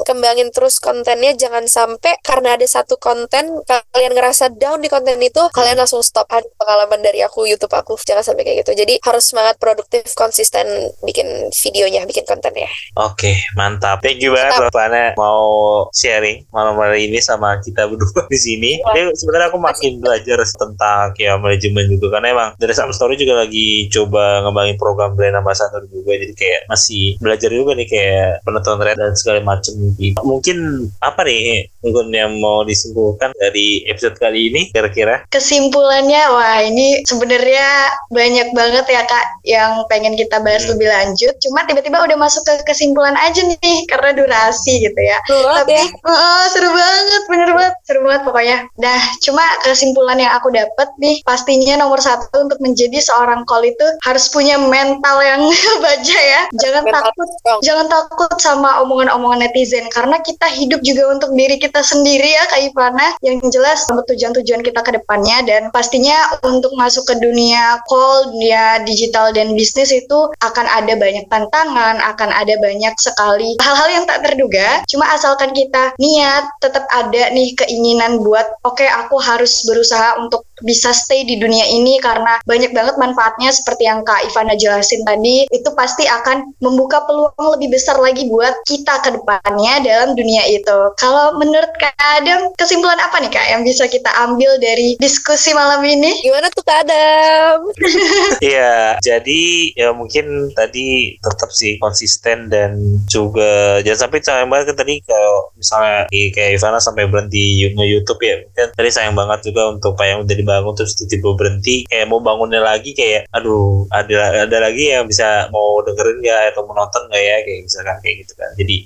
kembangin 0.08 0.50
terus 0.50 0.80
kontennya 0.80 1.36
jangan 1.36 1.68
sampai 1.68 2.18
karena 2.24 2.56
ada 2.56 2.68
satu 2.68 2.96
konten 2.98 3.64
kalian 3.68 4.14
ngerasa 4.16 4.54
down 4.56 4.80
di 4.80 4.88
konten 4.88 5.20
itu 5.20 5.42
kalian 5.52 5.80
langsung 5.80 6.02
stop. 6.02 6.26
Ada 6.32 6.48
pengalaman 6.56 7.04
dari 7.04 7.20
aku 7.22 7.46
YouTube 7.46 7.74
aku 7.74 8.00
jangan 8.02 8.24
sampai 8.24 8.48
kayak 8.48 8.66
gitu. 8.66 8.74
Jadi 8.78 9.00
harus 9.04 9.24
semangat 9.28 9.60
produktif 9.60 10.16
konsisten 10.16 10.66
bikin 11.04 11.52
videonya 11.52 12.08
bikin 12.08 12.24
kontennya. 12.24 12.70
Oke 12.98 13.38
mantap. 13.58 14.00
Thank 14.00 14.24
you 14.24 14.34
banget 14.34 14.72
Fana 14.74 15.14
mau 15.20 15.86
sharing 15.94 16.48
malam 16.50 16.80
hari 16.80 17.12
ini 17.12 17.20
sama 17.20 17.60
kita 17.62 17.86
berdua 17.90 18.26
di 18.32 18.40
sini. 18.40 18.72
Wah. 18.82 18.94
Jadi 18.96 19.02
sebenarnya 19.18 19.48
aku 19.52 19.60
makin 19.60 19.92
belajar 20.00 20.40
tentang 20.44 21.14
KOL 21.14 21.40
manajemen 21.40 21.86
juga 21.90 22.18
karena 22.18 22.28
emang 22.34 22.50
dari 22.58 22.74
Sam 22.74 22.94
Story 22.94 23.16
juga 23.20 23.46
lagi 23.46 23.88
coba 23.90 24.44
ngembangin 24.48 24.78
program 24.78 25.14
brand 25.18 25.40
ambassador 25.40 25.86
juga 25.90 26.18
jadi 26.18 26.34
kayak 26.34 26.62
masih 26.70 27.18
belajar 27.20 27.50
juga 27.50 27.72
nih 27.78 27.88
kayak 27.88 28.28
penonton 28.46 28.82
red 28.82 28.98
dan 28.98 29.14
segala 29.18 29.40
macam 29.44 29.74
gitu. 29.98 30.18
mungkin 30.24 30.90
apa 31.02 31.22
nih 31.26 31.68
mungkin 31.84 32.14
yang 32.16 32.40
mau 32.40 32.64
disimpulkan 32.64 33.36
dari 33.36 33.84
episode 33.90 34.16
kali 34.18 34.50
ini 34.54 34.72
kira-kira 34.72 35.26
Kesimpulannya, 35.30 36.24
wah 36.32 36.60
ini 36.64 37.04
sebenarnya 37.04 37.92
banyak 38.10 38.56
banget 38.56 38.86
ya 38.88 39.02
kak 39.04 39.26
yang 39.44 39.72
pengen 39.92 40.16
kita 40.16 40.40
bahas 40.40 40.64
Hmm. 40.64 40.78
lebih 40.78 40.88
lanjut. 40.88 41.34
Cuma 41.44 41.68
tiba-tiba 41.68 42.00
udah 42.00 42.18
masuk 42.18 42.46
ke 42.48 42.54
kesimpulan 42.72 43.18
aja 43.20 43.44
nih 43.44 43.84
karena 43.90 44.16
durasi 44.16 44.80
gitu 44.88 44.96
ya. 45.02 45.20
Tapi 45.28 45.76
ya. 45.76 45.86
oh, 46.08 46.44
seru 46.54 46.70
banget, 46.72 47.22
bener 47.28 47.50
banget, 47.52 47.76
seru 47.84 48.00
banget 48.08 48.22
pokoknya. 48.24 48.58
Nah, 48.80 49.00
cuma 49.20 49.44
kesimpulan 49.68 50.18
yang 50.22 50.32
aku 50.38 50.48
dapat 50.54 50.90
nih, 51.02 51.20
pastinya 51.28 51.76
nomor 51.82 52.00
satu 52.00 52.43
untuk 52.44 52.60
menjadi 52.60 53.00
seorang 53.00 53.48
call 53.48 53.64
itu 53.64 53.86
harus 54.04 54.28
punya 54.30 54.60
mental 54.60 55.24
yang 55.24 55.42
baja 55.86 56.20
ya. 56.20 56.42
Jangan 56.60 56.84
Mental 56.84 57.02
takut 57.10 57.28
strong. 57.40 57.60
jangan 57.64 57.88
takut 57.88 58.38
sama 58.40 58.84
omongan-omongan 58.84 59.48
netizen 59.48 59.88
karena 59.90 60.20
kita 60.22 60.48
hidup 60.52 60.84
juga 60.84 61.10
untuk 61.10 61.32
diri 61.34 61.58
kita 61.58 61.82
sendiri 61.82 62.36
ya 62.36 62.44
Kak 62.50 62.62
Ivana 62.72 63.08
yang 63.26 63.40
jelas 63.50 63.88
sama 63.88 64.04
tujuan-tujuan 64.08 64.62
kita 64.62 64.82
ke 64.84 64.92
depannya 64.96 65.44
dan 65.48 65.72
pastinya 65.72 66.16
untuk 66.44 66.76
masuk 66.76 67.08
ke 67.08 67.16
dunia 67.20 67.80
call, 67.88 68.32
dunia 68.34 68.84
digital 68.84 69.32
dan 69.32 69.56
bisnis 69.56 69.90
itu 69.94 70.30
akan 70.42 70.66
ada 70.68 70.94
banyak 70.98 71.26
tantangan, 71.32 72.00
akan 72.02 72.30
ada 72.34 72.56
banyak 72.60 72.94
sekali 73.00 73.56
hal-hal 73.62 73.90
yang 73.90 74.06
tak 74.10 74.24
terduga 74.26 74.82
cuma 74.90 75.08
asalkan 75.14 75.52
kita 75.56 75.94
niat 76.00 76.44
tetap 76.60 76.86
ada 76.92 77.30
nih 77.32 77.56
keinginan 77.56 78.20
buat 78.24 78.46
oke 78.66 78.84
aku 78.84 79.20
harus 79.20 79.64
berusaha 79.68 80.18
untuk 80.20 80.48
bisa 80.64 80.96
stay 80.96 81.28
di 81.28 81.38
dunia 81.38 81.68
ini 81.68 82.00
karena 82.00 82.33
banyak 82.46 82.72
banget 82.74 82.96
manfaatnya 82.98 83.54
seperti 83.54 83.86
yang 83.86 84.02
Kak 84.02 84.26
Ivana 84.30 84.56
jelasin 84.58 85.02
tadi 85.06 85.46
itu 85.50 85.70
pasti 85.78 86.08
akan 86.08 86.58
membuka 86.64 87.04
peluang 87.06 87.58
lebih 87.58 87.76
besar 87.76 88.00
lagi 88.00 88.26
buat 88.30 88.54
kita 88.66 89.04
ke 89.04 89.10
depannya 89.20 89.84
dalam 89.84 90.16
dunia 90.18 90.46
itu. 90.50 90.78
Kalau 90.98 91.38
menurut 91.38 91.70
Kak 91.78 91.96
Adam, 91.98 92.54
kesimpulan 92.56 93.00
apa 93.02 93.20
nih 93.20 93.32
Kak 93.32 93.48
yang 93.50 93.62
bisa 93.66 93.86
kita 93.90 94.10
ambil 94.24 94.58
dari 94.62 94.96
diskusi 94.98 95.52
malam 95.54 95.82
ini? 95.84 96.16
gimana 96.24 96.48
tuh 96.54 96.64
Kak 96.64 96.88
Adam 96.88 97.58
Iya, 98.54 98.98
jadi 99.04 99.44
ya 99.76 99.90
mungkin 99.92 100.52
tadi 100.56 101.18
tetap 101.20 101.50
sih 101.52 101.78
konsisten 101.82 102.48
dan 102.48 103.02
juga 103.10 103.82
jangan 103.84 104.08
sampai 104.08 104.20
sayang 104.24 104.50
banget 104.50 104.74
kan 104.74 104.78
tadi 104.86 105.04
kalau 105.04 105.52
misalnya 105.58 106.08
kayak 106.10 106.60
Ivana 106.60 106.80
sampai 106.80 107.10
berhenti 107.10 107.66
YouTube 107.74 108.22
ya, 108.24 108.40
mungkin 108.44 108.68
tadi 108.74 108.90
sayang 108.90 109.16
banget 109.18 109.52
juga 109.52 109.74
untuk 109.74 109.96
apa 110.00 110.10
yang 110.10 110.20
udah 110.26 110.36
dibangun 110.36 110.74
terus 110.74 110.96
tiba-tiba 110.98 111.30
berhenti 111.36 111.76
kayak 111.88 112.08
mau 112.08 112.20
bangunnya 112.24 112.64
lagi 112.64 112.96
kayak 112.96 113.28
aduh 113.36 113.86
ada 113.92 114.48
ada 114.48 114.58
lagi 114.58 114.90
yang 114.96 115.06
bisa 115.06 115.52
mau 115.52 115.84
dengerin 115.84 116.24
nggak 116.24 116.42
atau 116.56 116.64
menonton 116.66 117.04
nggak 117.12 117.24
ya? 117.24 117.38
Kayak 117.44 117.62
misalkan 117.68 117.98
kayak 118.00 118.16
gitu 118.26 118.34
kan. 118.40 118.50
Jadi 118.58 118.78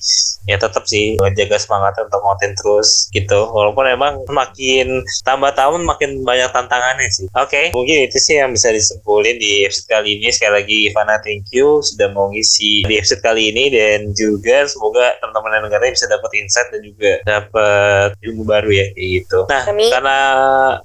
ya 0.48 0.56
tetap 0.56 0.84
sih 0.88 1.20
menjaga 1.20 1.58
semangatnya 1.60 2.08
untuk 2.08 2.22
konten 2.24 2.52
terus 2.58 2.90
gitu. 3.14 3.40
Walaupun 3.52 3.86
emang 3.88 4.14
makin 4.32 5.04
tambah 5.22 5.52
tahun 5.54 5.86
makin 5.86 6.26
banyak 6.26 6.50
tantangannya 6.52 7.08
sih. 7.14 7.28
Oke 7.38 7.72
mungkin 7.72 8.08
itu 8.10 8.18
sih 8.18 8.42
yang 8.42 8.52
bisa 8.52 8.74
disimpulin 8.74 9.38
di 9.38 9.64
episode 9.64 9.88
kali 9.92 10.18
ini. 10.18 10.34
Sekali 10.34 10.54
lagi 10.64 10.78
Ivana 10.90 11.22
thank 11.22 11.48
you 11.54 11.80
sudah 11.86 12.10
mau 12.12 12.34
ngisi 12.34 12.88
di 12.88 12.94
episode 12.98 13.22
kali 13.22 13.54
ini. 13.54 13.70
Dan 13.70 14.16
juga 14.18 14.66
semoga 14.66 15.14
teman-teman 15.22 15.60
yang 15.60 15.64
dengarnya 15.70 15.92
bisa 15.94 16.08
dapat 16.10 16.32
insight 16.40 16.68
dan 16.74 16.82
juga 16.82 17.12
dapat 17.28 18.18
ilmu 18.24 18.44
baru 18.48 18.70
ya 18.72 18.86
kayak 18.96 19.10
gitu. 19.22 19.40
Nah 19.52 19.64
Amin. 19.68 19.90
karena 19.92 20.18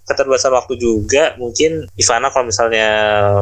keterbatasan 0.05 0.53
waktu 0.53 0.75
juga 0.77 1.35
mungkin 1.39 1.87
Ivana 1.95 2.29
kalau 2.35 2.42
misalnya 2.45 2.89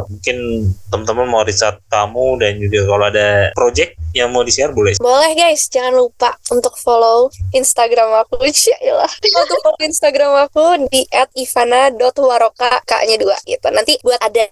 mungkin 0.07 0.69
teman-teman 0.89 1.27
mau 1.27 1.43
out 1.43 1.77
kamu 1.91 2.27
dan 2.41 2.53
juga 2.61 2.81
kalau 2.87 3.05
ada 3.09 3.29
project 3.53 3.97
yang 4.11 4.31
mau 4.35 4.43
di-share 4.43 4.75
boleh 4.75 4.99
Boleh 4.99 5.33
guys, 5.39 5.71
jangan 5.71 5.95
lupa 5.97 6.35
untuk 6.51 6.75
follow 6.77 7.31
Instagram 7.55 8.11
aku. 8.27 8.43
Iyalah. 8.85 9.11
Untuk 9.23 9.59
follow 9.63 9.81
Instagram 9.81 10.33
aku 10.51 10.65
di 10.91 11.07
@ivana.waroka 11.11 12.83
K-nya 12.85 13.17
dua 13.17 13.37
gitu. 13.47 13.71
Nanti 13.71 13.97
buat 14.03 14.19
ada 14.19 14.45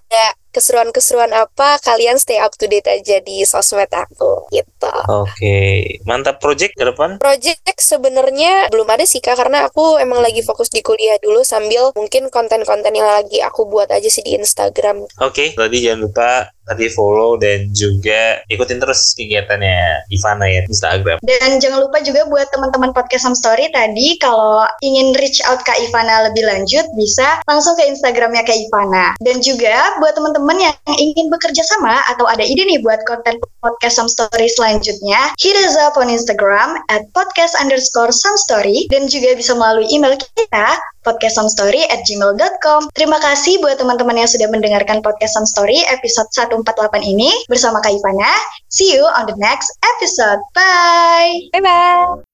keseruan-keseruan 0.52 1.30
apa 1.34 1.78
kalian 1.84 2.16
stay 2.16 2.40
up 2.40 2.52
to 2.56 2.66
date 2.66 2.88
aja 2.88 3.20
di 3.20 3.44
sosmed 3.44 3.90
aku 3.92 4.48
gitu. 4.50 4.92
Oke, 5.08 6.00
mantap 6.08 6.40
project 6.40 6.74
ke 6.74 6.84
depan. 6.84 7.20
Project 7.20 7.60
sebenarnya 7.78 8.68
belum 8.68 8.88
ada 8.90 9.06
sih 9.06 9.22
kak 9.22 9.38
karena 9.38 9.70
aku 9.70 9.96
emang 10.02 10.20
lagi 10.20 10.42
fokus 10.42 10.68
di 10.68 10.82
kuliah 10.82 11.16
dulu 11.22 11.46
sambil 11.46 11.94
mungkin 11.94 12.28
konten-konten 12.28 12.92
yang 12.92 13.08
lagi 13.08 13.40
aku 13.40 13.64
buat 13.68 13.88
aja 13.88 14.08
sih 14.10 14.24
di 14.24 14.36
Instagram. 14.36 15.06
Oke, 15.22 15.54
tadi 15.54 15.78
jangan 15.84 16.00
lupa 16.04 16.28
tadi 16.68 16.92
follow 16.92 17.40
dan 17.40 17.72
juga 17.72 18.44
ikutin 18.52 18.76
terus 18.76 19.16
kegiatannya 19.16 20.04
Ivana 20.12 20.44
ya 20.44 20.60
di 20.68 20.68
Instagram. 20.68 21.16
Dan 21.24 21.56
jangan 21.64 21.80
lupa 21.80 22.04
juga 22.04 22.28
buat 22.28 22.44
teman-teman 22.52 22.92
podcast 22.92 23.24
Some 23.24 23.38
Story 23.38 23.72
tadi 23.72 24.20
kalau 24.20 24.68
ingin 24.84 25.16
reach 25.16 25.40
out 25.48 25.64
ke 25.64 25.72
Ivana 25.88 26.28
lebih 26.28 26.44
lanjut 26.44 26.84
bisa 26.92 27.40
langsung 27.48 27.72
ke 27.80 27.88
Instagramnya 27.88 28.44
ke 28.44 28.52
Ivana. 28.52 29.16
Dan 29.24 29.40
juga 29.40 29.96
buat 29.96 30.12
teman-teman 30.12 30.37
yang 30.46 30.74
ingin 30.98 31.26
bekerja 31.32 31.62
sama 31.64 31.98
atau 32.10 32.26
ada 32.28 32.44
ide 32.44 32.62
nih 32.66 32.78
buat 32.84 33.02
konten 33.08 33.40
podcast 33.62 33.98
Some 33.98 34.10
Story 34.10 34.46
selanjutnya, 34.52 35.34
hit 35.40 35.56
us 35.58 35.74
up 35.78 35.98
on 35.98 36.12
Instagram 36.12 36.78
at 36.92 37.06
podcast 37.16 37.56
underscore 37.58 38.12
some 38.14 38.36
story 38.46 38.86
dan 38.92 39.08
juga 39.08 39.34
bisa 39.34 39.56
melalui 39.56 39.88
email 39.88 40.14
kita 40.36 40.78
podcastsomstory 41.08 41.88
at 41.88 42.04
gmail.com. 42.04 42.92
Terima 42.92 43.16
kasih 43.22 43.56
buat 43.64 43.80
teman-teman 43.80 44.20
yang 44.20 44.28
sudah 44.28 44.48
mendengarkan 44.52 45.00
podcast 45.00 45.40
Some 45.40 45.48
Story 45.48 45.80
episode 45.88 46.28
148 46.36 46.68
ini 47.00 47.32
bersama 47.48 47.80
Kak 47.80 47.96
Ivana. 47.96 48.28
See 48.68 48.92
you 48.92 49.08
on 49.08 49.24
the 49.24 49.36
next 49.40 49.72
episode. 49.96 50.44
Bye! 50.52 51.48
Bye-bye! 51.56 52.28